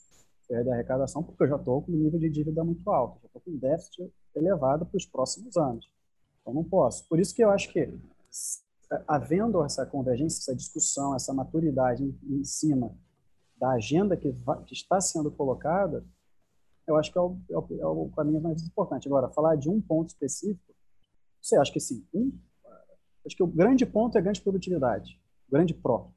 perder 0.48 0.72
arrecadação 0.72 1.22
porque 1.22 1.42
eu 1.42 1.48
já 1.48 1.56
estou 1.56 1.82
com 1.82 1.92
um 1.92 1.96
nível 1.96 2.18
de 2.18 2.28
dívida 2.28 2.64
muito 2.64 2.88
alto, 2.90 3.20
já 3.20 3.26
estou 3.26 3.42
com 3.42 3.50
um 3.50 3.56
déficit 3.56 4.12
elevado 4.34 4.84
para 4.84 4.96
os 4.96 5.06
próximos 5.06 5.56
anos. 5.56 5.90
Então, 6.40 6.52
não 6.52 6.64
posso. 6.64 7.06
Por 7.08 7.20
isso 7.20 7.34
que 7.34 7.42
eu 7.42 7.50
acho 7.50 7.72
que, 7.72 7.92
havendo 9.06 9.62
essa 9.62 9.86
convergência, 9.86 10.40
essa 10.40 10.56
discussão, 10.56 11.14
essa 11.14 11.32
maturidade 11.32 12.02
em, 12.02 12.40
em 12.40 12.44
cima 12.44 12.92
da 13.56 13.70
agenda 13.72 14.16
que, 14.16 14.30
vai, 14.30 14.62
que, 14.64 14.72
está 14.72 15.00
sendo 15.00 15.30
colocada, 15.30 16.04
eu 16.86 16.96
acho 16.96 17.12
que 17.12 17.18
é 17.18 17.20
o, 17.20 17.38
é, 17.50 17.56
o, 17.56 17.66
é 17.80 17.86
o, 17.86 18.10
caminho 18.16 18.40
mais 18.40 18.62
importante. 18.62 19.06
Agora, 19.06 19.28
falar 19.28 19.56
de 19.56 19.68
um 19.68 19.80
ponto 19.80 20.08
específico, 20.08 20.74
você 21.40 21.56
acha 21.56 21.72
que 21.72 21.78
sim. 21.78 22.04
Um, 22.12 22.32
acho 23.24 23.36
que 23.36 23.42
o 23.42 23.46
grande 23.46 23.84
ponto 23.84 24.16
é 24.16 24.18
a 24.18 24.22
grande 24.22 24.40
produtividade, 24.40 25.20
grande 25.48 25.74
pró. 25.74 26.10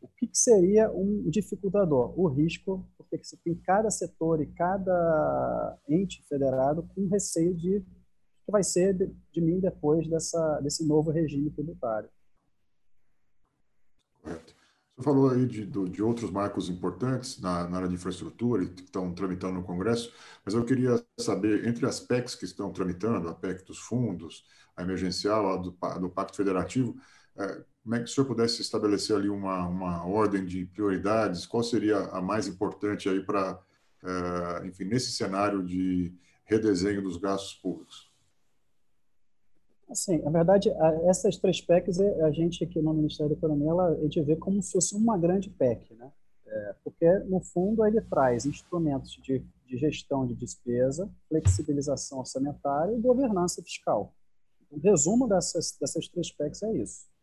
O 0.00 0.08
que, 0.08 0.26
que 0.26 0.38
seria 0.38 0.90
um 0.90 1.28
dificultador? 1.28 2.18
O 2.18 2.28
risco, 2.28 2.86
porque 2.96 3.22
você 3.22 3.36
tem 3.38 3.54
cada 3.54 3.90
setor 3.90 4.40
e 4.40 4.46
cada 4.46 5.78
ente 5.88 6.22
federado 6.28 6.82
com 6.94 7.06
receio 7.08 7.54
de 7.54 7.80
que 8.44 8.52
vai 8.52 8.62
ser 8.62 8.94
de, 8.94 9.12
de 9.32 9.40
mim 9.40 9.58
depois 9.58 10.08
dessa, 10.08 10.60
desse 10.60 10.86
novo 10.86 11.10
regime 11.10 11.50
tributário. 11.50 12.08
Correto. 14.22 14.54
Você 14.96 15.04
falou 15.04 15.30
aí 15.30 15.44
de, 15.44 15.66
de 15.66 16.02
outros 16.02 16.30
marcos 16.30 16.70
importantes 16.70 17.38
na, 17.38 17.68
na, 17.68 17.76
área 17.76 17.88
de 17.88 17.94
infraestrutura 17.94 18.64
que 18.64 18.82
estão 18.82 19.12
tramitando 19.12 19.54
no 19.54 19.62
Congresso, 19.62 20.10
mas 20.42 20.54
eu 20.54 20.64
queria 20.64 21.04
saber, 21.20 21.66
entre 21.66 21.84
as 21.84 22.00
PECs 22.00 22.34
que 22.34 22.46
estão 22.46 22.72
tramitando, 22.72 23.28
a 23.28 23.34
PEC 23.34 23.62
dos 23.66 23.78
fundos, 23.78 24.44
a 24.74 24.82
emergencial, 24.82 25.52
a 25.52 25.56
do, 25.58 25.76
do 26.00 26.08
Pacto 26.08 26.36
Federativo, 26.36 26.96
é, 27.36 27.62
como 27.86 27.94
é 27.94 27.98
que 28.00 28.06
o 28.06 28.08
senhor 28.08 28.26
pudesse 28.26 28.60
estabelecer 28.60 29.14
ali 29.14 29.28
uma, 29.28 29.64
uma 29.68 30.04
ordem 30.04 30.44
de 30.44 30.64
prioridades? 30.66 31.46
Qual 31.46 31.62
seria 31.62 31.98
a 32.06 32.20
mais 32.20 32.48
importante 32.48 33.08
aí 33.08 33.24
para, 33.24 33.60
uh, 34.02 34.66
enfim, 34.66 34.86
nesse 34.86 35.12
cenário 35.12 35.64
de 35.64 36.12
redesenho 36.46 37.00
dos 37.00 37.16
gastos 37.16 37.54
públicos? 37.54 38.12
Assim, 39.88 40.18
na 40.18 40.32
verdade, 40.32 40.68
essas 41.08 41.36
três 41.36 41.60
PECs, 41.60 42.00
é, 42.00 42.22
a 42.24 42.32
gente 42.32 42.64
aqui 42.64 42.82
no 42.82 42.92
Ministério 42.92 43.30
da 43.30 43.38
Economia, 43.38 43.70
ela, 43.70 43.90
a 43.90 44.00
gente 44.00 44.20
vê 44.20 44.34
como 44.34 44.60
se 44.60 44.72
fosse 44.72 44.96
uma 44.96 45.16
grande 45.16 45.48
PEC, 45.48 45.94
né? 45.94 46.10
É, 46.44 46.74
porque, 46.82 47.08
no 47.20 47.38
fundo, 47.40 47.86
ele 47.86 48.00
traz 48.00 48.46
instrumentos 48.46 49.12
de, 49.22 49.44
de 49.64 49.76
gestão 49.76 50.26
de 50.26 50.34
despesa, 50.34 51.08
flexibilização 51.28 52.18
orçamentária 52.18 52.96
e 52.96 53.00
governança 53.00 53.62
fiscal. 53.62 54.12
O 54.72 54.80
resumo 54.80 55.28
dessas, 55.28 55.76
dessas 55.80 56.08
três 56.08 56.32
PECs 56.32 56.64
é 56.64 56.72
isso. 56.78 57.15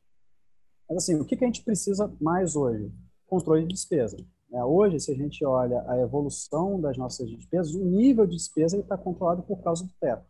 Mas, 0.93 1.03
assim, 1.03 1.19
o 1.19 1.25
que, 1.25 1.35
que 1.35 1.43
a 1.43 1.47
gente 1.47 1.63
precisa 1.63 2.13
mais 2.21 2.55
hoje? 2.55 2.91
Controle 3.25 3.63
de 3.63 3.73
despesa. 3.73 4.17
É, 4.51 4.63
hoje, 4.63 4.99
se 4.99 5.11
a 5.11 5.15
gente 5.15 5.43
olha 5.43 5.83
a 5.87 5.97
evolução 5.97 6.79
das 6.79 6.97
nossas 6.97 7.27
despesas, 7.29 7.73
o 7.73 7.83
nível 7.83 8.27
de 8.27 8.37
despesa 8.37 8.77
está 8.77 8.95
controlado 8.95 9.41
por 9.41 9.63
causa 9.63 9.83
do 9.83 9.91
teto. 9.99 10.23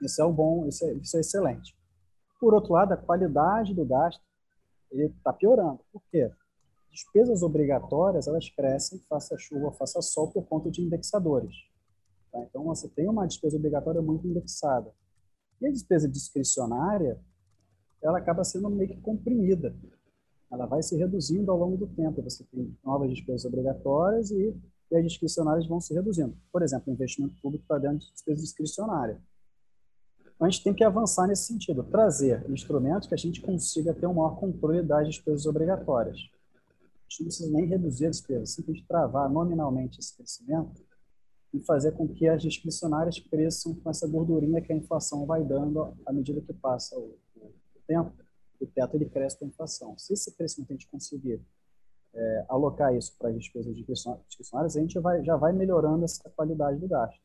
Isso 0.00 0.22
é 0.22 0.24
o 0.24 0.32
bom, 0.32 0.66
isso 0.66 0.84
é, 0.86 0.94
isso 0.94 1.16
é 1.18 1.20
excelente. 1.20 1.76
Por 2.40 2.54
outro 2.54 2.72
lado, 2.72 2.92
a 2.92 2.96
qualidade 2.96 3.74
do 3.74 3.84
gasto 3.84 4.22
está 4.90 5.32
piorando. 5.32 5.80
Por 5.92 6.02
quê? 6.10 6.30
despesas 6.90 7.42
obrigatórias, 7.42 8.28
elas 8.28 8.48
crescem, 8.48 9.00
faça 9.08 9.36
chuva, 9.36 9.72
faça 9.72 10.00
sol, 10.00 10.30
por 10.30 10.46
conta 10.46 10.70
de 10.70 10.80
indexadores. 10.80 11.56
Tá? 12.30 12.40
Então, 12.44 12.62
você 12.64 12.88
tem 12.88 13.08
uma 13.08 13.26
despesa 13.26 13.56
obrigatória 13.56 14.00
muito 14.00 14.26
indexada. 14.28 14.94
E 15.60 15.66
a 15.66 15.70
despesa 15.72 16.08
discricionária, 16.08 17.20
ela 18.04 18.18
acaba 18.18 18.44
sendo 18.44 18.68
meio 18.68 18.90
que 18.90 19.00
comprimida. 19.00 19.74
Ela 20.52 20.66
vai 20.66 20.82
se 20.82 20.96
reduzindo 20.96 21.50
ao 21.50 21.58
longo 21.58 21.76
do 21.76 21.86
tempo. 21.86 22.22
Você 22.22 22.44
tem 22.44 22.76
novas 22.84 23.10
despesas 23.10 23.44
obrigatórias 23.44 24.30
e, 24.30 24.54
e 24.90 24.96
as 24.96 25.02
discricionárias 25.02 25.66
vão 25.66 25.80
se 25.80 25.94
reduzindo. 25.94 26.36
Por 26.52 26.62
exemplo, 26.62 26.90
o 26.90 26.94
investimento 26.94 27.34
público 27.40 27.64
está 27.64 27.78
dentro 27.78 27.98
de 27.98 28.12
despesa 28.12 28.42
discricionária. 28.42 29.20
Então, 30.34 30.46
a 30.46 30.50
gente 30.50 30.62
tem 30.62 30.74
que 30.74 30.84
avançar 30.84 31.26
nesse 31.26 31.44
sentido, 31.44 31.82
trazer 31.82 32.44
instrumentos 32.50 33.08
que 33.08 33.14
a 33.14 33.18
gente 33.18 33.40
consiga 33.40 33.94
ter 33.94 34.06
um 34.06 34.14
maior 34.14 34.36
controle 34.36 34.82
das 34.82 35.06
despesas 35.06 35.46
obrigatórias. 35.46 36.18
A 36.18 37.08
gente 37.08 37.20
não 37.20 37.26
precisa 37.26 37.50
nem 37.50 37.66
reduzir 37.66 38.06
a 38.06 38.10
despesa, 38.10 38.46
simplesmente 38.46 38.86
travar 38.86 39.30
nominalmente 39.30 40.00
esse 40.00 40.14
crescimento 40.14 40.82
e 41.52 41.60
fazer 41.60 41.92
com 41.92 42.06
que 42.08 42.28
as 42.28 42.42
discricionárias 42.42 43.18
cresçam 43.18 43.74
com 43.74 43.88
essa 43.88 44.06
gordurinha 44.08 44.60
que 44.60 44.72
a 44.72 44.76
inflação 44.76 45.24
vai 45.24 45.42
dando 45.44 45.94
à 46.04 46.12
medida 46.12 46.40
que 46.40 46.52
passa 46.52 46.98
o 46.98 47.16
tempo. 47.86 48.12
O 48.60 48.66
teto 48.66 48.96
ele 48.96 49.06
cresce 49.06 49.38
com 49.38 49.44
a 49.44 49.48
inflação. 49.48 49.96
Se 49.98 50.12
esse 50.12 50.34
crescimento 50.34 50.70
a 50.70 50.74
gente 50.74 50.88
conseguir 50.88 51.40
é, 52.14 52.46
alocar 52.48 52.94
isso 52.94 53.16
para 53.18 53.30
as 53.30 53.36
despesas 53.36 53.74
discricionárias, 53.74 54.76
a 54.76 54.80
gente 54.80 54.98
vai, 54.98 55.24
já 55.24 55.36
vai 55.36 55.52
melhorando 55.52 56.04
essa 56.04 56.28
qualidade 56.30 56.78
do 56.78 56.88
gasto. 56.88 57.20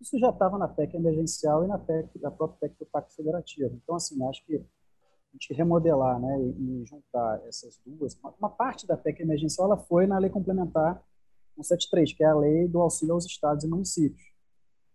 Isso 0.00 0.18
já 0.18 0.30
estava 0.30 0.58
na 0.58 0.68
PEC 0.68 0.96
emergencial 0.96 1.64
e 1.64 1.66
na 1.66 1.78
PEC, 1.78 2.18
da 2.18 2.30
própria 2.30 2.68
PEC 2.68 2.78
do 2.78 2.86
Pacto 2.86 3.14
Federativo. 3.14 3.74
Então, 3.82 3.96
assim, 3.96 4.22
acho 4.28 4.44
que 4.46 4.56
a 4.56 5.32
gente 5.32 5.52
remodelar 5.52 6.20
né, 6.20 6.40
e, 6.40 6.82
e 6.82 6.84
juntar 6.84 7.42
essas 7.46 7.80
duas, 7.84 8.14
uma, 8.14 8.32
uma, 8.38 8.50
parte 8.50 8.86
da 8.86 8.96
PEC 8.96 9.22
emergencial 9.22 9.66
ela 9.66 9.76
foi 9.76 10.06
na 10.06 10.18
lei 10.18 10.30
complementar 10.30 11.02
173, 11.56 12.12
que 12.12 12.22
é 12.22 12.26
a 12.26 12.34
lei 12.34 12.68
do 12.68 12.80
auxílio 12.80 13.14
aos 13.14 13.26
estados 13.26 13.64
e 13.64 13.68
municípios. 13.68 14.28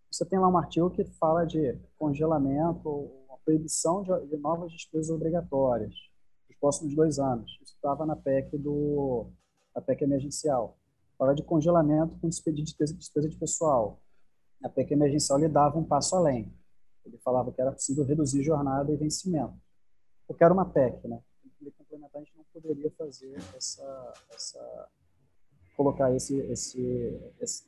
Você 0.10 0.26
tem 0.26 0.40
lá 0.40 0.48
um 0.48 0.58
artigo 0.58 0.90
que 0.90 1.04
fala 1.04 1.44
de 1.44 1.78
congelamento 1.98 3.12
proibição 3.44 4.04
de, 4.04 4.28
de 4.28 4.38
novas 4.38 4.72
despesas 4.72 5.10
obrigatórias 5.10 5.94
nos 6.50 6.58
próximos 6.58 6.96
dois 6.96 7.20
anos. 7.20 7.52
Isso 7.62 7.76
estava 7.76 8.06
na 8.06 8.16
PEC 8.16 8.58
do 8.58 9.28
a 9.76 9.82
PEC 9.82 10.04
emergencial. 10.04 10.78
Fala 11.18 11.34
de 11.34 11.44
congelamento 11.44 12.18
com 12.20 12.28
despesa, 12.28 12.94
despesa 12.94 13.30
de 13.30 13.38
pessoal 13.38 14.00
a 14.64 14.70
PEC 14.70 14.94
emergencial 14.94 15.38
ele 15.38 15.50
dava 15.50 15.78
um 15.78 15.84
passo 15.84 16.16
além. 16.16 16.52
Ele 17.06 17.18
falava 17.18 17.52
que 17.52 17.60
era 17.60 17.72
possível 17.72 18.06
reduzir 18.06 18.44
jornada 18.44 18.92
e 18.92 18.96
vencimento. 18.96 19.54
Porque 20.26 20.44
era 20.44 20.54
uma 20.54 20.66
PEC, 20.66 21.06
né? 21.08 21.22
Complementar 21.78 22.22
a 22.22 22.24
gente 22.24 22.38
não 22.38 22.46
poderia 22.46 22.90
fazer 22.92 23.38
essa, 23.56 24.14
essa 24.34 24.90
colocar 25.76 26.14
esse, 26.16 26.38
esse, 26.40 27.34
esse 27.40 27.66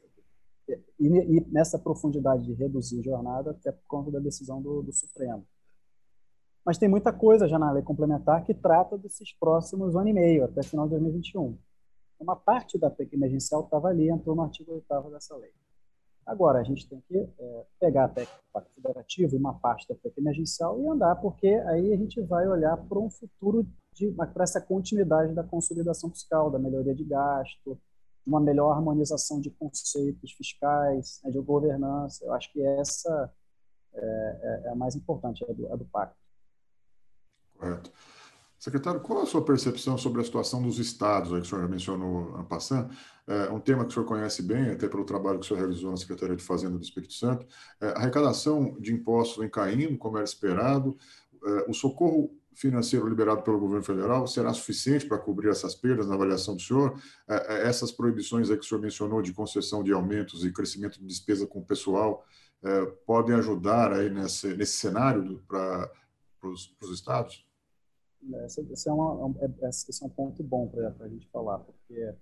e, 0.99 1.07
e, 1.07 1.45
nessa 1.51 1.77
profundidade 1.77 2.43
de 2.43 2.53
reduzir 2.53 3.03
jornada 3.03 3.51
até 3.51 3.71
por 3.71 3.85
conta 3.87 4.11
da 4.11 4.19
decisão 4.19 4.61
do, 4.61 4.81
do 4.81 4.91
Supremo. 4.91 5.45
Mas 6.65 6.79
tem 6.79 6.89
muita 6.89 7.13
coisa 7.13 7.47
já 7.47 7.59
na 7.59 7.71
lei 7.71 7.83
complementar 7.83 8.43
que 8.43 8.53
trata 8.53 8.97
desses 8.97 9.31
próximos 9.33 9.95
ano 9.95 10.09
e 10.09 10.13
meio, 10.13 10.45
até 10.45 10.63
final 10.63 10.85
de 10.85 10.91
2021. 10.91 11.55
Uma 12.19 12.35
parte 12.35 12.79
da 12.79 12.89
PEC 12.89 13.13
emergencial 13.13 13.61
estava 13.61 13.89
ali, 13.89 14.09
entrou 14.09 14.35
no 14.35 14.41
artigo 14.41 14.73
8 14.89 15.09
dessa 15.11 15.35
lei. 15.35 15.51
Agora, 16.25 16.59
a 16.59 16.63
gente 16.63 16.89
tem 16.89 16.99
que 17.01 17.17
é, 17.17 17.65
pegar 17.79 18.05
a 18.05 18.07
técnica 18.07 18.41
do 18.41 18.51
Pacto 18.51 18.73
Federativo, 18.73 19.37
uma 19.37 19.53
parte 19.53 19.87
da 19.87 19.93
PEC 19.93 20.19
emergencial 20.19 20.79
e 20.81 20.87
andar, 20.89 21.15
porque 21.17 21.47
aí 21.47 21.93
a 21.93 21.97
gente 21.97 22.19
vai 22.21 22.47
olhar 22.47 22.75
para 22.77 22.97
um 22.97 23.11
futuro, 23.11 23.67
para 24.33 24.43
essa 24.43 24.59
continuidade 24.59 25.35
da 25.35 25.43
consolidação 25.43 26.09
fiscal, 26.09 26.49
da 26.49 26.57
melhoria 26.57 26.95
de 26.95 27.03
gasto, 27.03 27.79
uma 28.25 28.39
melhor 28.39 28.71
harmonização 28.71 29.39
de 29.39 29.51
conceitos 29.51 30.31
fiscais, 30.31 31.21
né, 31.23 31.29
de 31.29 31.39
governança. 31.39 32.25
Eu 32.25 32.33
acho 32.33 32.51
que 32.51 32.59
essa 32.59 33.31
é, 33.93 34.03
é, 34.03 34.61
é 34.65 34.69
a 34.69 34.75
mais 34.75 34.95
importante, 34.95 35.45
do, 35.53 35.71
a 35.71 35.75
do 35.75 35.85
Pacto. 35.85 36.24
Correto. 37.65 37.91
Secretário, 38.59 39.01
qual 39.01 39.21
a 39.21 39.25
sua 39.25 39.43
percepção 39.43 39.97
sobre 39.97 40.21
a 40.21 40.23
situação 40.23 40.61
dos 40.61 40.79
estados, 40.79 41.33
aí 41.33 41.41
que 41.41 41.47
o 41.47 41.49
senhor 41.49 41.67
mencionou 41.67 42.39
en 42.39 42.43
passant? 42.43 42.89
É 43.27 43.49
um 43.49 43.59
tema 43.59 43.83
que 43.83 43.89
o 43.89 43.93
senhor 43.93 44.05
conhece 44.05 44.41
bem, 44.43 44.71
até 44.71 44.87
pelo 44.87 45.03
trabalho 45.03 45.39
que 45.39 45.45
o 45.45 45.47
senhor 45.47 45.59
realizou 45.59 45.91
na 45.91 45.97
Secretaria 45.97 46.35
de 46.35 46.43
Fazenda 46.43 46.77
do 46.77 46.83
Espírito 46.83 47.13
Santo. 47.13 47.45
É, 47.81 47.87
a 47.87 47.97
arrecadação 47.97 48.77
de 48.79 48.93
impostos 48.93 49.37
vem 49.37 49.49
caindo, 49.49 49.97
como 49.97 50.17
era 50.17 50.23
esperado. 50.23 50.97
É, 51.43 51.65
o 51.69 51.73
socorro 51.73 52.31
financeiro 52.53 53.07
liberado 53.07 53.41
pelo 53.41 53.59
governo 53.59 53.83
federal 53.83 54.25
será 54.27 54.53
suficiente 54.53 55.05
para 55.05 55.17
cobrir 55.17 55.49
essas 55.49 55.75
perdas 55.75 56.07
na 56.07 56.15
avaliação 56.15 56.55
do 56.55 56.61
senhor? 56.61 56.99
É, 57.27 57.55
é, 57.55 57.67
essas 57.67 57.91
proibições 57.91 58.49
aí 58.49 58.57
que 58.57 58.65
o 58.65 58.67
senhor 58.67 58.81
mencionou 58.81 59.21
de 59.21 59.33
concessão 59.33 59.83
de 59.83 59.91
aumentos 59.91 60.45
e 60.45 60.51
crescimento 60.51 60.99
de 60.99 61.05
despesa 61.05 61.45
com 61.45 61.59
o 61.59 61.65
pessoal 61.65 62.23
é, 62.63 62.85
podem 63.05 63.35
ajudar 63.35 63.91
aí 63.91 64.09
nesse, 64.09 64.55
nesse 64.55 64.77
cenário 64.77 65.43
para 65.47 65.89
os 66.49 66.91
estados? 66.91 67.44
Esse, 68.45 68.61
esse, 68.71 68.89
é, 68.89 68.91
uma, 68.91 69.35
é, 69.39 69.45
é, 69.45 69.69
esse 69.69 70.03
é 70.03 70.05
um 70.05 70.09
ponto 70.09 70.41
bom 70.41 70.67
para 70.67 71.05
a 71.05 71.07
gente 71.07 71.27
falar, 71.29 71.59
porque 71.59 72.15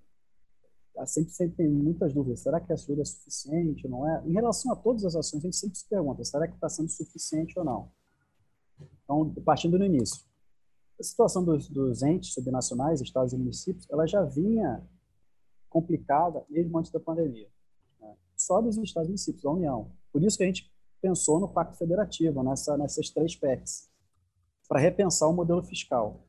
sempre, 1.06 1.32
sempre 1.32 1.56
tem 1.58 1.70
muitas 1.70 2.14
dúvidas. 2.14 2.42
Será 2.42 2.60
que 2.60 2.72
a 2.72 2.76
ajuda 2.76 3.02
é 3.02 3.06
suficiente 3.06 3.88
não 3.88 4.08
é? 4.08 4.22
Em 4.26 4.34
relação 4.34 4.72
a 4.72 4.76
todas 4.76 5.06
as 5.06 5.16
ações, 5.16 5.44
a 5.44 5.48
gente 5.48 5.56
sempre 5.56 5.78
se 5.78 5.88
pergunta, 5.88 6.24
será 6.24 6.48
que 6.48 6.56
está 6.56 6.68
sendo 6.68 6.90
suficiente 6.90 7.58
ou 7.58 7.64
não? 7.64 7.92
Então, 9.04 9.34
partindo 9.46 9.78
do 9.78 9.86
início. 9.86 10.26
A 11.00 11.04
situação 11.04 11.44
dos, 11.44 11.70
dos 11.70 12.04
entes 12.04 12.34
subnacionais, 12.34 13.02
estados 13.02 13.34
e 13.34 13.38
municípios, 13.38 13.88
ela 13.90 14.06
já 14.06 14.24
vinha 14.24 14.84
complicada 15.70 16.46
mesmo 16.50 16.78
antes 16.78 16.92
da 16.92 17.00
pandemia. 17.00 17.48
Né? 18.00 18.14
Só 18.36 18.62
dos 18.62 18.78
estados 18.78 19.08
e 19.08 19.12
municípios, 19.12 19.44
da 19.44 19.52
União. 19.52 19.92
Por 20.12 20.24
isso 20.24 20.38
que 20.38 20.44
a 20.44 20.48
gente 20.48 20.72
pensou 21.02 21.40
no 21.40 21.48
Pacto 21.48 21.78
Federativo, 21.78 22.44
nessa, 22.44 22.78
nessas 22.78 23.10
três 23.10 23.36
PECs 23.36 23.93
para 24.74 24.82
repensar 24.82 25.30
o 25.30 25.34
modelo 25.34 25.62
fiscal. 25.62 26.26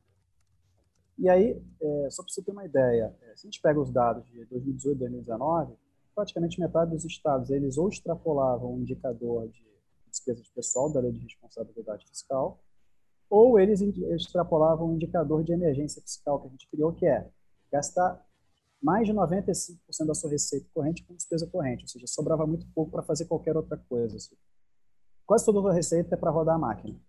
E 1.18 1.30
aí, 1.30 1.59
é, 1.80 2.11
só 2.11 2.22
para 2.22 2.30
você 2.30 2.42
ter 2.42 2.53
uma 2.53 2.66
ideia, 2.66 3.16
é, 3.22 3.36
se 3.36 3.47
a 3.47 3.51
gente 3.51 3.59
pega 3.62 3.80
os 3.80 3.90
dados 3.90 4.28
de 4.28 4.45
2018 4.45 4.97
e 4.97 4.99
2019, 4.99 5.72
praticamente 6.14 6.61
metade 6.61 6.90
dos 6.90 7.07
estados 7.07 7.49
eles 7.49 7.78
ou 7.78 7.88
extrapolavam 7.88 8.74
o 8.74 8.78
indicador 8.78 9.49
de 9.49 9.64
despesa 10.11 10.42
de 10.42 10.51
pessoal 10.51 10.92
da 10.92 11.01
lei 11.01 11.12
de 11.12 11.20
responsabilidade 11.20 12.07
fiscal, 12.07 12.61
ou 13.30 13.59
eles 13.59 13.80
extrapolavam 13.80 14.90
o 14.90 14.95
indicador 14.95 15.42
de 15.42 15.55
emergência 15.55 16.03
fiscal 16.03 16.38
que 16.38 16.49
a 16.49 16.51
gente 16.51 16.68
criou, 16.68 16.92
que 16.92 17.07
é 17.07 17.26
gastar 17.72 18.22
mais 18.82 19.07
de 19.07 19.14
95% 19.14 19.78
da 20.07 20.14
sua 20.14 20.28
receita 20.28 20.66
corrente 20.74 21.03
com 21.05 21.14
despesa 21.14 21.47
corrente, 21.47 21.84
ou 21.84 21.88
seja, 21.88 22.07
sobrava 22.07 22.47
muito 22.47 22.66
pouco 22.74 22.90
para 22.90 23.03
fazer 23.03 23.24
qualquer 23.24 23.57
outra 23.57 23.78
coisa. 23.88 24.18
Quase 25.24 25.47
toda 25.47 25.70
a 25.70 25.72
receita 25.72 26.14
é 26.14 26.18
para 26.18 26.30
rodar 26.30 26.57
a 26.57 26.59
máquina 26.59 27.01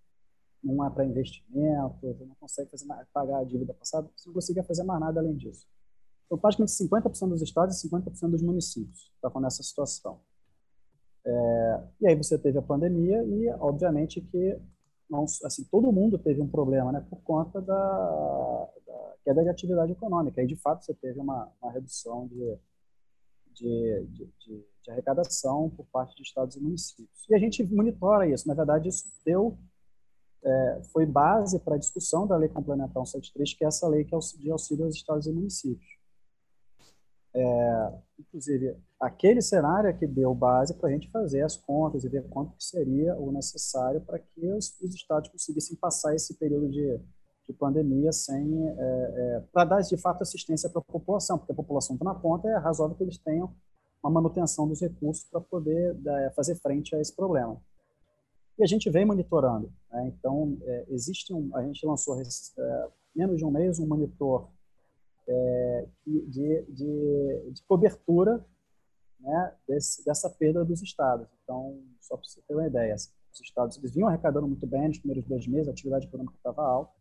não 0.66 0.86
é 0.86 0.90
para 0.90 1.06
investimento, 1.06 1.96
você 2.02 2.26
não 2.26 2.36
consegue 2.36 2.72
fazer, 2.72 2.88
pagar 3.14 3.40
a 3.40 3.44
dívida 3.44 3.74
passada, 3.74 4.10
você 4.16 4.28
não 4.28 4.34
conseguia 4.34 4.64
fazer 4.64 4.84
mais 4.84 5.00
nada 5.00 5.20
além 5.20 5.36
disso. 5.36 5.68
Então, 6.26 6.38
praticamente 6.38 6.72
50% 6.74 7.30
dos 7.30 7.42
estados 7.42 7.84
e 7.84 7.90
50% 7.90 8.32
dos 8.32 8.42
municípios 8.42 9.12
estavam 9.16 9.42
nessa 9.42 9.62
situação. 9.62 10.20
É, 11.24 11.84
e 12.02 12.08
aí 12.08 12.16
você 12.16 12.38
teve 12.38 12.58
a 12.58 12.62
pandemia 12.62 13.24
e, 13.24 13.50
obviamente, 13.60 14.22
que 14.22 14.60
não, 15.10 15.24
assim, 15.44 15.64
todo 15.66 15.92
mundo 15.92 16.18
teve 16.18 16.42
um 16.42 16.48
problema 16.48 16.92
né, 16.92 17.06
por 17.08 17.22
conta 17.22 17.62
da, 17.62 18.70
da 18.86 19.14
queda 19.24 19.44
de 19.44 19.50
atividade 19.50 19.92
econômica. 19.92 20.42
E, 20.42 20.48
de 20.48 20.56
fato, 20.56 20.84
você 20.84 20.96
teve 20.96 21.20
uma, 21.20 21.52
uma 21.62 21.72
redução 21.72 22.28
de, 22.28 22.58
de, 23.54 24.08
de, 24.10 24.26
de, 24.40 24.66
de 24.84 24.92
arrecadação 24.92 25.70
por 25.70 25.86
parte 25.88 26.16
de 26.16 26.24
estados 26.24 26.56
e 26.56 26.60
municípios. 26.60 27.30
E 27.30 27.36
a 27.36 27.40
gente 27.40 27.64
monitora 27.64 28.28
isso. 28.28 28.48
Na 28.48 28.56
verdade, 28.56 28.90
isso 28.90 29.06
deu 29.24 29.58
é, 30.46 30.82
foi 30.94 31.06
base 31.06 31.60
para 31.60 31.76
a 31.76 31.80
discussão 31.80 32.28
da 32.28 32.38
Lei 32.38 32.48
Complementar 32.48 33.06
173, 33.06 33.54
que 33.54 33.64
é 33.64 33.68
essa 33.68 33.88
lei 33.88 34.04
que 34.04 34.14
é 34.14 34.20
de 34.38 34.52
auxílio 34.52 34.86
aos 34.86 34.96
estados 34.96 35.26
e 35.26 35.32
municípios. 35.32 35.96
É, 37.34 37.94
inclusive, 38.20 38.78
aquele 39.00 39.42
cenário 39.42 39.90
é 39.90 39.94
que 39.94 40.08
deu 40.08 40.34
base 40.34 40.74
para 40.76 40.88
a 40.88 40.92
gente 40.92 41.10
fazer 41.10 41.42
as 41.42 41.58
contas 41.58 42.06
e 42.06 42.10
ver 42.10 42.24
quanto 42.30 42.54
seria 42.60 43.18
o 43.18 43.32
necessário 43.32 44.00
para 44.02 44.20
que 44.20 44.48
os, 44.52 44.80
os, 44.82 44.96
estados 44.96 45.30
conseguissem 45.30 45.76
passar 45.76 46.16
esse 46.16 46.36
período 46.36 46.70
de, 46.70 46.98
de 47.46 47.54
pandemia 47.54 48.14
sem, 48.14 48.70
é, 48.70 48.74
é 48.78 49.44
para 49.52 49.66
dar 49.66 49.82
de 49.82 49.98
fato 49.98 50.22
assistência 50.22 50.70
para 50.70 50.80
a 50.80 50.92
população, 50.94 51.38
porque 51.38 51.52
a 51.52 51.56
população 51.56 51.96
está 51.96 52.06
na 52.06 52.16
ponta, 52.16 52.48
é 52.48 52.56
razoável 52.58 52.96
que 52.96 53.04
eles 53.04 53.18
tenham 53.18 53.54
uma 54.02 54.12
manutenção 54.12 54.68
dos 54.68 54.80
recursos 54.80 55.26
para 55.26 55.42
poder 55.42 55.98
é, 56.08 56.30
fazer 56.30 56.56
frente 56.56 56.96
a 56.96 57.02
esse 57.02 57.14
problema. 57.14 57.60
E 58.58 58.64
a 58.64 58.66
gente 58.66 58.90
vem 58.90 59.06
monitorando. 59.06 59.72
Né? 59.92 60.08
Então, 60.08 60.58
é, 60.64 60.86
existe 60.90 61.34
um, 61.34 61.56
a 61.56 61.64
gente 61.64 61.86
lançou 61.86 62.20
é, 62.20 62.88
menos 63.16 63.38
de 63.38 63.46
um 63.46 63.52
mês 63.52 63.80
um 63.80 63.88
monitor 63.88 64.50
é, 65.28 65.88
de, 66.06 66.66
de, 66.70 67.52
de, 67.52 67.64
cobertura 67.68 68.46
né, 69.20 69.54
desse, 69.68 70.06
dessa 70.06 70.30
perda 70.30 70.64
dos 70.64 70.82
estados. 70.82 71.28
Então, 71.44 71.82
só 72.00 72.16
para 72.16 72.26
você 72.28 72.42
ter 72.48 72.54
uma 72.54 72.68
ideia, 72.68 72.96
os 72.96 73.42
estados 73.42 73.78
eles 73.78 73.94
vinham 73.94 74.08
arrecadando 74.08 74.48
muito 74.48 74.66
bem 74.66 74.88
nos 74.88 75.00
primeiros 75.00 75.28
dois 75.28 75.48
meses, 75.48 75.68
a 75.68 75.72
atividade 75.72 76.08
econômica 76.08 76.38
estava 76.38 76.64
alta, 76.64 76.94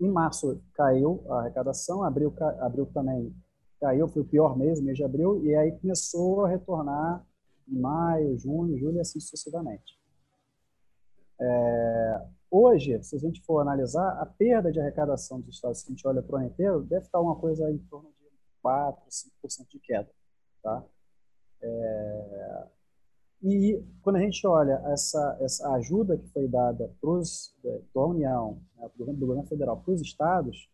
em 0.00 0.10
março 0.10 0.60
caiu 0.74 1.24
a 1.28 1.40
arrecadação, 1.40 2.02
abril, 2.02 2.32
abril 2.60 2.86
também 2.86 3.34
caiu, 3.80 4.08
foi 4.08 4.22
o 4.22 4.26
pior 4.26 4.56
mês, 4.56 4.80
mês 4.80 4.96
de 4.96 5.04
abril, 5.04 5.44
e 5.44 5.54
aí 5.54 5.72
começou 5.72 6.44
a 6.44 6.48
retornar 6.48 7.26
em 7.68 7.78
maio, 7.78 8.36
junho, 8.38 8.78
julho 8.78 8.96
e 8.96 9.00
assim 9.00 9.20
sucessivamente. 9.20 9.95
É, 11.40 12.26
hoje, 12.50 13.02
se 13.02 13.16
a 13.16 13.18
gente 13.18 13.42
for 13.42 13.60
analisar, 13.60 14.20
a 14.20 14.26
perda 14.26 14.72
de 14.72 14.80
arrecadação 14.80 15.40
dos 15.40 15.54
estados, 15.54 15.80
se 15.80 15.86
a 15.86 15.90
gente 15.90 16.06
olha 16.06 16.22
para 16.22 16.34
o 16.34 16.38
ano 16.38 16.48
inteiro, 16.48 16.82
deve 16.82 17.04
estar 17.04 17.20
uma 17.20 17.36
coisa 17.36 17.70
em 17.70 17.78
torno 17.78 18.10
de 18.10 18.26
4%, 18.64 18.96
5% 19.44 19.68
de 19.68 19.78
queda. 19.80 20.10
Tá? 20.62 20.84
É, 21.62 22.66
e 23.42 23.82
quando 24.02 24.16
a 24.16 24.20
gente 24.20 24.46
olha 24.46 24.82
essa, 24.86 25.38
essa 25.40 25.70
ajuda 25.74 26.16
que 26.16 26.26
foi 26.28 26.48
dada 26.48 26.92
pros, 27.00 27.54
da 27.94 28.04
União, 28.04 28.60
né, 28.76 28.88
do, 28.88 28.98
governo, 28.98 29.20
do 29.20 29.26
governo 29.26 29.48
federal 29.48 29.76
para 29.80 29.92
os 29.92 30.00
estados, 30.00 30.68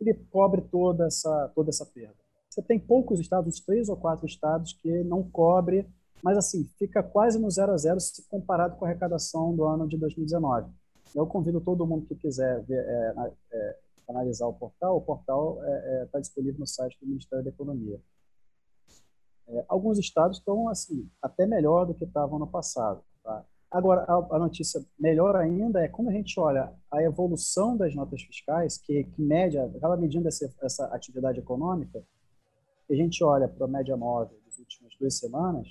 ele 0.00 0.14
cobre 0.30 0.62
toda 0.62 1.06
essa, 1.06 1.50
toda 1.54 1.70
essa 1.70 1.86
perda. 1.86 2.16
Você 2.50 2.60
tem 2.60 2.78
poucos 2.78 3.18
estados, 3.18 3.60
três 3.60 3.88
ou 3.88 3.96
quatro 3.96 4.26
estados, 4.26 4.74
que 4.74 5.02
não 5.04 5.22
cobre, 5.22 5.88
mas 6.22 6.38
assim, 6.38 6.64
fica 6.78 7.02
quase 7.02 7.38
no 7.38 7.50
zero 7.50 7.72
a 7.72 7.76
zero 7.76 7.98
se 7.98 8.22
comparado 8.28 8.76
com 8.76 8.84
a 8.84 8.88
arrecadação 8.88 9.54
do 9.54 9.64
ano 9.64 9.88
de 9.88 9.98
2019. 9.98 10.70
Eu 11.14 11.26
convido 11.26 11.60
todo 11.60 11.86
mundo 11.86 12.06
que 12.06 12.14
quiser 12.14 12.62
ver, 12.62 12.78
é, 12.78 13.32
é, 13.52 13.78
analisar 14.08 14.46
o 14.46 14.54
portal. 14.54 14.96
O 14.96 15.00
portal 15.00 15.58
está 16.04 16.18
é, 16.18 16.18
é 16.18 16.20
disponível 16.20 16.60
no 16.60 16.66
site 16.66 16.98
do 17.00 17.06
Ministério 17.06 17.44
da 17.44 17.50
Economia. 17.50 18.00
É, 19.48 19.64
alguns 19.68 19.98
estados 19.98 20.38
estão 20.38 20.68
assim 20.68 21.10
até 21.20 21.46
melhor 21.46 21.86
do 21.86 21.94
que 21.94 22.04
estavam 22.04 22.38
no 22.38 22.46
passado. 22.46 23.02
Tá? 23.22 23.44
Agora, 23.70 24.04
a, 24.06 24.38
notícia 24.38 24.84
melhor 24.98 25.34
ainda 25.34 25.80
é 25.80 25.88
como 25.88 26.10
a 26.10 26.12
gente 26.12 26.38
olha 26.38 26.72
a 26.90 27.02
evolução 27.02 27.76
das 27.76 27.94
notas 27.94 28.22
fiscais, 28.22 28.76
que, 28.76 29.04
que 29.04 29.22
média, 29.22 29.64
acaba 29.76 29.96
medindo 29.96 30.28
essa, 30.28 30.52
essa 30.62 30.86
atividade 30.94 31.40
econômica, 31.40 32.04
a 32.90 32.94
gente 32.94 33.24
olha 33.24 33.48
para 33.48 33.64
a 33.64 33.68
média 33.68 33.96
móvel 33.96 34.38
das 34.44 34.58
últimas 34.58 34.94
duas 35.00 35.18
semanas, 35.18 35.66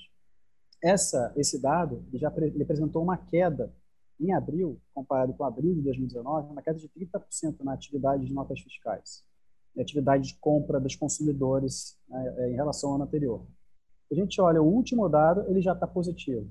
essa, 0.82 1.32
esse 1.36 1.60
dado 1.60 2.04
ele 2.08 2.18
já 2.18 2.32
ele 2.36 2.62
apresentou 2.62 3.02
uma 3.02 3.16
queda 3.16 3.72
em 4.20 4.32
abril, 4.32 4.80
comparado 4.94 5.32
com 5.34 5.44
abril 5.44 5.74
de 5.74 5.82
2019, 5.82 6.52
uma 6.52 6.62
queda 6.62 6.78
de 6.78 6.88
30% 6.88 7.62
na 7.62 7.72
atividade 7.72 8.24
de 8.24 8.32
notas 8.32 8.60
fiscais, 8.60 9.24
na 9.74 9.82
atividade 9.82 10.28
de 10.28 10.34
compra 10.38 10.78
dos 10.78 10.94
consumidores 10.94 11.98
né, 12.08 12.50
em 12.50 12.54
relação 12.54 12.90
ao 12.90 12.96
ano 12.96 13.04
anterior 13.04 13.46
a 14.12 14.14
gente 14.14 14.40
olha 14.40 14.62
o 14.62 14.66
último 14.66 15.08
dado, 15.08 15.48
ele 15.48 15.62
já 15.62 15.72
está 15.72 15.86
positivo. 15.86 16.46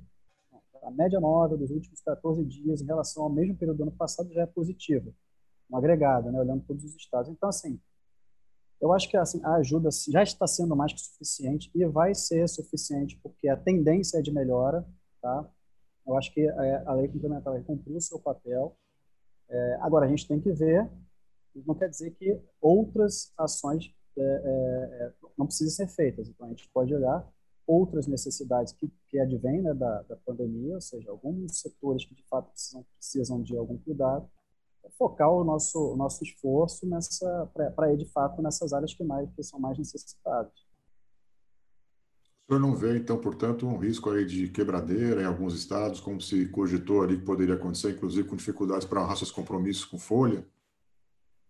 A 0.84 0.90
média 0.90 1.20
móvel 1.20 1.60
dos 1.60 1.70
últimos 1.70 2.02
14 2.02 2.44
dias 2.44 2.82
em 2.82 2.86
relação 2.86 3.22
ao 3.22 3.30
mesmo 3.30 3.56
período 3.56 3.78
do 3.78 3.84
ano 3.84 3.92
passado 3.92 4.34
já 4.34 4.42
é 4.42 4.46
positiva, 4.48 5.14
um 5.70 5.78
agregado, 5.78 6.32
né, 6.32 6.40
olhando 6.40 6.64
todos 6.66 6.84
os 6.84 6.96
estados. 6.96 7.30
Então, 7.30 7.48
assim, 7.48 7.80
eu 8.82 8.92
acho 8.92 9.08
que 9.08 9.16
assim, 9.16 9.40
a 9.44 9.56
ajuda 9.56 9.90
já 10.10 10.24
está 10.24 10.48
sendo 10.48 10.76
mais 10.76 10.92
que 10.92 11.00
suficiente 11.00 11.70
e 11.76 11.86
vai 11.86 12.16
ser 12.16 12.50
suficiente 12.50 13.18
porque 13.22 13.48
a 13.48 13.56
tendência 13.56 14.18
é 14.18 14.22
de 14.22 14.32
melhora, 14.32 14.86
tá? 15.22 15.48
Eu 16.06 16.18
acho 16.18 16.34
que 16.34 16.42
é, 16.42 16.84
a 16.86 16.94
lei 16.94 17.08
complementar 17.08 17.54
vai 17.54 17.62
cumprir 17.62 17.96
o 17.96 18.02
seu 18.02 18.20
papel. 18.20 18.76
É, 19.48 19.78
agora, 19.82 20.06
a 20.08 20.10
gente 20.10 20.28
tem 20.28 20.40
que 20.40 20.52
ver, 20.52 20.90
não 21.66 21.76
quer 21.76 21.90
dizer 21.90 22.12
que 22.12 22.42
outras 22.60 23.32
ações 23.38 23.94
é, 24.18 24.22
é, 24.22 25.06
é 25.06 25.14
não 25.38 25.46
precisem 25.46 25.88
ser 25.88 25.94
feitas. 25.94 26.28
Então, 26.28 26.48
a 26.48 26.50
gente 26.50 26.68
pode 26.74 26.94
olhar 26.94 27.26
outras 27.68 28.08
necessidades 28.08 28.74
que, 28.74 28.92
que 29.08 29.20
advêm 29.20 29.62
né, 29.62 29.74
da, 29.74 30.02
da 30.04 30.16
pandemia, 30.18 30.76
ou 30.76 30.82
seja, 30.82 31.12
alguns 31.12 31.60
setores 31.60 32.04
que 32.04 32.16
de 32.16 32.24
fato 32.24 32.50
precisam, 32.52 32.86
precisam 32.98 33.42
de 33.42 33.56
algum 33.56 33.78
cuidado, 33.78 34.28
focar 34.98 35.32
o 35.32 35.44
nosso, 35.44 35.94
o 35.94 35.96
nosso 35.96 36.24
esforço 36.24 36.88
nessa 36.88 37.50
para 37.76 37.94
ir 37.94 37.98
de 37.98 38.06
fato 38.06 38.42
nessas 38.42 38.74
áreas 38.74 38.94
que, 38.94 39.04
mais, 39.04 39.30
que 39.36 39.44
são 39.44 39.60
mais 39.60 39.78
necessitadas. 39.78 40.54
O 42.48 42.54
senhor 42.54 42.60
não 42.60 42.76
vê, 42.76 42.98
então, 42.98 43.18
portanto, 43.18 43.66
um 43.66 43.78
risco 43.78 44.10
aí 44.10 44.26
de 44.26 44.50
quebradeira 44.50 45.22
em 45.22 45.26
alguns 45.26 45.56
estados, 45.56 46.02
como 46.02 46.20
se 46.20 46.48
cogitou 46.50 47.02
ali 47.02 47.18
que 47.18 47.26
poderia 47.26 47.56
acontecer, 47.56 47.92
inclusive 47.92 48.28
com 48.28 48.36
dificuldades 48.36 48.86
para 48.86 49.02
honrar 49.02 49.16
seus 49.16 49.32
compromissos 49.32 49.86
com 49.86 49.98
folha? 49.98 50.46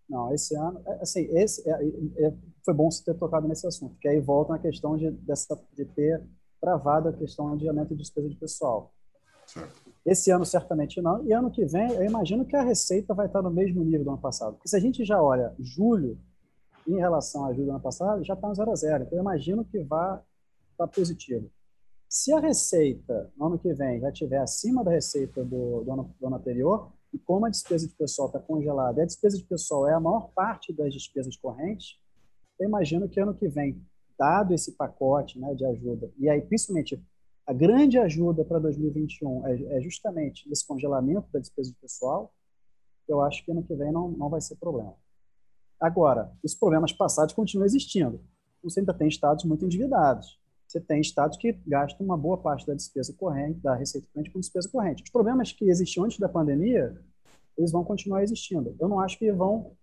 Não, 0.07 0.34
esse 0.34 0.55
ano, 0.55 0.82
é, 0.86 1.01
assim, 1.01 1.21
esse 1.38 1.67
é, 1.67 1.73
é, 2.17 2.34
foi 2.63 2.73
bom 2.73 2.91
você 2.91 3.03
ter 3.03 3.17
tocado 3.17 3.47
nesse 3.47 3.65
assunto, 3.65 3.97
que 3.97 4.07
aí 4.07 4.19
volta 4.19 4.53
na 4.53 4.59
questão 4.59 4.95
de, 4.97 5.09
dessa, 5.09 5.59
de 5.73 5.86
ter 5.86 6.21
travado 6.59 7.09
a 7.09 7.13
questão 7.13 7.57
de 7.57 7.67
aumento 7.67 7.95
de 7.95 8.01
despesa 8.01 8.29
de 8.29 8.36
pessoal. 8.36 8.93
Certo. 9.52 9.91
Esse 10.06 10.32
ano 10.32 10.45
certamente 10.45 11.02
não, 11.02 11.24
e 11.26 11.34
ano 11.34 11.52
que 11.52 11.66
vem 11.66 11.91
eu 11.91 12.04
imagino 12.04 12.45
que 12.45 12.56
a 12.56 12.64
receita 12.64 13.14
vai 13.14 13.28
estar 13.28 13.41
no 13.41 13.52
mesmo 13.52 13.84
nível 13.84 14.06
do 14.06 14.10
ano 14.12 14.22
passado. 14.22 14.54
Porque 14.54 14.70
se 14.70 14.76
a 14.76 14.80
gente 14.80 15.04
já 15.06 15.22
olha 15.22 15.54
julho 15.60 16.18
em 16.88 16.97
relação 16.97 17.45
a 17.45 17.54
julho 17.54 17.66
do 17.66 17.72
ano 17.72 17.80
passado, 17.80 18.24
já 18.24 18.34
está 18.34 18.47
no 18.47 18.56
zero 18.56 18.72
a 18.72 18.76
zero. 18.76 19.04
Então 19.04 19.18
eu 19.18 19.22
imagino 19.22 19.64
que 19.64 19.80
vai 19.84 20.20
estar 20.72 20.88
positivo. 20.88 21.52
Se 22.10 22.34
a 22.34 22.39
receita 22.39 23.32
no 23.38 23.45
ano 23.45 23.60
que 23.60 23.74
vem 23.74 23.99
já 23.99 24.10
estiver 24.10 24.39
acima 24.39 24.84
da 24.84 24.91
receita 24.91 25.43
do, 25.43 25.84
do, 25.84 25.91
ano, 25.91 26.16
do 26.20 26.28
ano 26.28 26.36
anterior, 26.36 26.91
e 27.14 27.20
como 27.20 27.45
a 27.45 27.49
despesa 27.49 27.88
de 27.88 27.93
pessoal 27.93 28.28
está 28.28 28.39
congelada, 28.39 29.02
a 29.02 29.06
despesa 29.06 29.38
de 29.38 29.43
pessoal 29.43 29.88
é 29.88 29.93
a 29.93 29.99
maior 29.99 30.32
parte 30.34 30.74
das 30.74 30.93
despesas 30.93 31.36
correntes, 31.36 31.99
eu 32.60 32.68
imagino 32.68 33.08
que 33.08 33.20
ano 33.20 33.34
que 33.34 33.47
vem, 33.47 33.82
dado 34.18 34.54
esse 34.54 34.74
pacote 34.74 35.39
né, 35.39 35.54
de 35.54 35.66
ajuda, 35.66 36.12
e 36.18 36.30
aí 36.30 36.41
principalmente 36.41 37.02
a 37.46 37.54
grande 37.54 37.98
ajuda 37.98 38.46
para 38.46 38.60
2021 38.60 39.48
é, 39.48 39.78
é, 39.78 39.82
justamente 39.82 40.50
esse 40.52 40.66
congelamento 40.66 41.28
da 41.32 41.39
despesa 41.39 41.72
de 41.72 41.78
pessoal, 41.78 42.34
eu 43.08 43.22
acho 43.22 43.44
que 43.44 43.52
ano 43.52 43.64
que 43.64 43.76
vem 43.76 43.92
não, 43.92 44.10
não 44.12 44.30
vai 44.30 44.39
ser 44.42 44.56
problema. 44.56 44.96
Agora, 45.80 46.32
os 46.44 46.54
problemas 46.54 46.94
passados 46.94 47.34
continuam 47.34 47.66
existindo. 47.66 48.22
Você 48.64 48.80
ainda 48.80 48.94
tem 48.94 49.08
estados 49.08 49.44
muito 49.44 49.66
endividados. 49.66 50.39
Você 50.68 50.80
tem 50.80 51.02
estados 51.02 51.38
que 51.38 51.52
gastam 51.68 52.06
uma 52.06 52.16
boa 52.16 52.38
parte 52.38 52.66
da 52.66 52.74
despesa 52.74 53.14
corrente, 53.14 53.60
da 53.60 53.76
receita 53.76 54.08
corrente 54.14 54.32
com 54.32 54.39
despesa 54.39 54.70
corrente. 54.70 55.04
Os 55.04 55.10
problemas 55.10 55.52
que 55.52 55.70
existiam 55.70 56.06
antes 56.06 56.20
da 56.20 56.30
pandemia, 56.30 56.98
eles 57.58 57.72
vão 57.72 57.84
continuar 57.84 58.24
existindo. 58.24 58.76
Eu 58.80 58.88
não 58.88 59.00
acho 59.00 59.18
que 59.18 59.32
vão, 59.34 59.76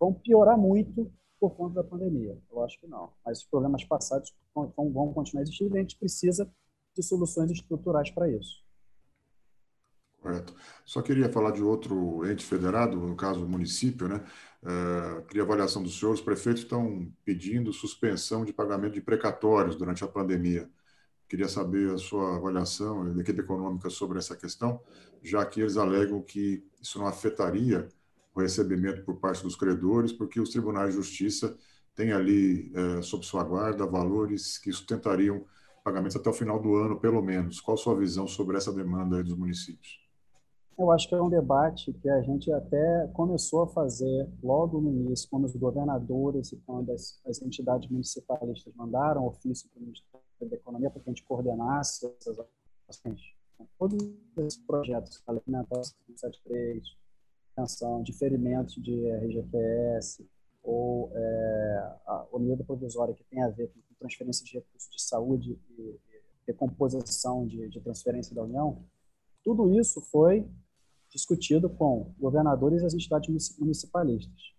vão 0.00 0.12
piorar 0.12 0.58
muito 0.58 1.12
por 1.38 1.54
conta 1.54 1.74
da 1.76 1.84
pandemia. 1.84 2.36
Eu 2.50 2.64
acho 2.64 2.80
que 2.80 2.86
não. 2.88 3.12
Mas 3.24 3.38
os 3.38 3.44
problemas 3.44 3.84
passados 3.84 4.34
vão, 4.54 4.72
vão 4.76 5.12
continuar 5.12 5.42
existindo 5.42 5.76
e 5.76 5.78
a 5.78 5.82
gente 5.82 5.96
precisa 5.96 6.50
de 6.94 7.02
soluções 7.02 7.50
estruturais 7.50 8.10
para 8.10 8.28
isso. 8.28 8.62
Correto. 10.20 10.54
Só 10.84 11.00
queria 11.00 11.30
falar 11.30 11.50
de 11.50 11.62
outro 11.62 12.30
ente 12.30 12.44
federado, 12.44 12.96
no 12.96 13.16
caso 13.16 13.44
o 13.44 13.48
município, 13.48 14.06
né? 14.06 14.22
Uh, 14.62 15.22
queria 15.22 15.42
avaliação 15.42 15.82
dos 15.82 15.98
senhores. 15.98 16.20
Os 16.20 16.24
prefeitos 16.24 16.62
estão 16.62 17.10
pedindo 17.24 17.72
suspensão 17.72 18.44
de 18.44 18.52
pagamento 18.52 18.92
de 18.92 19.00
precatórios 19.00 19.76
durante 19.76 20.04
a 20.04 20.08
pandemia. 20.08 20.68
Queria 21.26 21.48
saber 21.48 21.94
a 21.94 21.96
sua 21.96 22.36
avaliação 22.36 23.14
da 23.14 23.22
equipe 23.22 23.40
econômica 23.40 23.88
sobre 23.88 24.18
essa 24.18 24.36
questão, 24.36 24.82
já 25.22 25.46
que 25.46 25.60
eles 25.60 25.78
alegam 25.78 26.20
que 26.20 26.62
isso 26.82 26.98
não 26.98 27.06
afetaria 27.06 27.88
o 28.34 28.40
recebimento 28.40 29.02
por 29.04 29.16
parte 29.16 29.42
dos 29.42 29.56
credores, 29.56 30.12
porque 30.12 30.40
os 30.40 30.50
tribunais 30.50 30.90
de 30.90 30.96
justiça 30.96 31.56
têm 31.94 32.12
ali, 32.12 32.72
uh, 32.72 33.02
sob 33.02 33.24
sua 33.24 33.44
guarda, 33.44 33.86
valores 33.86 34.58
que 34.58 34.72
sustentariam 34.72 35.44
pagamentos 35.84 36.16
até 36.16 36.28
o 36.28 36.32
final 36.32 36.60
do 36.60 36.74
ano, 36.76 36.98
pelo 36.98 37.22
menos. 37.22 37.60
Qual 37.60 37.74
a 37.74 37.78
sua 37.78 37.96
visão 37.96 38.26
sobre 38.26 38.56
essa 38.56 38.72
demanda 38.72 39.22
dos 39.22 39.36
municípios? 39.36 40.00
Eu 40.78 40.90
acho 40.90 41.06
que 41.08 41.14
é 41.14 41.20
um 41.20 41.28
debate 41.28 41.92
que 41.92 42.08
a 42.08 42.22
gente 42.22 42.50
até 42.50 43.06
começou 43.12 43.64
a 43.64 43.68
fazer 43.68 44.26
logo 44.42 44.80
no 44.80 44.90
início, 44.90 45.28
quando 45.28 45.44
os 45.44 45.54
governadores 45.54 46.52
e 46.52 46.56
quando 46.64 46.90
as, 46.90 47.20
as 47.26 47.42
entidades 47.42 47.90
municipalistas 47.90 48.72
mandaram 48.74 49.26
ofício 49.26 49.68
para 49.68 49.78
o 49.78 49.82
Ministério 49.82 50.20
da 50.40 50.56
Economia 50.56 50.90
para 50.90 51.02
que 51.02 51.10
a 51.10 51.12
gente 51.12 51.24
coordenasse 51.24 52.06
essas 52.18 52.38
ações. 52.88 53.20
Todos 53.78 53.98
esses 54.38 54.56
projetos, 54.56 55.22
alimentação 55.26 55.94
73, 56.16 56.82
pensão, 57.54 58.02
diferimentos 58.02 58.74
de 58.82 59.06
RGPS, 59.06 60.26
ou 60.62 61.10
é, 61.14 61.96
a 62.06 62.26
unidade 62.32 62.64
provisória 62.64 63.14
que 63.14 63.24
tem 63.24 63.42
a 63.42 63.48
ver 63.48 63.68
com 63.68 63.80
transferência 63.98 64.44
de 64.44 64.54
recursos 64.54 64.90
de 64.90 65.02
saúde 65.02 65.58
e, 65.78 66.00
recomposição 66.46 67.46
de, 67.46 67.68
de 67.68 67.80
transferência 67.80 68.34
da 68.34 68.42
União, 68.42 68.82
tudo 69.44 69.72
isso 69.78 70.00
foi 70.00 70.48
discutido 71.08 71.68
com 71.68 72.12
governadores 72.18 72.82
e 72.82 72.86
as 72.86 72.94
entidades 72.94 73.56
municipalistas. 73.58 74.54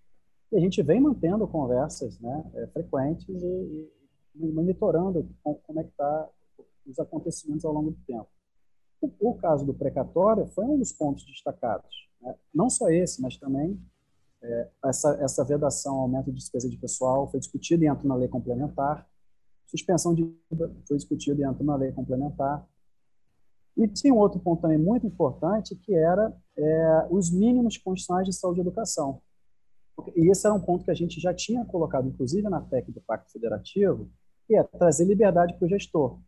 E 0.52 0.58
a 0.58 0.60
gente 0.60 0.82
vem 0.82 1.00
mantendo 1.00 1.48
conversas 1.48 2.20
né, 2.20 2.52
é, 2.56 2.68
frequentes 2.68 3.28
e, 3.28 3.90
e, 4.36 4.52
monitorando 4.52 5.28
como 5.44 5.80
é 5.80 5.84
que 5.84 5.90
está 5.90 6.30
os 6.86 7.00
acontecimentos 7.00 7.64
ao 7.64 7.74
longo 7.74 7.92
do 7.92 7.98
tempo. 8.06 8.28
O, 9.02 9.32
o, 9.32 9.36
caso 9.36 9.66
do 9.66 9.74
precatório 9.74 10.46
foi 10.48 10.66
um 10.66 10.78
dos 10.78 10.92
pontos 10.92 11.26
destacados. 11.26 12.10
Né? 12.22 12.36
Não 12.54 12.70
só 12.70 12.90
esse, 12.90 13.22
mas 13.22 13.38
também 13.38 13.80
é, 14.44 14.70
essa, 14.86 15.18
essa 15.22 15.44
vedação 15.44 15.96
ao 15.96 16.02
aumento 16.02 16.32
de 16.32 16.38
despesa 16.38 16.70
de 16.70 16.78
pessoal 16.78 17.30
foi 17.30 17.40
discutida 17.40 17.84
e 17.84 17.88
entra 17.88 18.08
na 18.08 18.16
lei 18.16 18.28
complementar. 18.28 19.08
Suspensão 19.68 20.14
de 20.14 20.36
foi 20.88 20.98
discutida 20.98 21.42
e 21.42 21.46
entra 21.46 21.64
na 21.64 21.76
lei 21.76 21.92
complementar 21.92 22.68
E 23.78 23.88
tinha 23.88 24.14
um 24.14 24.18
outro 24.18 24.40
ponto 24.40 24.62
também 24.62 24.78
muito 24.78 25.06
importante, 25.08 25.76
que 25.76 25.94
era 25.94 26.36
é, 26.58 27.08
os 27.10 27.32
mínimos 27.32 27.78
condicionais 27.78 28.28
de 28.28 28.34
saúde 28.34 28.60
e 28.60 28.62
educação. 28.62 29.22
E 30.16 30.30
esse 30.32 30.46
era 30.46 30.56
um 30.56 30.60
ponto 30.60 30.84
que 30.84 30.92
a 30.92 30.96
gente 30.96 31.20
já 31.20 31.34
tinha 31.34 31.64
colocado, 31.66 32.08
inclusive 32.08 32.50
na 32.50 32.60
PEC 32.62 32.92
do 32.92 33.02
Pacto 33.02 33.32
Federativo, 33.32 34.10
que 34.48 34.56
é 34.56 34.64
trazer 34.64 35.06
liberdade 35.06 35.54
para 35.54 35.66
o 35.66 35.70
gestor. 35.70 36.20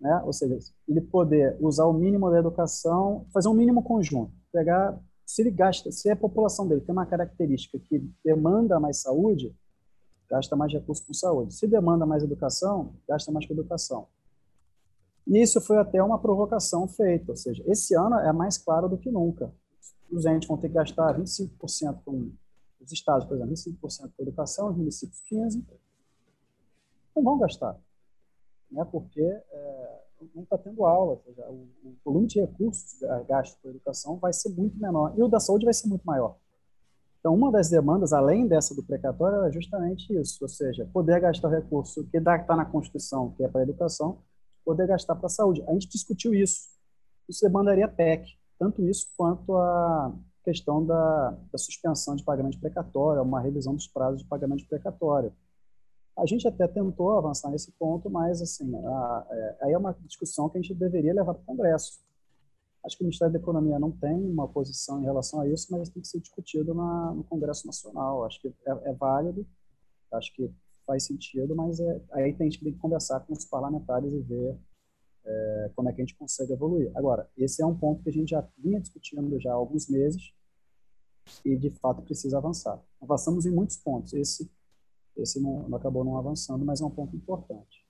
Né? 0.00 0.22
Ou 0.24 0.32
seja, 0.32 0.58
ele 0.86 1.00
poder 1.00 1.56
usar 1.60 1.86
o 1.86 1.92
mínimo 1.92 2.30
da 2.30 2.38
educação, 2.38 3.26
fazer 3.32 3.48
um 3.48 3.54
mínimo 3.54 3.82
conjunto, 3.82 4.32
pegar, 4.52 4.98
se 5.28 5.42
ele 5.42 5.50
gasta, 5.50 5.92
se 5.92 6.08
a 6.08 6.16
população 6.16 6.66
dele 6.66 6.80
tem 6.80 6.90
uma 6.90 7.04
característica 7.04 7.78
que 7.78 7.98
demanda 8.24 8.80
mais 8.80 9.02
saúde, 9.02 9.54
gasta 10.26 10.56
mais 10.56 10.72
recursos 10.72 11.04
com 11.04 11.12
saúde. 11.12 11.52
Se 11.52 11.66
demanda 11.66 12.06
mais 12.06 12.22
educação, 12.22 12.94
gasta 13.06 13.30
mais 13.30 13.44
com 13.44 13.52
educação. 13.52 14.08
E 15.26 15.38
isso 15.38 15.60
foi 15.60 15.76
até 15.76 16.02
uma 16.02 16.18
provocação 16.18 16.88
feita, 16.88 17.32
ou 17.32 17.36
seja, 17.36 17.62
esse 17.66 17.94
ano 17.94 18.16
é 18.16 18.32
mais 18.32 18.56
claro 18.56 18.88
do 18.88 18.96
que 18.96 19.10
nunca. 19.10 19.52
Os 20.10 20.24
entes 20.24 20.48
vão 20.48 20.56
ter 20.56 20.68
que 20.68 20.74
gastar 20.74 21.20
25% 21.20 21.98
com 22.06 22.32
os 22.80 22.90
estados, 22.90 23.26
por 23.26 23.36
exemplo, 23.36 23.54
25% 23.54 24.10
com 24.16 24.22
educação, 24.22 24.70
os 24.70 24.78
municípios 24.78 25.22
15%. 25.30 25.62
Não 27.14 27.22
vão 27.22 27.38
gastar, 27.38 27.78
né? 28.70 28.82
porque 28.90 29.20
é, 29.20 30.04
não 30.34 30.42
está 30.42 30.58
tendo 30.58 30.84
aula, 30.84 31.20
seja, 31.24 31.48
o, 31.48 31.68
o, 31.84 31.96
volume 32.04 32.26
de 32.26 32.40
recursos 32.40 33.00
gastos 33.28 33.58
com 33.62 33.68
educação 33.68 34.16
vai 34.16 34.32
ser 34.32 34.50
muito 34.50 34.78
menor 34.78 35.14
e 35.16 35.22
o 35.22 35.28
da 35.28 35.40
saúde 35.40 35.64
vai 35.64 35.74
ser 35.74 35.88
muito 35.88 36.04
maior. 36.04 36.36
Então, 37.20 37.34
uma 37.34 37.50
das 37.50 37.68
demandas, 37.68 38.12
além 38.12 38.46
dessa 38.46 38.74
do 38.74 38.82
precatório, 38.82 39.44
é 39.44 39.52
justamente 39.52 40.12
isso, 40.14 40.38
ou 40.40 40.48
seja, 40.48 40.88
poder 40.92 41.20
gastar 41.20 41.48
o 41.48 41.50
recurso 41.50 42.06
que 42.10 42.16
está 42.16 42.56
na 42.56 42.64
Constituição, 42.64 43.32
que 43.32 43.44
é 43.44 43.48
para 43.48 43.60
a 43.60 43.64
educação, 43.64 44.18
poder 44.64 44.86
gastar 44.86 45.16
para 45.16 45.26
a 45.26 45.30
saúde. 45.30 45.62
A 45.66 45.72
gente 45.72 45.88
discutiu 45.88 46.32
isso. 46.32 46.68
Isso 47.28 47.44
demandaria 47.44 47.88
PEC, 47.88 48.38
tanto 48.58 48.82
isso 48.86 49.08
quanto 49.16 49.56
a 49.56 50.14
questão 50.44 50.84
da, 50.84 51.36
da 51.52 51.58
suspensão 51.58 52.16
de 52.16 52.24
pagamento 52.24 52.58
precatório, 52.58 53.22
uma 53.22 53.40
revisão 53.40 53.74
dos 53.74 53.86
prazos 53.86 54.22
de 54.22 54.28
pagamento 54.28 54.66
precatório. 54.68 55.32
A 56.18 56.26
gente 56.26 56.46
até 56.48 56.66
tentou 56.66 57.12
avançar 57.16 57.50
nesse 57.50 57.70
ponto, 57.72 58.10
mas 58.10 58.42
assim, 58.42 58.74
a, 58.74 59.26
é, 59.30 59.56
aí 59.62 59.72
é 59.72 59.78
uma 59.78 59.96
discussão 60.04 60.48
que 60.48 60.58
a 60.58 60.60
gente 60.60 60.74
deveria 60.74 61.14
levar 61.14 61.34
para 61.34 61.42
o 61.42 61.46
Congresso. 61.46 62.00
Acho 62.84 62.96
que 62.96 63.02
o 63.02 63.06
Ministério 63.06 63.32
da 63.32 63.38
Economia 63.38 63.78
não 63.78 63.90
tem 63.90 64.14
uma 64.14 64.48
posição 64.48 65.00
em 65.00 65.04
relação 65.04 65.40
a 65.40 65.48
isso, 65.48 65.68
mas 65.70 65.88
tem 65.88 66.02
que 66.02 66.08
ser 66.08 66.20
discutido 66.20 66.74
na, 66.74 67.12
no 67.14 67.22
Congresso 67.24 67.66
Nacional. 67.66 68.24
Acho 68.24 68.40
que 68.40 68.48
é, 68.48 68.90
é 68.90 68.92
válido, 68.92 69.46
acho 70.12 70.34
que 70.34 70.50
faz 70.86 71.04
sentido, 71.04 71.54
mas 71.54 71.78
é, 71.78 72.00
aí 72.12 72.32
tem, 72.32 72.48
a 72.48 72.50
gente 72.50 72.64
tem 72.64 72.72
que 72.72 72.78
conversar 72.78 73.20
com 73.20 73.32
os 73.32 73.44
parlamentares 73.44 74.12
e 74.12 74.20
ver 74.20 74.58
é, 75.24 75.70
como 75.76 75.88
é 75.88 75.92
que 75.92 76.00
a 76.00 76.04
gente 76.04 76.16
consegue 76.16 76.52
evoluir. 76.52 76.90
Agora, 76.96 77.28
esse 77.36 77.62
é 77.62 77.66
um 77.66 77.76
ponto 77.76 78.02
que 78.02 78.08
a 78.08 78.12
gente 78.12 78.30
já 78.30 78.44
vinha 78.56 78.80
discutindo 78.80 79.38
já 79.38 79.52
há 79.52 79.54
alguns 79.54 79.88
meses 79.88 80.32
e, 81.44 81.56
de 81.56 81.70
fato, 81.70 82.02
precisa 82.02 82.38
avançar. 82.38 82.82
Avançamos 83.00 83.44
em 83.44 83.50
muitos 83.50 83.76
pontos. 83.76 84.14
Esse, 84.14 84.50
esse 85.22 85.40
não, 85.40 85.74
acabou 85.74 86.04
não 86.04 86.16
avançando, 86.16 86.64
mas 86.64 86.80
é 86.80 86.84
um 86.84 86.90
ponto 86.90 87.16
importante. 87.16 87.84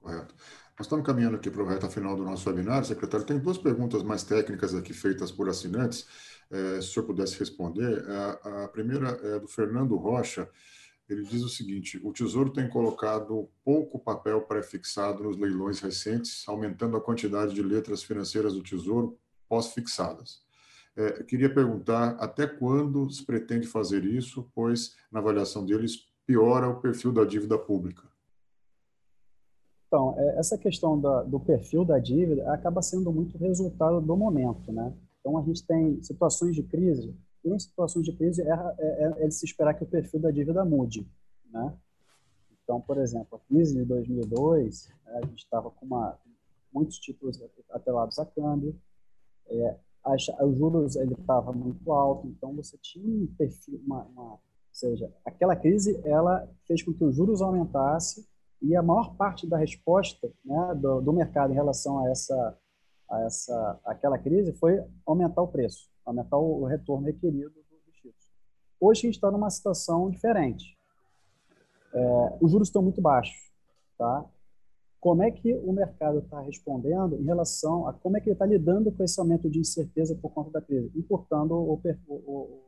Correto. 0.00 0.34
Nós 0.78 0.86
estamos 0.86 1.06
caminhando 1.06 1.36
aqui 1.36 1.50
para 1.50 1.62
o 1.62 1.66
reta 1.66 1.88
final 1.88 2.16
do 2.16 2.24
nosso 2.24 2.48
webinar, 2.48 2.84
secretário. 2.84 3.26
Tem 3.26 3.38
duas 3.38 3.58
perguntas 3.58 4.02
mais 4.02 4.22
técnicas 4.22 4.74
aqui 4.74 4.92
feitas 4.92 5.30
por 5.30 5.48
assinantes, 5.48 6.06
é, 6.50 6.80
se 6.80 6.88
o 6.88 6.92
senhor 6.92 7.06
pudesse 7.06 7.38
responder. 7.38 8.04
A, 8.08 8.64
a 8.64 8.68
primeira 8.68 9.08
é 9.22 9.38
do 9.38 9.46
Fernando 9.46 9.96
Rocha. 9.96 10.48
Ele 11.08 11.22
diz 11.22 11.42
o 11.42 11.48
seguinte: 11.48 12.00
o 12.02 12.12
Tesouro 12.12 12.50
tem 12.50 12.68
colocado 12.68 13.48
pouco 13.64 13.98
papel 13.98 14.40
pré-fixado 14.42 15.22
nos 15.22 15.36
leilões 15.36 15.78
recentes, 15.80 16.42
aumentando 16.48 16.96
a 16.96 17.00
quantidade 17.00 17.54
de 17.54 17.62
letras 17.62 18.02
financeiras 18.02 18.54
do 18.54 18.62
Tesouro 18.62 19.18
pós-fixadas. 19.48 20.42
É, 20.96 21.22
queria 21.22 21.52
perguntar 21.52 22.16
até 22.18 22.46
quando 22.46 23.08
se 23.10 23.24
pretende 23.24 23.66
fazer 23.66 24.04
isso, 24.04 24.50
pois, 24.54 24.96
na 25.10 25.20
avaliação 25.20 25.64
deles, 25.64 26.06
piora 26.26 26.68
o 26.68 26.80
perfil 26.80 27.12
da 27.12 27.24
dívida 27.24 27.58
pública. 27.58 28.02
Então, 29.86 30.14
é, 30.18 30.38
essa 30.38 30.56
questão 30.56 31.00
da, 31.00 31.22
do 31.22 31.38
perfil 31.38 31.84
da 31.84 31.98
dívida 31.98 32.50
acaba 32.52 32.80
sendo 32.80 33.12
muito 33.12 33.36
resultado 33.36 34.00
do 34.00 34.16
momento, 34.16 34.72
né? 34.72 34.94
Então, 35.20 35.38
a 35.38 35.42
gente 35.42 35.66
tem 35.66 36.02
situações 36.02 36.54
de 36.54 36.62
crise 36.62 37.14
em 37.44 37.58
situações 37.58 38.04
de 38.04 38.12
crise, 38.12 38.42
é, 38.42 38.52
é, 38.78 39.24
é, 39.24 39.26
de 39.26 39.34
se 39.34 39.44
esperar 39.44 39.74
que 39.74 39.82
o 39.82 39.86
perfil 39.86 40.20
da 40.20 40.30
dívida 40.30 40.64
mude. 40.64 41.08
Né? 41.50 41.76
Então, 42.62 42.80
por 42.80 42.98
exemplo, 42.98 43.36
a 43.36 43.48
crise 43.48 43.74
de 43.74 43.84
2002, 43.84 44.88
né, 45.04 45.20
a 45.22 45.26
gente 45.26 45.44
estava 45.44 45.70
com 45.70 45.84
uma, 45.84 46.18
muitos 46.72 46.98
títulos 46.98 47.42
atrelados 47.70 48.18
a 48.18 48.26
câmbio, 48.26 48.78
é, 49.46 49.76
os 50.04 50.56
juros 50.56 50.96
ele 50.96 51.14
estava 51.14 51.52
muito 51.52 51.92
alto, 51.92 52.26
então 52.26 52.54
você 52.54 52.76
tinha 52.78 53.06
um 53.06 53.26
perfil, 53.38 53.80
uma, 53.86 54.02
uma, 54.04 54.38
seja, 54.82 55.12
aquela 55.24 55.54
crise 55.54 56.00
ela 56.04 56.48
fez 56.66 56.82
com 56.82 56.92
que 56.92 57.04
os 57.04 57.14
juros 57.14 57.40
aumentasse 57.40 58.26
e 58.60 58.74
a 58.76 58.82
maior 58.82 59.14
parte 59.16 59.46
da 59.46 59.56
resposta 59.56 60.30
né, 60.44 60.74
do, 60.74 61.00
do 61.00 61.12
mercado 61.12 61.52
em 61.52 61.56
relação 61.56 62.04
a 62.04 62.10
essa 62.10 62.58
a 63.10 63.20
essa 63.22 63.80
aquela 63.84 64.18
crise 64.18 64.52
foi 64.54 64.82
aumentar 65.06 65.42
o 65.42 65.48
preço 65.48 65.92
aumentar 66.04 66.36
o 66.36 66.64
retorno 66.64 67.06
requerido 67.06 67.50
dos 67.50 67.94
títulos. 67.94 68.30
Hoje 68.80 69.00
a 69.00 69.04
gente 69.04 69.14
está 69.14 69.30
numa 69.30 69.50
situação 69.50 70.10
diferente. 70.10 70.76
É, 71.94 72.38
os 72.40 72.50
juros 72.50 72.68
estão 72.68 72.82
muito 72.82 73.00
baixos, 73.00 73.36
tá? 73.96 74.24
Como 75.00 75.22
é 75.22 75.30
que 75.30 75.54
o 75.54 75.72
mercado 75.72 76.20
está 76.20 76.40
respondendo 76.40 77.16
em 77.20 77.24
relação 77.24 77.86
a 77.88 77.92
como 77.92 78.16
é 78.16 78.20
que 78.20 78.28
ele 78.28 78.34
está 78.34 78.46
lidando 78.46 78.90
com 78.92 79.02
esse 79.02 79.18
aumento 79.20 79.50
de 79.50 79.58
incerteza 79.58 80.14
por 80.14 80.30
conta 80.32 80.50
da 80.50 80.60
crise, 80.60 80.90
importando 80.96 81.54
o, 81.54 81.80
o, 82.08 82.14
o 82.14 82.61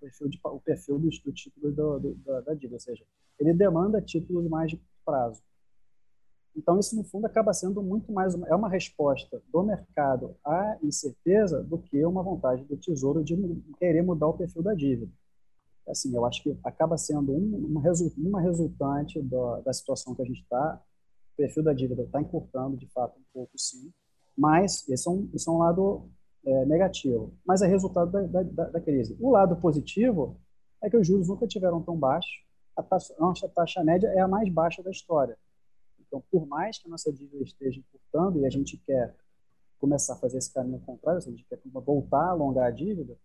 perfil, 0.00 0.28
de, 0.28 0.40
o 0.42 0.60
perfil 0.60 0.98
do, 0.98 1.08
do 1.08 1.32
título 1.32 1.72
do, 1.72 1.98
do, 1.98 2.14
da, 2.16 2.40
da 2.40 2.54
dívida, 2.54 2.76
ou 2.76 2.80
seja, 2.80 3.04
ele 3.38 3.54
demanda 3.54 4.00
títulos 4.00 4.48
mais 4.48 4.70
de 4.70 4.80
prazo. 5.04 5.42
Então, 6.56 6.78
isso, 6.78 6.96
no 6.96 7.04
fundo, 7.04 7.26
acaba 7.26 7.52
sendo 7.52 7.82
muito 7.82 8.12
mais 8.12 8.34
uma, 8.34 8.46
é 8.48 8.54
uma 8.54 8.68
resposta 8.68 9.40
do 9.52 9.62
mercado 9.62 10.36
à 10.44 10.78
incerteza 10.82 11.62
do 11.62 11.78
que 11.78 12.04
uma 12.04 12.22
vontade 12.22 12.64
do 12.64 12.76
Tesouro 12.76 13.22
de 13.22 13.36
querer 13.78 14.02
mudar 14.02 14.28
o 14.28 14.36
perfil 14.36 14.62
da 14.62 14.74
dívida. 14.74 15.12
Assim, 15.88 16.14
eu 16.14 16.24
acho 16.24 16.42
que 16.42 16.56
acaba 16.64 16.96
sendo 16.98 17.32
um, 17.32 17.66
uma, 17.66 17.82
uma 18.18 18.40
resultante 18.40 19.20
do, 19.22 19.60
da 19.62 19.72
situação 19.72 20.14
que 20.14 20.22
a 20.22 20.24
gente 20.24 20.42
está. 20.42 20.80
O 21.32 21.36
perfil 21.36 21.62
da 21.62 21.72
dívida 21.72 22.02
está 22.02 22.20
encurtando, 22.20 22.76
de 22.76 22.86
fato, 22.88 23.18
um 23.18 23.24
pouco, 23.32 23.52
sim. 23.56 23.92
Mas 24.36 24.88
esse 24.88 25.08
é 25.08 25.10
um, 25.10 25.28
esse 25.32 25.48
é 25.48 25.52
um 25.52 25.58
lado 25.58 26.08
é, 26.44 26.64
negativo. 26.64 27.32
Mas 27.44 27.62
é 27.62 27.66
resultado 27.66 28.10
da, 28.10 28.42
da, 28.42 28.64
da, 28.64 28.80
crise. 28.80 29.16
O 29.20 29.30
lado 29.30 29.56
positivo 29.56 30.36
é 30.82 30.88
que 30.88 30.96
os 30.96 31.06
juros 31.06 31.28
nunca 31.28 31.46
tiveram 31.46 31.82
tão 31.82 31.96
baixos. 31.96 32.44
A 32.76 32.82
taxa, 32.82 33.14
nossa 33.18 33.48
taxa 33.48 33.84
média 33.84 34.08
é 34.08 34.20
a 34.20 34.28
mais 34.28 34.48
baixa 34.48 34.82
da 34.82 34.90
história. 34.90 35.36
Então, 36.00 36.22
por 36.30 36.46
mais 36.46 36.78
que 36.78 36.88
a 36.88 36.90
nossa 36.90 37.12
dívida 37.12 37.44
esteja 37.44 37.80
encurtando 37.80 38.40
e 38.40 38.46
a 38.46 38.50
gente 38.50 38.76
quer 38.78 39.14
começar 39.78 40.14
a 40.14 40.16
fazer 40.16 40.38
esse 40.38 40.52
caminho 40.52 40.80
contrário, 40.80 41.18
a 41.18 41.22
gente 41.22 41.44
quer 41.48 41.58
voltar 41.72 42.24
a 42.24 42.30
alongar 42.30 42.66
a 42.66 42.70
dívida, 42.70 43.16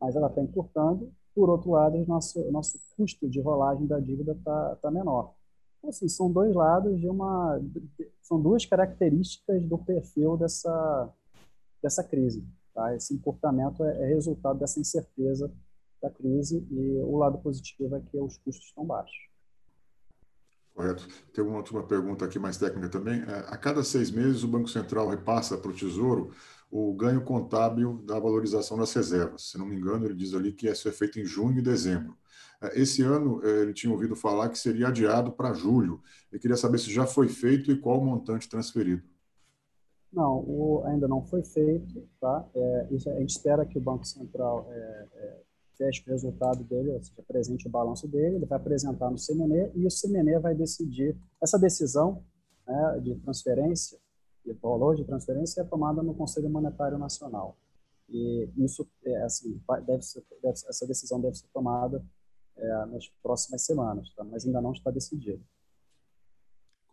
mas 0.00 0.14
ela 0.14 0.28
está 0.28 0.40
encurtando, 0.40 1.12
por 1.34 1.48
outro 1.48 1.70
lado, 1.70 1.96
o 1.96 2.06
nosso, 2.06 2.50
nosso 2.50 2.80
custo 2.96 3.28
de 3.28 3.40
rolagem 3.40 3.86
da 3.86 3.98
dívida 3.98 4.32
está 4.32 4.76
tá 4.76 4.90
menor. 4.90 5.34
Então, 5.78 5.90
assim, 5.90 6.08
são 6.08 6.30
dois 6.30 6.54
lados 6.54 6.98
de 7.00 7.08
uma... 7.08 7.60
São 8.22 8.40
duas 8.40 8.66
características 8.66 9.64
do 9.64 9.78
perfil 9.78 10.36
dessa, 10.36 11.08
dessa 11.82 12.02
crise. 12.02 12.46
Tá? 12.74 12.94
Esse 12.94 13.14
encurtamento 13.14 13.82
é, 13.84 14.04
é 14.04 14.06
resultado 14.06 14.58
dessa 14.58 14.80
incerteza 14.80 15.52
da 16.00 16.10
crise 16.10 16.66
e 16.70 16.98
o 17.00 17.16
lado 17.16 17.38
positivo 17.38 17.96
é 17.96 18.00
que 18.00 18.16
os 18.16 18.36
custos 18.38 18.66
estão 18.66 18.84
baixos. 18.84 19.28
Correto. 20.74 21.08
Tem 21.32 21.42
uma 21.42 21.56
última 21.56 21.82
pergunta 21.82 22.24
aqui 22.24 22.38
mais 22.38 22.56
técnica 22.56 22.88
também. 22.88 23.20
É, 23.22 23.46
a 23.48 23.56
cada 23.56 23.82
seis 23.82 24.12
meses, 24.12 24.44
o 24.44 24.48
Banco 24.48 24.68
Central 24.68 25.08
repassa 25.08 25.58
para 25.58 25.72
o 25.72 25.74
Tesouro 25.74 26.30
o 26.70 26.94
ganho 26.94 27.22
contábil 27.22 28.00
da 28.04 28.18
valorização 28.20 28.78
das 28.78 28.92
reservas. 28.92 29.50
Se 29.50 29.58
não 29.58 29.66
me 29.66 29.74
engano, 29.74 30.04
ele 30.04 30.14
diz 30.14 30.34
ali 30.34 30.52
que 30.52 30.68
isso 30.68 30.88
é 30.88 30.92
feito 30.92 31.18
em 31.18 31.24
junho 31.24 31.58
e 31.58 31.62
dezembro. 31.62 32.16
É, 32.60 32.80
esse 32.80 33.02
ano, 33.02 33.40
é, 33.44 33.62
ele 33.62 33.72
tinha 33.72 33.92
ouvido 33.92 34.14
falar 34.14 34.50
que 34.50 34.58
seria 34.58 34.86
adiado 34.86 35.32
para 35.32 35.52
julho. 35.52 36.00
Eu 36.30 36.38
queria 36.38 36.56
saber 36.56 36.78
se 36.78 36.92
já 36.92 37.06
foi 37.06 37.28
feito 37.28 37.72
e 37.72 37.76
qual 37.76 37.98
o 37.98 38.04
montante 38.04 38.48
transferido. 38.48 39.02
Não, 40.12 40.38
o, 40.38 40.82
ainda 40.84 41.06
não 41.06 41.22
foi 41.22 41.42
feito. 41.42 42.06
Tá? 42.20 42.48
É, 42.54 42.88
isso, 42.90 43.08
a 43.10 43.14
gente 43.20 43.30
espera 43.30 43.66
que 43.66 43.78
o 43.78 43.80
Banco 43.80 44.04
Central 44.04 44.66
é, 44.70 45.08
é, 45.14 45.42
feche 45.76 46.02
o 46.06 46.10
resultado 46.10 46.64
dele, 46.64 46.90
ou 46.90 47.02
seja, 47.02 47.20
apresente 47.20 47.66
o 47.66 47.70
balanço 47.70 48.08
dele, 48.08 48.36
ele 48.36 48.46
vai 48.46 48.58
apresentar 48.58 49.10
no 49.10 49.16
CMNE 49.16 49.70
e 49.74 49.86
o 49.86 49.90
CMNE 49.90 50.38
vai 50.40 50.54
decidir. 50.54 51.16
Essa 51.40 51.58
decisão 51.58 52.22
né, 52.66 53.00
de 53.02 53.14
transferência, 53.16 53.98
de 54.44 54.52
valor 54.54 54.96
de 54.96 55.04
transferência, 55.04 55.60
é 55.60 55.64
tomada 55.64 56.02
no 56.02 56.14
Conselho 56.14 56.50
Monetário 56.50 56.98
Nacional. 56.98 57.56
E 58.08 58.48
isso, 58.56 58.88
é, 59.04 59.22
assim, 59.22 59.60
deve 59.86 60.02
ser, 60.02 60.24
deve, 60.42 60.54
essa 60.68 60.86
decisão 60.86 61.20
deve 61.20 61.36
ser 61.36 61.46
tomada 61.52 62.02
é, 62.56 62.86
nas 62.86 63.08
próximas 63.22 63.64
semanas, 63.64 64.12
tá? 64.14 64.24
mas 64.24 64.46
ainda 64.46 64.60
não 64.60 64.72
está 64.72 64.90
decidido. 64.90 65.44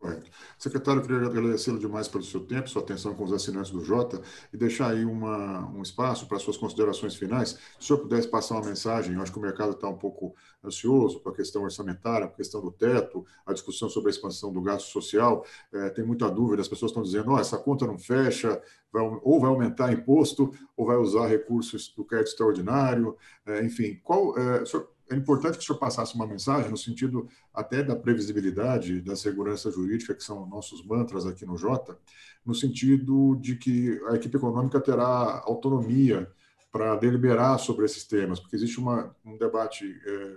Correto. 0.05 0.29
Secretário, 0.59 1.01
eu 1.01 1.05
queria 1.07 1.25
agradecê-lo 1.25 1.79
demais 1.79 2.07
pelo 2.07 2.23
seu 2.23 2.41
tempo, 2.41 2.69
sua 2.69 2.83
atenção 2.83 3.15
com 3.15 3.23
os 3.23 3.33
assinantes 3.33 3.71
do 3.71 3.83
Jota 3.83 4.21
e 4.53 4.57
deixar 4.57 4.91
aí 4.91 5.03
uma, 5.03 5.67
um 5.71 5.81
espaço 5.81 6.27
para 6.27 6.37
suas 6.37 6.57
considerações 6.57 7.15
finais. 7.15 7.57
Se 7.79 7.79
o 7.79 7.83
senhor 7.83 7.99
pudesse 7.99 8.27
passar 8.27 8.55
uma 8.55 8.65
mensagem, 8.65 9.15
eu 9.15 9.21
acho 9.21 9.31
que 9.31 9.39
o 9.39 9.41
mercado 9.41 9.71
está 9.71 9.89
um 9.89 9.97
pouco 9.97 10.35
ansioso 10.63 11.19
para 11.21 11.31
a 11.31 11.35
questão 11.35 11.63
orçamentária, 11.63 12.27
para 12.27 12.35
a 12.35 12.37
questão 12.37 12.61
do 12.61 12.71
teto, 12.71 13.25
a 13.45 13.51
discussão 13.51 13.89
sobre 13.89 14.09
a 14.09 14.11
expansão 14.11 14.53
do 14.53 14.61
gasto 14.61 14.87
social. 14.87 15.43
É, 15.73 15.89
tem 15.89 16.05
muita 16.05 16.29
dúvida, 16.29 16.61
as 16.61 16.67
pessoas 16.67 16.91
estão 16.91 17.01
dizendo: 17.01 17.31
oh, 17.31 17.39
essa 17.39 17.57
conta 17.57 17.87
não 17.87 17.97
fecha, 17.97 18.61
vai, 18.93 19.01
ou 19.01 19.39
vai 19.39 19.49
aumentar 19.49 19.91
imposto, 19.91 20.51
ou 20.77 20.85
vai 20.85 20.97
usar 20.97 21.25
recursos 21.25 21.91
do 21.97 22.05
crédito 22.05 22.29
extraordinário. 22.29 23.17
É, 23.43 23.65
enfim, 23.65 23.99
qual. 24.03 24.37
É, 24.37 24.61
o 24.61 24.65
senhor 24.67 24.94
é 25.09 25.15
importante 25.15 25.57
que 25.57 25.63
o 25.63 25.65
senhor 25.65 25.77
passasse 25.77 26.15
uma 26.15 26.25
mensagem 26.25 26.69
no 26.69 26.77
sentido 26.77 27.27
até 27.53 27.83
da 27.83 27.95
previsibilidade, 27.95 29.01
da 29.01 29.15
segurança 29.15 29.69
jurídica, 29.71 30.15
que 30.15 30.23
são 30.23 30.45
nossos 30.47 30.85
mantras 30.85 31.25
aqui 31.25 31.45
no 31.45 31.57
Jota, 31.57 31.97
no 32.45 32.55
sentido 32.55 33.35
de 33.35 33.55
que 33.55 34.01
a 34.07 34.15
equipe 34.15 34.35
econômica 34.37 34.79
terá 34.79 35.43
autonomia 35.45 36.31
para 36.71 36.95
deliberar 36.95 37.59
sobre 37.59 37.85
esses 37.85 38.03
temas, 38.03 38.39
porque 38.39 38.55
existe 38.55 38.79
uma, 38.79 39.15
um 39.23 39.37
debate 39.37 39.99
é, 40.05 40.35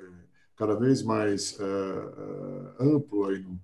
cada 0.56 0.74
vez 0.74 1.02
mais 1.02 1.58
é, 1.58 2.84
amplo 2.84 3.26
aí 3.26 3.38
no, 3.40 3.58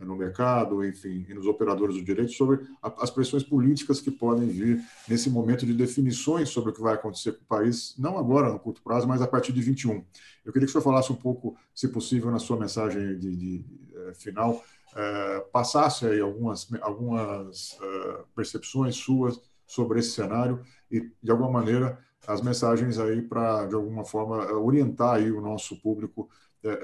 no 0.00 0.16
mercado, 0.16 0.84
enfim, 0.84 1.24
e 1.28 1.34
nos 1.34 1.46
operadores 1.46 1.96
do 1.96 2.02
direito 2.02 2.32
sobre 2.32 2.66
as 2.82 3.10
pressões 3.10 3.44
políticas 3.44 4.00
que 4.00 4.10
podem 4.10 4.48
vir 4.48 4.80
nesse 5.08 5.30
momento 5.30 5.64
de 5.64 5.72
definições 5.72 6.48
sobre 6.48 6.70
o 6.70 6.72
que 6.72 6.80
vai 6.80 6.94
acontecer 6.94 7.32
com 7.32 7.44
o 7.44 7.46
país, 7.46 7.94
não 7.96 8.18
agora, 8.18 8.52
no 8.52 8.58
curto 8.58 8.82
prazo, 8.82 9.06
mas 9.06 9.22
a 9.22 9.26
partir 9.26 9.52
de 9.52 9.62
21. 9.62 10.04
Eu 10.44 10.52
queria 10.52 10.66
que 10.66 10.70
o 10.70 10.72
senhor 10.72 10.82
falasse 10.82 11.12
um 11.12 11.16
pouco, 11.16 11.56
se 11.74 11.88
possível, 11.88 12.30
na 12.30 12.38
sua 12.38 12.58
mensagem 12.58 13.16
de, 13.18 13.36
de, 13.36 13.64
eh, 13.94 14.14
final, 14.14 14.62
é, 14.96 15.40
passasse 15.52 16.06
aí 16.06 16.20
algumas, 16.20 16.68
algumas 16.80 17.76
é, 17.80 18.24
percepções 18.34 18.96
suas 18.96 19.40
sobre 19.66 19.98
esse 19.98 20.10
cenário 20.10 20.60
e, 20.90 21.10
de 21.22 21.30
alguma 21.30 21.50
maneira, 21.50 21.98
as 22.26 22.40
mensagens 22.40 22.98
aí 22.98 23.20
para, 23.20 23.66
de 23.66 23.74
alguma 23.74 24.04
forma, 24.04 24.50
orientar 24.52 25.16
aí 25.16 25.30
o 25.30 25.40
nosso 25.40 25.80
público 25.80 26.28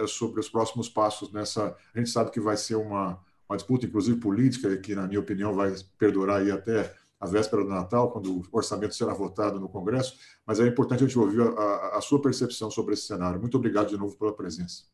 sobre 0.06 0.40
os 0.40 0.48
próximos 0.48 0.88
passos 0.88 1.32
nessa. 1.32 1.76
A 1.94 1.98
gente 1.98 2.10
sabe 2.10 2.30
que 2.30 2.40
vai 2.40 2.56
ser 2.56 2.76
uma, 2.76 3.18
uma 3.48 3.56
disputa, 3.56 3.86
inclusive 3.86 4.20
política, 4.20 4.76
que, 4.78 4.94
na 4.94 5.06
minha 5.06 5.20
opinião, 5.20 5.54
vai 5.54 5.74
perdurar 5.98 6.40
aí 6.40 6.50
até 6.50 6.92
a 7.20 7.26
véspera 7.26 7.62
do 7.62 7.68
Natal, 7.68 8.10
quando 8.10 8.38
o 8.38 8.42
orçamento 8.50 8.94
será 8.94 9.12
votado 9.12 9.60
no 9.60 9.68
Congresso, 9.68 10.18
mas 10.46 10.58
é 10.58 10.66
importante 10.66 11.04
a 11.04 11.06
gente 11.06 11.18
ouvir 11.18 11.42
a, 11.42 11.50
a, 11.50 11.98
a 11.98 12.00
sua 12.00 12.20
percepção 12.20 12.70
sobre 12.70 12.94
esse 12.94 13.02
cenário. 13.02 13.38
Muito 13.38 13.58
obrigado 13.58 13.88
de 13.88 13.96
novo 13.98 14.16
pela 14.16 14.32
presença. 14.32 14.84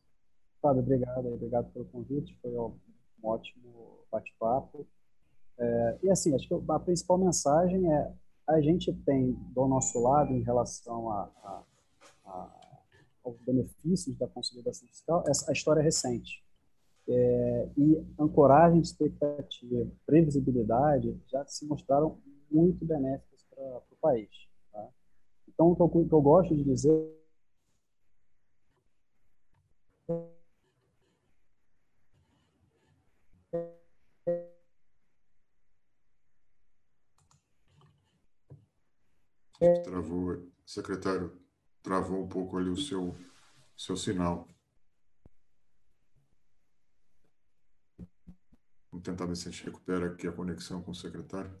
Fábio, 0.61 0.81
obrigado, 0.81 1.25
obrigado 1.27 1.71
pelo 1.71 1.85
convite, 1.85 2.37
foi 2.41 2.51
um 2.51 2.75
ótimo 3.23 3.99
bate-papo. 4.11 4.85
É, 5.57 5.97
e 6.03 6.09
assim, 6.09 6.35
acho 6.35 6.47
que 6.47 6.53
a 6.69 6.79
principal 6.79 7.17
mensagem 7.17 7.91
é 7.93 8.11
a 8.47 8.61
gente 8.61 8.93
tem 9.05 9.33
do 9.53 9.67
nosso 9.67 9.99
lado 10.01 10.31
em 10.31 10.41
relação 10.41 11.11
a, 11.11 11.29
a 12.25 12.56
aos 13.27 13.39
benefícios 13.41 14.17
da 14.17 14.27
consolidação 14.27 14.87
fiscal, 14.87 15.23
essa, 15.27 15.51
a 15.51 15.53
história 15.53 15.81
é 15.81 15.83
recente. 15.83 16.43
É, 17.09 17.69
e 17.77 18.05
ancoragem 18.19 18.81
de 18.81 18.87
expectativa, 18.87 19.87
previsibilidade 20.05 21.17
já 21.27 21.45
se 21.45 21.65
mostraram 21.65 22.17
muito 22.49 22.85
benéficas 22.85 23.45
para 23.49 23.77
o 23.77 23.95
país. 24.01 24.29
Tá? 24.71 24.89
Então, 25.47 25.71
o 25.71 25.75
que, 25.75 25.81
eu, 25.81 25.85
o 25.85 26.07
que 26.07 26.13
eu 26.13 26.21
gosto 26.21 26.55
de 26.55 26.63
dizer 26.63 27.17
Travou, 39.83 40.37
secretário 40.65 41.46
travou 41.87 42.21
um 42.21 42.27
pouco 42.27 42.57
ali 42.57 42.69
o 42.69 42.75
seu, 42.75 43.15
seu 43.77 43.95
sinal. 43.95 44.45
Vamos 48.91 49.05
tentar 49.05 49.25
ver 49.25 49.37
se 49.37 49.47
a 49.47 49.51
gente 49.51 49.63
recupera 49.63 50.07
aqui 50.07 50.27
a 50.27 50.33
conexão 50.33 50.83
com 50.83 50.91
o 50.91 50.95
secretário. 50.95 51.57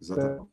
Exatamente. 0.00 0.52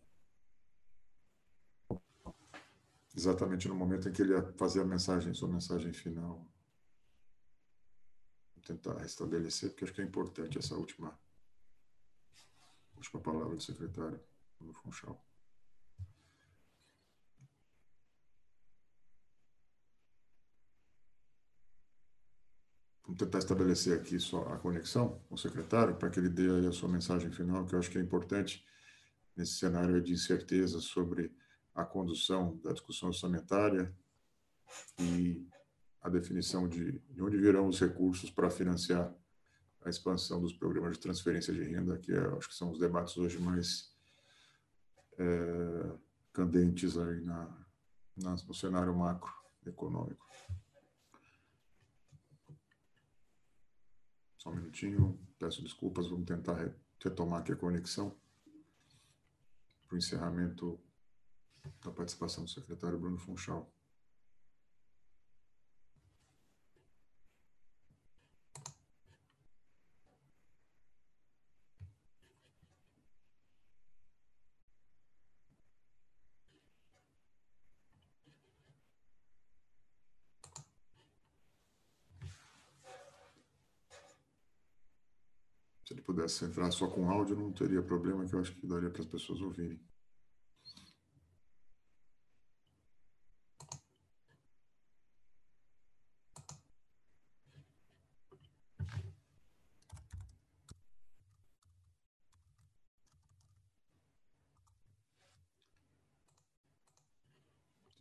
Exatamente 3.15 3.67
no 3.67 3.75
momento 3.75 4.09
em 4.09 4.11
que 4.11 4.23
ele 4.23 4.33
ia 4.33 4.41
fazer 4.53 4.81
a 4.81 4.85
mensagem, 4.85 5.35
sua 5.35 5.47
mensagem 5.47 5.93
final. 5.93 6.43
Vou 8.55 8.63
tentar 8.65 8.97
restabelecer, 8.97 9.69
porque 9.69 9.83
acho 9.83 9.93
que 9.93 10.01
é 10.01 10.03
importante 10.03 10.57
essa 10.57 10.73
última, 10.73 11.15
última 12.95 13.21
palavra 13.21 13.55
do 13.55 13.61
secretário, 13.61 14.19
no 14.59 14.73
Funchal. 14.73 15.23
Vamos 23.13 23.25
tentar 23.25 23.37
estabelecer 23.37 23.99
aqui 23.99 24.19
só 24.19 24.41
a 24.47 24.57
conexão 24.57 25.21
com 25.29 25.35
o 25.35 25.37
secretário 25.37 25.95
para 25.95 26.09
que 26.09 26.19
ele 26.19 26.29
dê 26.29 26.49
aí 26.49 26.65
a 26.65 26.71
sua 26.71 26.89
mensagem 26.89 27.29
final, 27.31 27.63
que 27.63 27.75
eu 27.75 27.79
acho 27.79 27.91
que 27.91 27.99
é 27.99 28.01
importante 28.01 28.65
nesse 29.35 29.53
cenário 29.53 30.01
de 30.01 30.13
incerteza 30.13 30.79
sobre 30.81 31.31
a 31.75 31.85
condução 31.85 32.57
da 32.63 32.71
discussão 32.71 33.09
orçamentária 33.09 33.95
e 34.99 35.47
a 36.01 36.09
definição 36.09 36.67
de, 36.67 36.99
de 37.07 37.21
onde 37.21 37.37
virão 37.37 37.67
os 37.67 37.79
recursos 37.79 38.31
para 38.31 38.49
financiar 38.49 39.13
a 39.85 39.89
expansão 39.91 40.41
dos 40.41 40.53
programas 40.53 40.93
de 40.93 41.03
transferência 41.03 41.53
de 41.53 41.61
renda, 41.61 41.99
que 41.99 42.11
é, 42.11 42.25
acho 42.35 42.49
que 42.49 42.55
são 42.55 42.71
os 42.71 42.79
debates 42.79 43.15
hoje 43.15 43.37
mais 43.37 43.93
é, 45.19 45.91
candentes 46.33 46.97
aí 46.97 47.21
na, 47.21 47.65
na, 48.17 48.31
no 48.31 48.53
cenário 48.55 48.95
macroeconômico. 48.95 50.25
Só 54.43 54.49
um 54.49 54.55
minutinho, 54.55 55.17
peço 55.39 55.63
desculpas, 55.63 56.09
vamos 56.09 56.25
tentar 56.25 56.69
retomar 57.01 57.39
aqui 57.39 57.53
a 57.53 57.55
conexão 57.55 58.13
para 59.87 59.95
o 59.95 59.97
encerramento 59.97 60.77
da 61.81 61.89
participação 61.91 62.43
do 62.43 62.49
secretário 62.49 62.99
Bruno 62.99 63.17
Funchal. 63.17 63.73
Pudesse 86.23 86.45
entrar 86.45 86.71
só 86.71 86.87
com 86.87 87.09
áudio, 87.09 87.35
não 87.35 87.51
teria 87.51 87.81
problema, 87.81 88.25
que 88.25 88.33
eu 88.33 88.39
acho 88.39 88.55
que 88.55 88.65
daria 88.65 88.89
para 88.89 89.01
as 89.01 89.07
pessoas 89.07 89.41
ouvirem. 89.41 89.79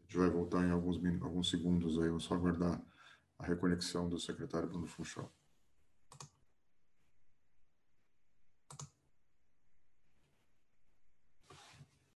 Gente 0.02 0.18
vai 0.18 0.30
voltar 0.30 0.64
em 0.64 0.70
alguns, 0.70 0.96
alguns 1.22 1.50
segundos 1.50 1.98
aí, 1.98 2.08
vamos 2.08 2.24
só 2.24 2.34
aguardar 2.34 2.80
a 3.38 3.46
reconexão 3.46 4.08
do 4.08 4.18
secretário 4.20 4.68
Bruno 4.68 4.86
Funchal. 4.86 5.32